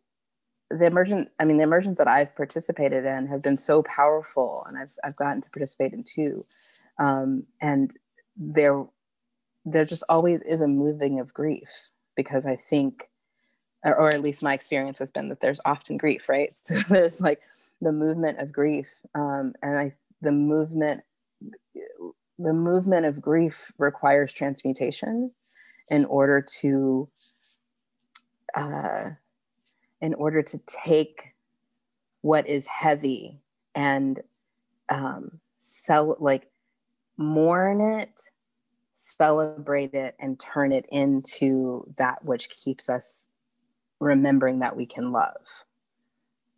the 0.71 0.87
emergent, 0.87 1.31
I 1.39 1.45
mean, 1.45 1.59
the 1.59 1.65
emergence 1.65 1.99
that 1.99 2.09
I've 2.09 2.35
participated 2.37 3.05
in 3.05 3.27
have 3.27 3.43
been 3.43 3.57
so 3.57 3.83
powerful 3.83 4.65
and 4.67 4.79
I've, 4.79 4.93
I've 5.05 5.17
gotten 5.17 5.41
to 5.43 5.51
participate 5.51 5.93
in 5.93 6.05
two. 6.05 6.47
Um, 6.99 7.45
and 7.61 7.95
there, 8.37 8.85
there 9.65 9.85
just 9.85 10.05
always 10.09 10.43
is 10.43 10.61
a 10.61 10.69
moving 10.69 11.21
of 11.21 11.35
grief 11.35 11.69
because 12.17 12.47
I 12.47 12.57
think, 12.57 13.11
or, 13.85 13.95
or 13.99 14.11
at 14.11 14.23
least 14.23 14.43
my 14.43 14.55
experience 14.55 14.99
has 14.99 15.11
been 15.11 15.29
that 15.29 15.41
there's 15.41 15.61
often 15.65 15.97
grief, 15.97 16.29
right? 16.29 16.55
So 16.63 16.75
there's 16.89 17.21
like 17.21 17.41
the 17.81 17.93
movement 17.93 18.39
of 18.39 18.53
grief 18.53 18.89
um, 19.15 19.55
and 19.63 19.77
I, 19.77 19.95
the 20.21 20.33
movement 20.33 21.03
the 22.39 22.53
movement 22.53 23.07
of 23.07 23.21
grief 23.21 23.73
requires 23.79 24.33
transmutation 24.33 25.33
in 25.91 26.05
order 26.07 26.45
to 26.61 27.09
uh, 28.55 29.11
in 30.01 30.15
order 30.15 30.43
to 30.43 30.59
take 30.67 31.35
what 32.21 32.49
is 32.49 32.67
heavy 32.67 33.41
and 33.75 34.21
um, 34.89 35.41
sell 35.61 36.17
like 36.21 36.49
mourn 37.17 37.81
it 37.81 38.31
celebrate 38.95 39.95
it 39.95 40.15
and 40.21 40.39
turn 40.39 40.73
it 40.73 40.87
into 40.91 41.85
that 41.97 42.25
which 42.25 42.49
keeps 42.51 42.89
us 42.89 43.27
remembering 43.99 44.61
that 44.61 44.77
we 44.77 44.87
can 44.87 45.11
love 45.11 45.65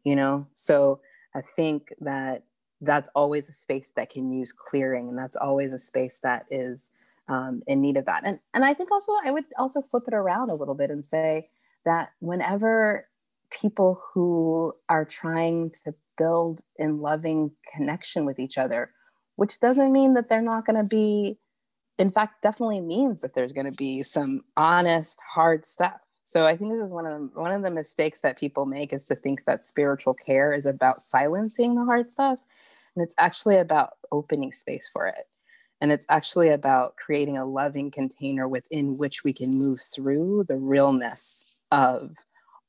you 0.05 0.15
know? 0.15 0.47
So 0.55 1.01
I 1.35 1.41
think 1.41 1.93
that 2.01 2.45
that's 2.81 3.09
always 3.15 3.49
a 3.49 3.53
space 3.53 3.93
that 3.97 4.11
can 4.11 4.31
use 4.31 4.53
clearing, 4.53 5.09
and 5.09 5.19
that's 5.19 5.37
always 5.37 5.73
a 5.73 5.79
space 5.79 6.21
that 6.23 6.45
is 6.51 6.91
um, 7.29 7.63
in 7.67 7.81
need 7.81 7.97
of 7.97 8.07
that. 8.07 8.23
And 8.25 8.39
and 8.53 8.65
I 8.65 8.75
think 8.75 8.91
also 8.91 9.13
I 9.25 9.31
would 9.31 9.45
also 9.59 9.83
flip 9.83 10.05
it 10.07 10.15
around 10.15 10.51
a 10.51 10.55
little 10.55 10.75
bit 10.75 10.91
and 10.91 11.05
say 11.05 11.49
that 11.85 12.11
whenever 12.21 13.09
people 13.51 14.03
who 14.13 14.75
are 14.89 15.05
trying 15.05 15.71
to 15.85 15.95
build 16.17 16.61
in 16.77 17.01
loving 17.01 17.51
connection 17.73 18.25
with 18.25 18.39
each 18.39 18.59
other, 18.59 18.91
which 19.37 19.61
doesn't 19.61 19.93
mean 19.93 20.15
that 20.15 20.29
they're 20.29 20.43
not 20.43 20.67
going 20.67 20.77
to 20.77 20.85
be, 20.85 21.39
in 21.99 22.11
fact, 22.11 22.43
definitely 22.43 22.81
means 22.81 23.21
that 23.21 23.35
there's 23.35 23.53
going 23.53 23.67
to 23.67 23.73
be 23.73 24.03
some 24.03 24.43
honest, 24.57 25.21
hard 25.35 25.65
stuff 25.65 26.01
so 26.25 26.47
I 26.47 26.57
think 26.57 26.73
this 26.73 26.81
is 26.81 26.93
one 26.93 27.07
of 27.07 27.13
the, 27.13 27.41
one 27.41 27.53
of 27.53 27.63
the 27.63 27.71
mistakes 27.71 28.23
that 28.23 28.39
people 28.39 28.65
make 28.65 28.93
is 28.93 29.05
to 29.07 29.15
think 29.15 29.45
that 29.45 29.67
spiritual 29.67 30.15
care 30.15 30.55
is 30.55 30.65
about 30.65 31.05
silencing 31.05 31.75
the 31.75 31.85
hard 31.85 32.11
stuff, 32.11 32.39
and 32.97 33.05
it's 33.05 33.15
actually 33.19 33.59
about 33.59 33.91
opening 34.11 34.51
space 34.51 34.89
for 34.91 35.07
it. 35.07 35.29
And 35.85 35.93
it's 35.93 36.07
actually 36.09 36.49
about 36.49 36.97
creating 36.97 37.37
a 37.37 37.45
loving 37.45 37.91
container 37.91 38.49
within 38.49 38.97
which 38.97 39.23
we 39.23 39.35
can 39.35 39.51
move 39.51 39.83
through 39.83 40.47
the 40.49 40.57
realness 40.57 41.57
of 41.73 42.17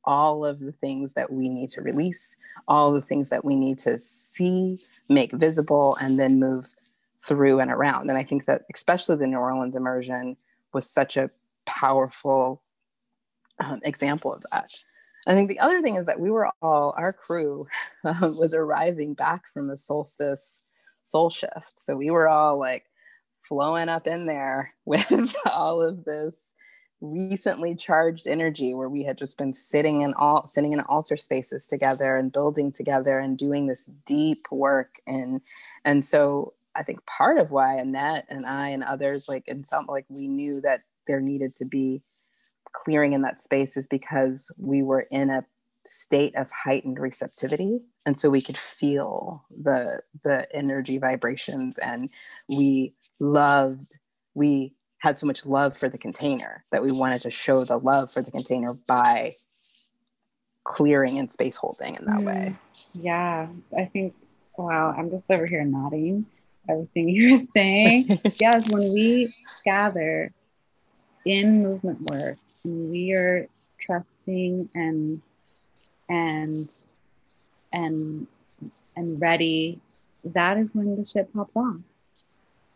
all 0.04 0.46
of 0.46 0.60
the 0.60 0.74
things 0.74 1.14
that 1.14 1.32
we 1.32 1.48
need 1.48 1.70
to 1.70 1.82
release, 1.82 2.36
all 2.68 2.92
the 2.92 3.02
things 3.02 3.30
that 3.30 3.46
we 3.46 3.56
need 3.56 3.78
to 3.78 3.98
see, 3.98 4.80
make 5.08 5.32
visible, 5.32 5.96
and 6.02 6.20
then 6.20 6.42
move 6.42 6.76
through 7.18 7.62
and 7.62 7.72
around. 7.72 8.10
And 8.10 8.20
I 8.20 8.24
think 8.24 8.48
that 8.48 8.64
especially 8.74 9.16
the 9.16 9.28
New 9.28 9.38
Orleans 9.38 9.78
immersion 9.78 10.36
was 10.74 10.86
such 10.86 11.16
a 11.16 11.32
powerful 11.66 12.64
um, 13.64 13.80
example 13.86 14.34
of 14.34 14.44
that. 14.52 14.76
I 15.26 15.36
think 15.36 15.48
the 15.48 15.62
other 15.62 15.82
thing 15.82 15.96
is 15.96 16.06
that 16.08 16.20
we 16.20 16.32
were 16.32 16.50
all, 16.62 16.94
our 16.98 17.14
crew 17.14 17.66
um, 18.04 18.38
was 18.38 18.54
arriving 18.54 19.14
back 19.14 19.44
from 19.54 19.70
the 19.70 19.78
solstice 19.78 20.60
soul 21.06 21.30
shift. 21.30 21.80
So 21.80 21.96
we 21.96 22.10
were 22.10 22.28
all 22.28 22.60
like 22.60 22.88
flowing 23.48 23.90
up 23.90 24.08
in 24.08 24.26
there 24.26 24.70
with 24.86 25.36
all 25.46 25.82
of 25.82 26.06
this 26.06 26.54
recently 27.02 27.76
charged 27.76 28.26
energy 28.26 28.74
where 28.74 28.90
we 28.90 29.04
had 29.04 29.18
just 29.18 29.38
been 29.38 29.54
sitting 29.54 30.02
in 30.02 30.14
all 30.16 30.48
sitting 30.48 30.74
in 30.74 30.80
altar 30.82 31.18
spaces 31.18 31.68
together 31.68 32.16
and 32.16 32.32
building 32.32 32.72
together 32.72 33.20
and 33.20 33.38
doing 33.38 33.68
this 33.68 33.90
deep 34.06 34.40
work 34.50 34.96
and 35.06 35.42
and 35.84 36.04
so 36.06 36.54
I 36.74 36.84
think 36.84 37.06
part 37.06 37.38
of 37.38 37.52
why 37.52 37.76
Annette 37.76 38.26
and 38.30 38.46
I 38.46 38.70
and 38.70 38.84
others 38.84 39.28
like 39.28 39.44
and 39.48 39.66
some 39.66 39.86
like 39.88 40.06
we 40.10 40.28
knew 40.28 40.62
that 40.62 40.82
there 41.06 41.22
needed 41.22 41.54
to 41.56 41.66
be 41.66 42.02
clearing 42.72 43.14
in 43.14 43.22
that 43.22 43.40
space 43.40 43.78
is 43.78 43.88
because 43.88 44.52
we 44.58 44.82
were 44.84 45.08
in 45.12 45.30
a 45.30 45.46
state 45.86 46.36
of 46.36 46.52
heightened 46.52 47.00
receptivity. 47.00 47.80
And 48.06 48.20
so 48.20 48.30
we 48.30 48.42
could 48.42 48.58
feel 48.58 49.46
the 49.50 50.02
the 50.24 50.54
energy 50.54 50.98
vibrations 50.98 51.78
and 51.78 52.10
we 52.50 52.94
loved 53.20 53.98
we 54.34 54.74
had 55.00 55.18
so 55.18 55.26
much 55.26 55.46
love 55.46 55.76
for 55.76 55.88
the 55.88 55.98
container 55.98 56.66
that 56.72 56.84
we 56.84 56.92
wanted 56.92 57.22
to 57.22 57.32
show 57.32 57.64
the 57.64 57.78
love 57.78 58.12
for 58.12 58.22
the 58.22 58.32
container 58.32 58.74
by 58.88 59.34
clearing 60.64 61.20
and 61.20 61.32
space 61.32 61.56
holding 61.58 61.96
in 61.96 62.06
that 62.06 62.18
mm, 62.18 62.26
way 62.26 62.56
yeah 62.94 63.48
i 63.78 63.86
think 63.86 64.14
wow 64.58 64.94
i'm 64.98 65.10
just 65.10 65.30
over 65.30 65.46
here 65.48 65.64
nodding 65.64 66.26
everything 66.70 67.10
you're 67.16 67.38
saying. 67.54 68.20
Yes 68.40 68.70
when 68.70 68.92
we 68.94 69.34
gather 69.64 70.32
in 71.26 71.64
movement 71.64 72.02
work 72.02 72.38
and 72.64 72.92
we 72.92 73.14
are 73.14 73.48
trusting 73.80 74.70
and 74.74 75.22
and 76.10 76.76
and 77.74 78.28
and 78.96 79.22
ready 79.22 79.80
that 80.24 80.58
is 80.58 80.74
when 80.74 80.96
the 80.96 81.06
ship 81.06 81.30
pops 81.34 81.56
off 81.56 81.78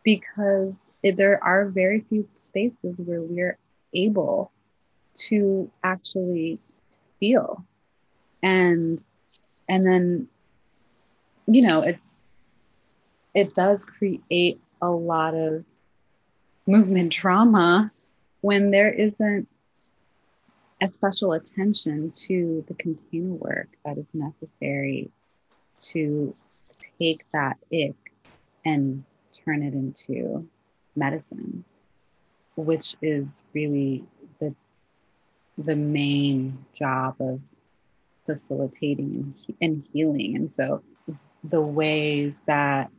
because 0.04 0.72
there 1.02 1.42
are 1.42 1.66
very 1.66 2.04
few 2.08 2.28
spaces 2.36 3.00
where 3.00 3.22
we're 3.22 3.58
able 3.94 4.52
to 5.16 5.70
actually 5.82 6.58
feel. 7.18 7.64
And 8.42 9.02
and 9.68 9.86
then 9.86 10.28
you 11.46 11.62
know 11.62 11.82
it's 11.82 12.16
it 13.34 13.54
does 13.54 13.84
create 13.84 14.60
a 14.82 14.90
lot 14.90 15.34
of 15.34 15.64
movement 16.66 17.12
trauma 17.20 17.92
when 18.40 18.70
there 18.70 18.90
isn't 18.90 19.48
a 20.82 20.88
special 20.88 21.32
attention 21.34 22.10
to 22.10 22.64
the 22.66 22.74
container 22.74 23.34
work 23.34 23.68
that 23.84 23.98
is 23.98 24.06
necessary 24.14 25.10
to 25.78 26.34
take 26.98 27.24
that 27.32 27.58
ick 27.72 27.96
and 28.64 29.04
turn 29.32 29.62
it 29.62 29.74
into 29.74 30.48
medicine, 30.96 31.64
which 32.56 32.96
is 33.02 33.42
really 33.52 34.04
the 34.38 34.54
the 35.58 35.76
main 35.76 36.64
job 36.74 37.16
of 37.20 37.40
facilitating 38.26 39.34
and, 39.48 39.56
and 39.60 39.84
healing. 39.92 40.36
And 40.36 40.52
so 40.52 40.82
the 41.44 41.60
ways 41.60 42.32
that 42.46 42.90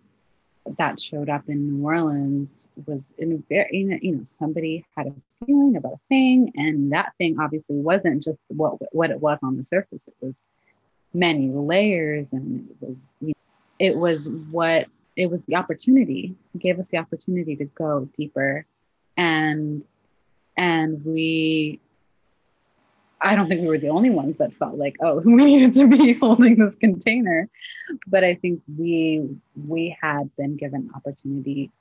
that 0.77 0.99
showed 0.99 1.29
up 1.29 1.43
in 1.47 1.79
New 1.79 1.85
Orleans 1.85 2.67
was 2.85 3.13
in 3.17 3.33
a 3.33 3.37
very, 3.49 3.99
you 4.01 4.15
know, 4.15 4.21
somebody 4.25 4.85
had 4.95 5.07
a 5.07 5.45
feeling 5.45 5.75
about 5.75 5.93
a 5.93 5.99
thing, 6.07 6.51
and 6.55 6.91
that 6.91 7.13
thing 7.17 7.39
obviously 7.39 7.77
wasn't 7.77 8.23
just 8.23 8.37
what 8.47 8.75
what 8.93 9.09
it 9.09 9.19
was 9.19 9.39
on 9.41 9.57
the 9.57 9.65
surface. 9.65 10.07
It 10.07 10.13
was 10.21 10.35
many 11.13 11.49
layers, 11.49 12.27
and 12.31 12.69
it 12.69 12.77
was, 12.79 12.95
you 13.21 13.27
know, 13.29 13.33
it 13.79 13.95
was 13.95 14.29
what 14.29 14.87
it 15.21 15.29
was 15.29 15.41
the 15.43 15.55
opportunity 15.55 16.35
it 16.53 16.59
gave 16.59 16.79
us 16.79 16.89
the 16.89 16.97
opportunity 16.97 17.55
to 17.57 17.65
go 17.65 18.09
deeper, 18.13 18.65
and 19.17 19.83
and 20.57 21.05
we 21.05 21.79
I 23.23 23.35
don't 23.35 23.47
think 23.47 23.61
we 23.61 23.67
were 23.67 23.77
the 23.77 23.89
only 23.89 24.09
ones 24.09 24.37
that 24.39 24.53
felt 24.53 24.77
like, 24.77 24.95
oh, 25.01 25.21
we 25.25 25.45
needed 25.45 25.73
to 25.75 25.87
be 25.87 26.13
holding 26.21 26.57
this 26.57 26.75
container. 26.75 27.49
But 28.07 28.23
I 28.23 28.35
think 28.35 28.61
we 28.77 29.37
we 29.67 29.97
had 30.01 30.35
been 30.35 30.57
given 30.57 30.89
opportunity 30.95 31.71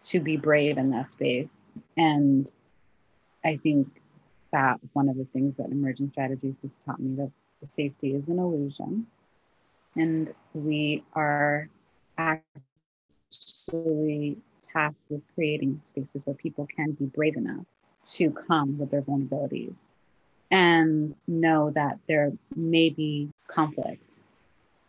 to 0.00 0.20
be 0.20 0.36
brave 0.36 0.78
in 0.78 0.90
that 0.90 1.10
space 1.10 1.50
and 1.96 2.50
I 3.44 3.56
think 3.56 3.88
that 4.52 4.78
one 4.92 5.08
of 5.08 5.16
the 5.16 5.26
things 5.32 5.56
that 5.58 5.70
emergent 5.70 6.10
strategies 6.10 6.54
has 6.62 6.70
taught 6.84 7.00
me 7.00 7.16
that 7.16 7.30
safety 7.68 8.14
is 8.14 8.26
an 8.28 8.38
illusion. 8.38 9.06
And 9.96 10.32
we 10.54 11.02
are 11.14 11.68
actually 12.18 12.48
tasked 14.62 15.10
with 15.10 15.22
creating 15.34 15.80
spaces 15.84 16.26
where 16.26 16.34
people 16.34 16.66
can 16.74 16.92
be 16.92 17.06
brave 17.06 17.36
enough 17.36 17.66
to 18.04 18.30
come 18.30 18.78
with 18.78 18.90
their 18.90 19.02
vulnerabilities 19.02 19.76
and 20.50 21.14
know 21.26 21.70
that 21.70 21.98
there 22.06 22.32
may 22.56 22.90
be 22.90 23.30
conflict 23.48 24.18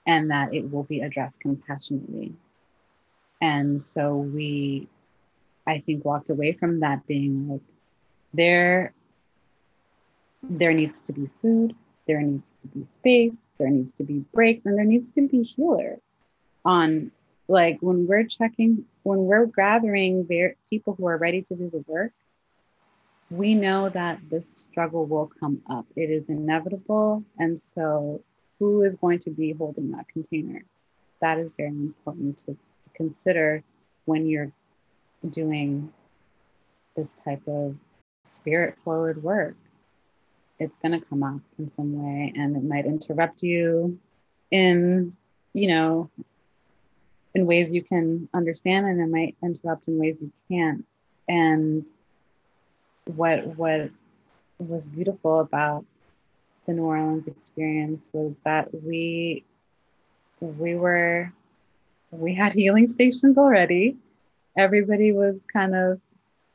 and 0.07 0.32
that 0.32 0.53
it 0.53 0.71
will 0.71 0.84
be 0.84 1.01
addressed 1.01 1.39
compassionately. 1.39 2.34
And 3.41 3.84
so 3.84 4.15
we, 4.17 4.88
I 5.67 5.80
think, 5.80 6.05
walked 6.05 6.30
away 6.30 6.53
from 6.53 6.80
that 6.80 7.05
being 7.07 7.49
like, 7.49 7.61
there, 8.34 8.93
there 10.43 10.73
needs 10.73 11.01
to 11.01 11.13
be 11.13 11.30
food, 11.41 11.75
there 12.07 12.21
needs 12.21 12.43
to 12.61 12.67
be 12.69 12.86
space, 12.91 13.34
there 13.57 13.69
needs 13.69 13.93
to 13.93 14.03
be 14.03 14.23
breaks, 14.34 14.65
and 14.65 14.77
there 14.77 14.86
needs 14.86 15.11
to 15.13 15.27
be 15.27 15.43
healer 15.43 15.97
on 16.65 17.11
like 17.50 17.80
when 17.82 18.06
we're 18.06 18.26
checking, 18.26 18.86
when 19.02 19.20
we're 19.26 19.47
gathering 19.47 20.28
there 20.30 20.56
people 20.70 20.93
who 20.93 21.08
are 21.08 21.18
ready 21.18 21.41
to 21.41 21.56
do 21.56 21.70
the 21.70 21.84
work, 21.88 22.14
we 23.32 23.56
know 23.56 23.89
that 23.89 24.20
this 24.30 24.47
struggle 24.50 25.06
will 25.08 25.32
come 25.39 25.62
up. 25.70 25.86
It 25.95 26.12
is 26.12 26.30
inevitable. 26.30 27.24
And 27.39 27.60
so, 27.60 28.22
who 28.60 28.84
is 28.84 28.95
going 28.97 29.20
to 29.20 29.32
be 29.32 29.52
holding 29.54 29.91
that 29.91 30.08
container? 30.10 30.64
That 31.22 31.39
is 31.39 31.52
very 31.58 31.70
important 31.70 32.38
to 32.45 32.56
consider 32.93 33.64
when 34.06 34.28
you're 34.28 34.52
doing 35.32 35.91
this 36.95 37.16
type 37.16 37.41
of 37.47 37.76
spirit 38.28 38.78
forward 38.84 39.24
work. 39.24 39.56
It's 40.60 40.76
going 40.84 41.00
to 41.00 41.06
come 41.06 41.24
up 41.24 41.41
in 41.58 41.72
some 41.72 41.93
way 41.93 42.34
and 42.36 42.56
it 42.56 42.64
might 42.64 42.86
interrupt 42.86 43.41
you 43.41 43.97
in, 44.52 45.16
you 45.54 45.68
know, 45.68 46.10
in 47.36 47.45
ways 47.45 47.71
you 47.71 47.84
can 47.84 48.27
understand 48.34 48.88
and 48.88 48.99
it 48.99 49.07
might 49.07 49.36
interrupt 49.43 49.88
in 49.88 49.99
ways 49.99 50.17
you 50.21 50.32
can't. 50.49 50.86
And 51.27 51.86
what 53.05 53.45
what 53.57 53.89
was 54.57 54.88
beautiful 54.88 55.39
about 55.39 55.86
the 56.65 56.73
New 56.73 56.84
Orleans 56.84 57.27
experience 57.27 58.09
was 58.13 58.34
that 58.45 58.69
we 58.84 59.43
we 60.39 60.75
were 60.75 61.32
we 62.11 62.34
had 62.34 62.53
healing 62.53 62.88
stations 62.88 63.38
already. 63.38 63.97
Everybody 64.57 65.11
was 65.11 65.36
kind 65.51 65.75
of 65.75 65.99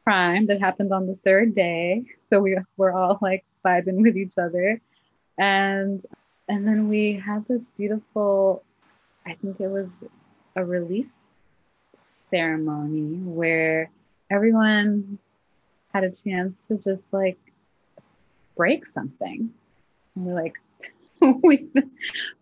primed. 0.02 0.50
It 0.50 0.60
happened 0.60 0.92
on 0.92 1.06
the 1.06 1.18
third 1.24 1.54
day, 1.54 2.04
so 2.30 2.40
we 2.40 2.58
were 2.76 2.92
all 2.92 3.18
like 3.22 3.44
vibing 3.64 4.02
with 4.02 4.16
each 4.16 4.38
other, 4.38 4.80
and 5.38 6.04
and 6.48 6.66
then 6.66 6.88
we 6.88 7.14
had 7.14 7.46
this 7.48 7.68
beautiful. 7.76 8.62
I 9.26 9.34
think 9.34 9.60
it 9.60 9.68
was 9.68 9.96
a 10.56 10.64
release 10.64 11.16
ceremony 12.26 13.18
where 13.22 13.90
everyone 14.30 15.18
had 15.92 16.04
a 16.04 16.10
chance 16.10 16.66
to 16.66 16.76
just 16.76 17.04
like 17.12 17.38
break 18.56 18.86
something. 18.86 19.50
And 20.14 20.24
we're 20.24 20.34
like, 20.34 20.54
we 21.42 21.68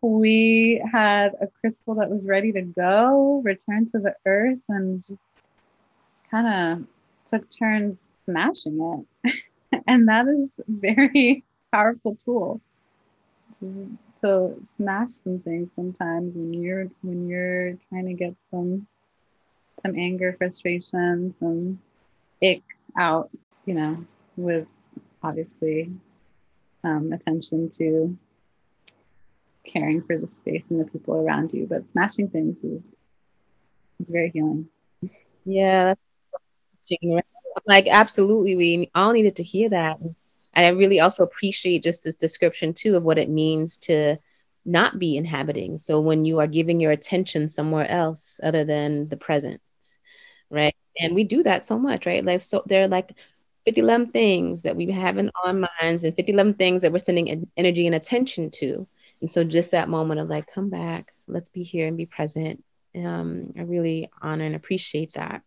we 0.01 0.83
had 0.91 1.33
a 1.41 1.47
crystal 1.47 1.95
that 1.97 2.11
was 2.11 2.27
ready 2.27 2.53
to 2.53 2.63
go, 2.63 3.41
return 3.45 3.87
to 3.87 3.99
the 3.99 4.15
earth, 4.27 4.59
and 4.69 5.05
just 5.07 5.19
kind 6.31 6.47
of 6.81 6.87
took 7.29 7.49
turns 7.51 8.09
smashing 8.25 9.07
it. 9.25 9.43
and 9.87 10.09
that 10.09 10.27
is 10.27 10.55
very 10.67 11.45
powerful 11.73 12.17
tool 12.17 12.61
to, 13.59 13.97
to 14.23 14.55
smash 14.65 15.11
some 15.25 15.41
things 15.41 15.71
sometimes 15.75 16.37
when 16.37 16.55
you're 16.55 16.89
when 17.03 17.29
you're 17.29 17.77
trying 17.89 18.07
to 18.07 18.15
get 18.15 18.35
some 18.51 18.87
some 19.83 19.99
anger, 19.99 20.35
frustration, 20.39 21.35
some 21.41 21.81
ick 22.43 22.63
out, 22.99 23.31
you 23.67 23.75
know, 23.75 24.05
with 24.37 24.67
obviously 25.23 25.91
um, 26.85 27.13
attention 27.13 27.71
to 27.71 28.17
caring 29.65 30.03
for 30.03 30.19
the 30.19 30.29
space 30.29 30.65
and 30.71 30.81
the 30.81 30.85
people 30.85 31.15
around 31.15 31.53
you. 31.53 31.67
But 31.67 31.91
smashing 31.91 32.29
things 32.29 32.57
is 32.63 32.83
is 34.01 34.11
very 34.11 34.31
healing. 34.31 34.69
Yeah, 35.45 35.95
like 37.67 37.87
absolutely. 37.89 38.57
We 38.57 38.91
all 38.95 39.13
needed 39.13 39.37
to 39.37 39.43
hear 39.43 39.71
that. 39.71 39.99
I 40.55 40.69
really 40.69 41.01
also 41.01 41.23
appreciate 41.23 41.83
just 41.83 42.05
this 42.05 42.17
description 42.17 42.75
too 42.75 42.97
of 42.97 43.03
what 43.03 43.19
it 43.19 43.31
means 43.31 43.79
to 43.79 44.19
not 44.65 44.99
be 44.99 45.17
inhabiting. 45.17 45.79
So 45.79 46.01
when 46.01 46.25
you 46.25 46.39
are 46.41 46.47
giving 46.47 46.81
your 46.81 46.93
attention 46.93 47.49
somewhere 47.49 47.89
else 47.89 48.39
other 48.43 48.65
than 48.65 49.09
the 49.09 49.17
present, 49.17 49.61
right? 50.51 50.75
And 51.01 51.15
we 51.15 51.25
do 51.25 51.43
that 51.43 51.67
so 51.67 51.79
much, 51.79 52.07
right? 52.07 52.25
Like 52.25 52.41
so, 52.41 52.63
there 52.67 52.85
are 52.85 52.89
like 52.89 53.13
50 53.65 54.07
things 54.13 54.63
that 54.63 54.77
we 54.77 54.91
have 54.91 55.19
in 55.19 55.31
our 55.45 55.55
minds 55.55 56.05
and 56.05 56.15
50 56.15 56.53
things 56.55 56.83
that 56.83 56.93
we're 56.93 56.99
sending 56.99 57.49
energy 57.57 57.87
and 57.87 57.97
attention 57.97 58.51
to. 58.51 58.87
And 59.21 59.31
so 59.31 59.45
just 59.45 59.71
that 59.71 59.89
moment 59.89 60.21
of 60.21 60.29
like, 60.29 60.47
come 60.53 60.69
back, 60.69 61.13
let's 61.27 61.49
be 61.49 61.63
here 61.63 61.87
and 61.87 61.97
be 61.97 62.07
present. 62.07 62.63
Um, 62.95 63.55
I 63.57 63.63
really 63.63 64.11
honor 64.21 64.45
and 64.45 64.55
appreciate 64.57 65.13
that. 65.15 65.43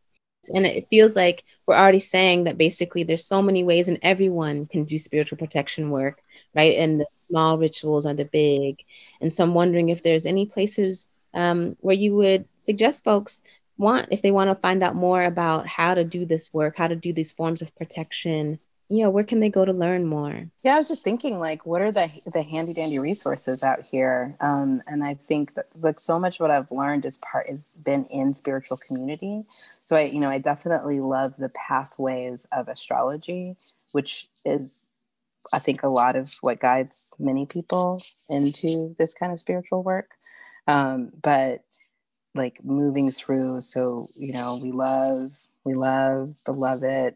And 0.49 0.65
it 0.65 0.87
feels 0.89 1.15
like 1.15 1.43
we're 1.65 1.75
already 1.75 1.99
saying 1.99 2.45
that 2.45 2.57
basically 2.57 3.03
there's 3.03 3.25
so 3.25 3.41
many 3.41 3.63
ways 3.63 3.87
and 3.87 3.99
everyone 4.01 4.65
can 4.67 4.83
do 4.83 4.97
spiritual 4.97 5.37
protection 5.37 5.89
work, 5.89 6.21
right? 6.53 6.77
And 6.77 7.01
the 7.01 7.07
small 7.29 7.57
rituals 7.57 8.05
are 8.05 8.13
the 8.13 8.25
big. 8.25 8.83
And 9.21 9.33
so 9.33 9.43
I'm 9.43 9.53
wondering 9.53 9.89
if 9.89 10.03
there's 10.03 10.25
any 10.25 10.45
places 10.45 11.09
um, 11.33 11.75
where 11.81 11.95
you 11.95 12.15
would 12.15 12.45
suggest 12.57 13.03
folks 13.03 13.41
want 13.77 14.07
if 14.11 14.21
they 14.21 14.31
want 14.31 14.49
to 14.49 14.55
find 14.55 14.81
out 14.83 14.95
more 14.95 15.21
about 15.21 15.67
how 15.67 15.93
to 15.93 16.03
do 16.03 16.25
this 16.25 16.53
work 16.53 16.77
how 16.77 16.87
to 16.87 16.95
do 16.95 17.11
these 17.11 17.33
forms 17.33 17.61
of 17.61 17.75
protection 17.75 18.57
you 18.95 19.03
know 19.03 19.09
where 19.09 19.23
can 19.23 19.39
they 19.39 19.49
go 19.49 19.65
to 19.65 19.73
learn 19.73 20.05
more? 20.05 20.49
Yeah 20.63 20.75
i 20.75 20.77
was 20.77 20.87
just 20.87 21.03
thinking 21.03 21.39
like 21.39 21.65
what 21.65 21.81
are 21.81 21.91
the 21.91 22.09
the 22.31 22.41
handy 22.41 22.73
dandy 22.73 22.99
resources 22.99 23.63
out 23.63 23.83
here? 23.83 24.35
Um, 24.39 24.81
and 24.87 25.03
i 25.03 25.15
think 25.27 25.55
that 25.55 25.67
like 25.75 25.99
so 25.99 26.19
much 26.19 26.39
what 26.39 26.51
i've 26.51 26.71
learned 26.71 27.05
is 27.05 27.17
part 27.17 27.49
has 27.49 27.77
been 27.83 28.05
in 28.05 28.33
spiritual 28.33 28.77
community. 28.77 29.43
So 29.83 29.95
i 29.95 30.01
you 30.01 30.19
know 30.19 30.29
i 30.29 30.37
definitely 30.37 30.99
love 30.99 31.33
the 31.37 31.49
pathways 31.49 32.47
of 32.51 32.67
astrology 32.67 33.55
which 33.91 34.27
is 34.43 34.87
i 35.53 35.59
think 35.59 35.83
a 35.83 35.87
lot 35.87 36.15
of 36.15 36.33
what 36.41 36.59
guides 36.59 37.15
many 37.19 37.45
people 37.45 38.03
into 38.29 38.95
this 38.97 39.13
kind 39.13 39.31
of 39.31 39.39
spiritual 39.39 39.83
work. 39.83 40.11
Um, 40.67 41.11
but 41.21 41.63
like 42.35 42.63
moving 42.63 43.09
through. 43.11 43.61
So, 43.61 44.09
you 44.15 44.33
know, 44.33 44.57
we 44.57 44.71
love, 44.71 45.47
we 45.63 45.73
love, 45.73 46.35
beloved, 46.45 47.15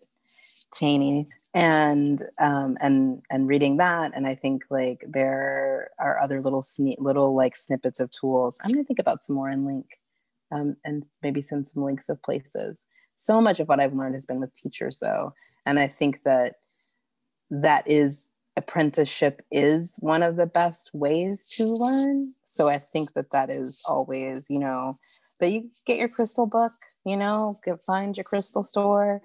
Chani 0.73 1.27
and 1.53 2.23
um 2.39 2.77
and 2.79 3.21
and 3.31 3.47
reading 3.47 3.77
that 3.77 4.11
and 4.15 4.27
i 4.27 4.35
think 4.35 4.63
like 4.69 5.03
there 5.07 5.89
are 5.99 6.19
other 6.19 6.41
little 6.41 6.61
sne- 6.61 6.99
little 6.99 7.35
like 7.35 7.55
snippets 7.55 7.99
of 7.99 8.11
tools 8.11 8.59
i'm 8.63 8.71
going 8.71 8.83
to 8.83 8.87
think 8.87 8.99
about 8.99 9.23
some 9.23 9.35
more 9.35 9.49
and 9.49 9.65
link 9.65 9.85
um 10.51 10.75
and 10.85 11.07
maybe 11.23 11.41
send 11.41 11.67
some 11.67 11.83
links 11.83 12.07
of 12.07 12.21
places 12.21 12.85
so 13.15 13.41
much 13.41 13.59
of 13.59 13.67
what 13.67 13.79
i've 13.79 13.95
learned 13.95 14.13
has 14.13 14.27
been 14.27 14.39
with 14.39 14.53
teachers 14.53 14.99
though 14.99 15.33
and 15.65 15.79
i 15.79 15.87
think 15.87 16.19
that 16.23 16.55
that 17.49 17.89
is 17.89 18.31
apprenticeship 18.59 19.41
is 19.51 19.95
one 19.99 20.21
of 20.21 20.35
the 20.35 20.45
best 20.45 20.91
ways 20.93 21.47
to 21.47 21.65
learn. 21.65 22.33
So 22.43 22.67
I 22.67 22.77
think 22.77 23.13
that 23.13 23.31
that 23.31 23.49
is 23.49 23.81
always, 23.85 24.47
you 24.49 24.59
know, 24.59 24.99
but 25.39 25.51
you 25.51 25.69
get 25.85 25.97
your 25.97 26.09
crystal 26.09 26.45
book, 26.45 26.73
you 27.05 27.15
know, 27.15 27.59
find 27.85 28.17
your 28.17 28.25
crystal 28.25 28.63
store, 28.63 29.21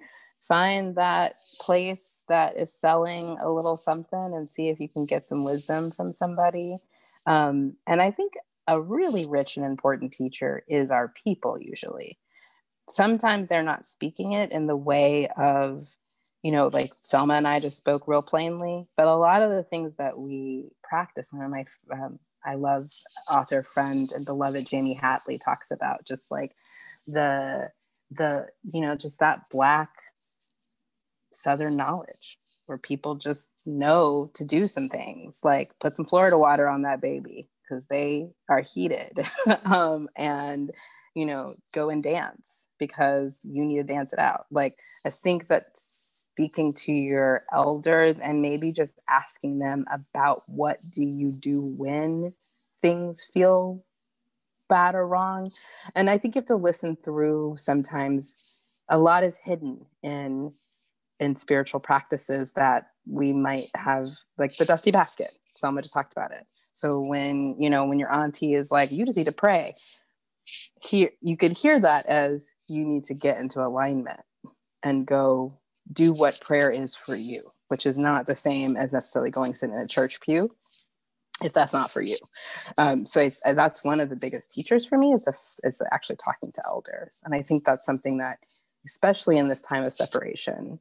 find 0.47 0.95
that 0.95 1.35
place 1.59 2.23
that 2.27 2.57
is 2.57 2.73
selling 2.73 3.37
a 3.41 3.49
little 3.49 3.77
something 3.77 4.33
and 4.33 4.49
see 4.49 4.69
if 4.69 4.79
you 4.79 4.87
can 4.87 5.05
get 5.05 5.27
some 5.27 5.43
wisdom 5.43 5.91
from 5.91 6.13
somebody. 6.13 6.77
Um, 7.25 7.75
and 7.87 8.01
I 8.01 8.11
think 8.11 8.33
a 8.67 8.79
really 8.79 9.25
rich 9.25 9.57
and 9.57 9.65
important 9.65 10.13
teacher 10.13 10.63
is 10.67 10.91
our 10.91 11.13
people 11.23 11.57
usually. 11.59 12.17
Sometimes 12.89 13.47
they're 13.47 13.63
not 13.63 13.85
speaking 13.85 14.33
it 14.33 14.51
in 14.51 14.67
the 14.67 14.75
way 14.75 15.27
of 15.37 15.95
you 16.45 16.51
know, 16.51 16.67
like 16.71 16.93
Selma 17.01 17.33
and 17.33 17.47
I 17.47 17.59
just 17.59 17.75
spoke 17.75 18.07
real 18.07 18.21
plainly, 18.21 18.85
but 18.95 19.07
a 19.07 19.15
lot 19.15 19.41
of 19.41 19.49
the 19.49 19.63
things 19.63 19.95
that 19.95 20.15
we 20.15 20.69
practice, 20.83 21.33
one 21.33 21.43
of 21.43 21.49
my, 21.49 21.65
um, 21.91 22.19
I 22.45 22.53
love 22.53 22.91
author 23.27 23.63
friend 23.63 24.11
and 24.11 24.23
beloved 24.23 24.67
Jamie 24.67 24.95
Hatley 24.95 25.43
talks 25.43 25.71
about 25.71 26.05
just 26.05 26.29
like 26.29 26.51
the, 27.07 27.71
the, 28.11 28.45
you 28.71 28.81
know, 28.81 28.95
just 28.95 29.21
that 29.21 29.49
Black 29.49 29.89
Southern 31.35 31.77
knowledge 31.77 32.39
where 32.67 32.79
people 32.79 33.15
just 33.15 33.51
know 33.65 34.31
to 34.35 34.45
do 34.45 34.67
some 34.67 34.89
things 34.89 35.41
like 35.43 35.71
put 35.79 35.95
some 35.95 36.05
Florida 36.05 36.37
water 36.37 36.67
on 36.67 36.83
that 36.83 37.01
baby 37.01 37.49
because 37.63 37.87
they 37.87 38.29
are 38.49 38.61
heated 38.61 39.19
um, 39.65 40.09
and, 40.15 40.71
you 41.15 41.25
know, 41.25 41.55
go 41.73 41.89
and 41.89 42.03
dance 42.03 42.67
because 42.79 43.39
you 43.43 43.65
need 43.65 43.77
to 43.77 43.83
dance 43.83 44.13
it 44.13 44.19
out. 44.19 44.45
Like, 44.51 44.77
I 45.05 45.11
think 45.11 45.49
that 45.49 45.67
speaking 45.75 46.73
to 46.73 46.93
your 46.93 47.45
elders 47.53 48.19
and 48.19 48.41
maybe 48.41 48.71
just 48.71 48.99
asking 49.09 49.59
them 49.59 49.85
about 49.93 50.43
what 50.47 50.79
do 50.91 51.03
you 51.03 51.31
do 51.31 51.61
when 51.61 52.33
things 52.81 53.23
feel 53.33 53.83
bad 54.69 54.95
or 54.95 55.07
wrong. 55.07 55.47
And 55.95 56.09
I 56.09 56.17
think 56.17 56.35
you 56.35 56.39
have 56.41 56.47
to 56.47 56.55
listen 56.55 56.97
through 57.03 57.55
sometimes 57.57 58.35
a 58.89 58.97
lot 58.97 59.23
is 59.23 59.37
hidden 59.37 59.85
in 60.03 60.53
in 61.19 61.35
spiritual 61.35 61.79
practices 61.79 62.53
that 62.53 62.87
we 63.07 63.33
might 63.33 63.67
have 63.75 64.09
like 64.37 64.57
the 64.57 64.65
dusty 64.65 64.91
basket. 64.91 65.31
Selma 65.55 65.81
just 65.81 65.93
talked 65.93 66.11
about 66.11 66.31
it. 66.31 66.45
So 66.73 66.99
when, 66.99 67.55
you 67.59 67.69
know, 67.69 67.85
when 67.85 67.99
your 67.99 68.11
auntie 68.11 68.53
is 68.53 68.71
like, 68.71 68.91
you 68.91 69.05
just 69.05 69.17
need 69.17 69.25
to 69.25 69.31
pray, 69.31 69.75
here 70.81 71.09
you 71.21 71.37
could 71.37 71.53
hear 71.53 71.79
that 71.79 72.05
as 72.07 72.51
you 72.67 72.85
need 72.85 73.05
to 73.05 73.13
get 73.13 73.39
into 73.39 73.65
alignment 73.65 74.19
and 74.83 75.07
go 75.07 75.57
do 75.91 76.11
what 76.11 76.41
prayer 76.41 76.69
is 76.69 76.95
for 76.95 77.15
you, 77.15 77.51
which 77.69 77.85
is 77.85 77.97
not 77.97 78.27
the 78.27 78.35
same 78.35 78.75
as 78.75 78.91
necessarily 78.91 79.31
going 79.31 79.55
sit 79.55 79.69
in 79.69 79.77
a 79.77 79.87
church 79.87 80.19
pew 80.19 80.51
if 81.43 81.51
that's 81.53 81.73
not 81.73 81.91
for 81.91 82.01
you. 82.01 82.17
Um, 82.77 83.05
so 83.05 83.29
that's 83.45 83.83
one 83.83 83.99
of 83.99 84.09
the 84.09 84.15
biggest 84.15 84.53
teachers 84.53 84.85
for 84.85 84.97
me 84.97 85.13
is, 85.13 85.27
is 85.63 85.81
actually 85.91 86.15
talking 86.15 86.51
to 86.53 86.63
elders. 86.65 87.21
And 87.25 87.35
I 87.35 87.41
think 87.41 87.65
that's 87.65 87.85
something 87.85 88.17
that, 88.19 88.39
especially 88.85 89.37
in 89.37 89.47
this 89.47 89.61
time 89.61 89.83
of 89.83 89.93
separation, 89.93 90.79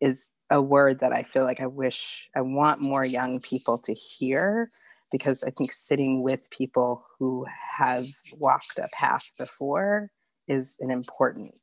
is 0.00 0.30
a 0.50 0.62
word 0.62 1.00
that 1.00 1.12
I 1.12 1.22
feel 1.22 1.44
like 1.44 1.60
I 1.60 1.66
wish 1.66 2.28
I 2.34 2.40
want 2.40 2.80
more 2.80 3.04
young 3.04 3.40
people 3.40 3.78
to 3.78 3.94
hear 3.94 4.70
because 5.10 5.42
I 5.42 5.50
think 5.50 5.72
sitting 5.72 6.22
with 6.22 6.48
people 6.50 7.04
who 7.18 7.46
have 7.78 8.06
walked 8.32 8.78
a 8.78 8.88
path 8.92 9.24
before 9.38 10.10
is 10.48 10.76
an 10.80 10.90
important, 10.90 11.54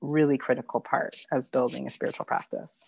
really 0.00 0.38
critical 0.38 0.80
part 0.80 1.16
of 1.32 1.50
building 1.50 1.86
a 1.86 1.90
spiritual 1.90 2.24
practice. 2.24 2.84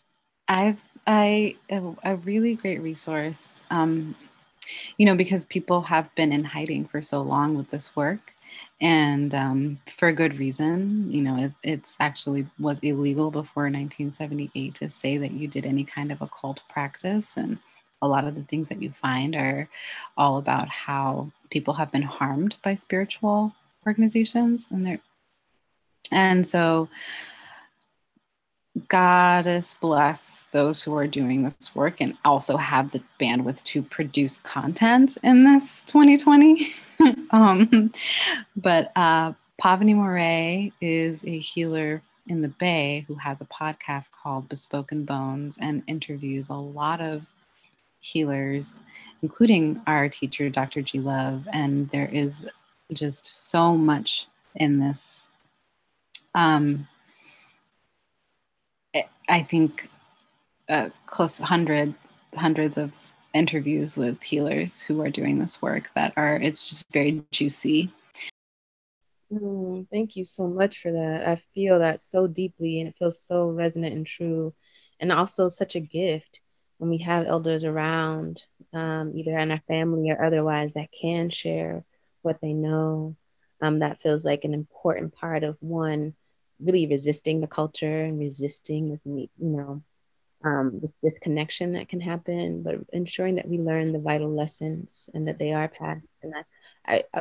I've 0.49 0.81
I 1.07 1.57
a 1.71 2.17
really 2.17 2.55
great 2.55 2.81
resource, 2.81 3.61
um, 3.71 4.17
you 4.97 5.07
know, 5.07 5.15
because 5.15 5.45
people 5.45 5.83
have 5.83 6.15
been 6.15 6.33
in 6.33 6.45
hiding 6.45 6.87
for 6.87 7.03
so 7.03 7.23
long 7.23 7.55
with 7.55 7.71
this 7.71 7.95
work, 7.95 8.35
and 8.81 9.35
um, 9.35 9.79
for 9.97 10.09
a 10.09 10.13
good 10.13 10.39
reason. 10.39 11.11
You 11.11 11.23
know, 11.23 11.37
it, 11.37 11.53
it's 11.63 11.97
actually 12.01 12.47
was 12.59 12.79
illegal 12.81 13.31
before 13.31 13.65
1978 13.65 14.75
to 14.77 14.91
say 14.91 15.19
that 15.19 15.33
you 15.33 15.49
did 15.49 15.67
any 15.67 15.85
kind 15.85 16.13
of 16.13 16.23
occult 16.23 16.63
practice, 16.69 17.37
and 17.37 17.59
a 18.03 18.09
lot 18.09 18.27
of 18.27 18.35
the 18.35 18.45
things 18.45 18.69
that 18.69 18.83
you 18.83 18.91
find 18.91 19.35
are 19.35 19.69
all 20.17 20.39
about 20.39 20.69
how 20.69 21.31
people 21.51 21.75
have 21.75 21.91
been 21.91 22.03
harmed 22.03 22.57
by 22.63 22.75
spiritual 22.75 23.53
organizations 23.87 24.69
and 24.71 24.87
they're 24.87 25.01
and 26.13 26.47
so 26.47 26.89
goddess 28.89 29.75
bless 29.75 30.47
those 30.53 30.83
who 30.83 30.97
are 30.97 31.07
doing 31.07 31.43
this 31.43 31.75
work 31.75 32.01
and 32.01 32.17
also 32.25 32.57
have 32.57 32.91
the 32.93 33.03
bandwidth 33.21 33.63
to 33.65 33.83
produce 33.83 34.39
content 34.39 35.19
in 35.25 35.45
this 35.45 35.83
2020 35.85 36.69
um, 37.31 37.93
but 38.57 38.93
uh, 38.95 39.33
Pavini 39.61 39.95
Moray 39.95 40.71
is 40.81 41.25
a 41.25 41.39
healer 41.39 42.03
in 42.29 42.43
the 42.43 42.49
bay 42.49 43.05
who 43.09 43.15
has 43.15 43.41
a 43.41 43.47
podcast 43.47 44.11
called 44.13 44.49
bespoken 44.49 45.05
bones 45.05 45.59
and 45.61 45.83
interviews 45.87 46.51
a 46.51 46.55
lot 46.55 47.01
of 47.01 47.23
healers, 48.01 48.83
including 49.23 49.81
our 49.87 50.09
teacher, 50.09 50.49
Dr. 50.49 50.83
G. 50.83 51.01
Love. 51.01 51.49
And 51.53 51.91
there 51.91 52.09
is 52.13 52.47
just 52.93 53.27
so 53.51 53.77
much 53.77 54.27
in 54.55 54.79
this. 54.79 55.29
Um, 56.35 56.87
I 59.29 59.43
think 59.43 59.89
uh, 60.69 60.91
close 61.07 61.39
hundred 61.39 61.95
hundreds 62.35 62.79
of 62.79 62.93
interviews 63.35 63.97
with 63.97 64.23
healers 64.23 64.81
who 64.81 65.01
are 65.03 65.11
doing 65.11 65.39
this 65.39 65.61
work 65.61 65.91
that 65.95 66.13
are 66.17 66.37
it's 66.37 66.69
just 66.69 66.91
very 66.93 67.23
juicy. 67.31 67.93
Mm, 69.33 69.87
thank 69.91 70.17
you 70.17 70.25
so 70.25 70.49
much 70.49 70.81
for 70.81 70.93
that. 70.93 71.29
I 71.29 71.37
feel 71.55 71.79
that 71.81 72.01
so 72.01 72.27
deeply 72.27 72.81
and 72.81 72.89
it 72.89 72.97
feels 72.97 73.21
so 73.21 73.51
resonant 73.51 73.95
and 73.95 74.07
true 74.07 74.55
and 75.01 75.13
also 75.13 75.49
such 75.49 75.75
a 75.75 75.81
gift 75.81 76.41
when 76.79 76.91
we 76.91 76.99
have 76.99 77.27
elders 77.27 77.65
around, 77.65 78.47
um, 78.73 79.13
either 79.15 79.37
in 79.37 79.51
our 79.51 79.61
family 79.69 80.11
or 80.11 80.23
otherwise, 80.23 80.75
that 80.75 80.89
can 80.93 81.29
share 81.29 81.85
what 82.23 82.41
they 82.41 82.53
know, 82.53 83.17
um, 83.61 83.81
that 83.81 84.01
feels 84.01 84.25
like 84.25 84.45
an 84.45 84.55
important 84.55 85.13
part 85.13 85.45
of 85.45 85.57
one 85.61 86.15
really 86.61 86.87
resisting 86.87 87.41
the 87.41 87.47
culture 87.47 88.05
and 88.05 88.19
resisting 88.19 88.91
with 88.91 89.01
you 89.07 89.29
know 89.39 89.83
um, 90.45 90.79
this 90.81 90.95
disconnection 91.03 91.73
that 91.73 91.89
can 91.89 92.01
happen, 92.01 92.63
but 92.63 92.77
ensuring 92.93 93.37
that 93.37 93.49
we 93.49 93.59
learn 93.59 93.93
the 93.93 93.99
vital 93.99 94.31
lessons 94.33 95.11
and 95.13 95.27
that 95.27 95.39
they 95.39 95.53
are 95.53 95.67
passed. 95.67 96.11
And 96.23 96.33
I, 96.87 97.03
I, 97.13 97.21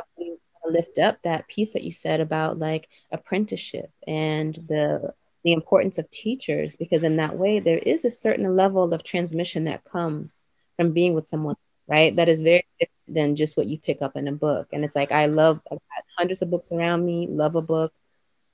lift 0.70 0.98
up 0.98 1.18
that 1.22 1.48
piece 1.48 1.72
that 1.72 1.82
you 1.82 1.90
said 1.90 2.20
about 2.20 2.58
like 2.58 2.88
apprenticeship 3.10 3.90
and 4.06 4.54
the 4.54 5.12
the 5.44 5.52
importance 5.52 5.98
of 5.98 6.10
teachers 6.10 6.76
because 6.76 7.04
in 7.04 7.16
that 7.16 7.36
way 7.36 7.60
there 7.60 7.78
is 7.78 8.04
a 8.04 8.10
certain 8.10 8.56
level 8.56 8.92
of 8.92 9.02
transmission 9.04 9.64
that 9.64 9.84
comes 9.84 10.42
from 10.76 10.92
being 10.92 11.14
with 11.14 11.28
someone 11.28 11.56
right? 11.88 12.14
That 12.16 12.28
is 12.28 12.40
very 12.40 12.66
different 12.78 13.14
than 13.14 13.36
just 13.36 13.56
what 13.56 13.66
you 13.66 13.78
pick 13.78 14.02
up 14.02 14.14
in 14.14 14.28
a 14.28 14.32
book. 14.32 14.68
And 14.72 14.84
it's 14.84 14.94
like 14.94 15.10
i 15.10 15.26
love 15.26 15.60
i've 15.72 15.78
got 15.78 16.04
hundreds 16.16 16.42
of 16.42 16.50
books 16.50 16.70
around 16.70 17.04
me 17.04 17.26
love 17.28 17.56
a 17.56 17.62
book. 17.62 17.92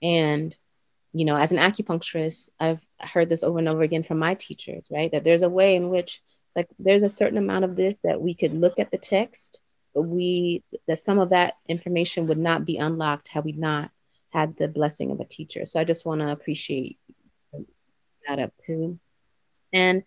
And 0.03 0.57
you 1.14 1.24
know 1.24 1.36
as 1.36 1.52
an 1.52 1.58
acupuncturist 1.58 2.50
i've 2.60 2.80
heard 3.00 3.28
this 3.28 3.42
over 3.42 3.58
and 3.58 3.68
over 3.68 3.82
again 3.82 4.02
from 4.02 4.18
my 4.18 4.34
teachers 4.34 4.88
right 4.90 5.12
that 5.12 5.24
there's 5.24 5.42
a 5.42 5.48
way 5.48 5.76
in 5.76 5.88
which 5.88 6.20
it's 6.48 6.56
like 6.56 6.68
there's 6.78 7.02
a 7.02 7.08
certain 7.08 7.38
amount 7.38 7.64
of 7.64 7.76
this 7.76 8.00
that 8.04 8.20
we 8.20 8.34
could 8.34 8.52
look 8.52 8.78
at 8.78 8.90
the 8.90 8.98
text 8.98 9.60
but 9.94 10.02
we 10.02 10.62
that 10.88 10.98
some 10.98 11.18
of 11.18 11.30
that 11.30 11.54
information 11.68 12.26
would 12.26 12.38
not 12.38 12.64
be 12.64 12.76
unlocked 12.76 13.28
had 13.28 13.44
we 13.44 13.52
not 13.52 13.90
had 14.34 14.56
the 14.56 14.66
blessing 14.66 15.12
of 15.12 15.20
a 15.20 15.24
teacher. 15.24 15.64
So 15.64 15.78
I 15.78 15.84
just 15.84 16.04
want 16.04 16.20
to 16.20 16.30
appreciate 16.30 16.98
that 18.26 18.40
up 18.40 18.52
too. 18.60 18.98
And 19.72 20.02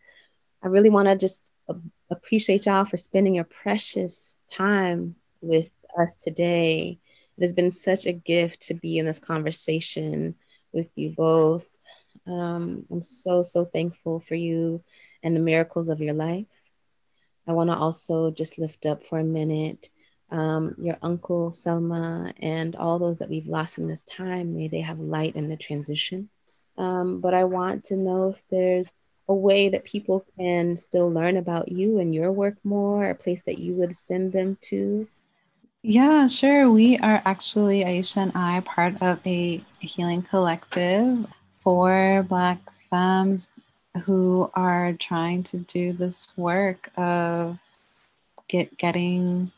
I 0.62 0.68
really 0.68 0.89
want 0.89 1.08
to 1.08 1.16
just 1.16 1.49
appreciate 2.10 2.66
y'all 2.66 2.84
for 2.84 2.97
spending 2.97 3.36
your 3.36 3.45
precious 3.45 4.36
time 4.51 5.16
with 5.39 5.70
us 5.97 6.16
today. 6.16 6.99
It 7.38 7.41
has 7.41 7.53
been 7.53 7.72
such 7.72 8.05
a 8.05 8.12
gift 8.12 8.64
to 8.68 8.74
be 8.74 8.97
in 8.97 9.05
this 9.05 9.20
conversation 9.20 10.36
with 10.72 10.89
you 10.95 11.11
both. 11.11 11.68
Um, 12.26 12.86
I'm 12.91 13.03
so, 13.03 13.43
so 13.43 13.65
thankful 13.65 14.20
for 14.20 14.36
you 14.36 14.84
and 15.24 15.36
the 15.36 15.39
miracles 15.39 15.89
of 15.89 16.01
your 16.01 16.13
life. 16.13 16.45
I 17.47 17.53
want 17.53 17.70
to 17.70 17.76
also 17.76 18.32
just 18.32 18.59
lift 18.59 18.86
up 18.86 19.05
for 19.05 19.20
a 19.20 19.24
minute 19.24 19.89
um, 20.30 20.76
your 20.78 20.97
uncle 21.01 21.51
Selma, 21.51 22.34
and 22.41 22.76
all 22.76 22.99
those 22.99 23.20
that 23.20 23.30
we've 23.30 23.47
lost 23.47 23.78
in 23.78 23.88
this 23.88 24.03
time. 24.03 24.55
May 24.55 24.68
they 24.68 24.82
have 24.82 24.99
light 24.99 25.36
in 25.36 25.49
the 25.49 25.57
transitions. 25.57 26.28
Um, 26.78 27.22
but 27.22 27.34
I 27.34 27.45
want 27.45 27.86
to 27.86 27.95
know 27.95 28.30
if 28.30 28.41
there's 28.49 28.93
a 29.30 29.34
way 29.34 29.70
that 29.70 29.84
people 29.84 30.26
can 30.38 30.78
still 30.78 31.09
learn 31.11 31.38
about 31.38 31.72
you 31.72 31.99
and 31.99 32.13
your 32.13 32.32
work 32.32 32.57
more, 32.63 33.09
a 33.09 33.15
place 33.15 33.43
that 33.43 33.59
you 33.59 33.74
would 33.76 33.95
send 33.95 34.32
them 34.32 34.57
to. 34.61 35.07
Yeah, 35.90 36.28
sure. 36.28 36.70
We 36.70 36.98
are 36.98 37.22
actually, 37.24 37.86
Aesha 37.86 38.18
and 38.18 38.34
I, 38.36 38.60
part 38.60 39.02
of 39.02 39.26
a 39.26 39.64
healing 39.80 40.22
collective 40.22 41.26
for 41.62 42.26
Black 42.28 42.60
femmes 42.90 43.50
who 44.04 44.52
are 44.54 44.92
trying 45.00 45.44
to 45.44 45.60
do 45.60 45.94
this 45.94 46.34
work 46.36 46.90
of 46.98 47.58
get 48.50 48.78
getting 48.78 49.54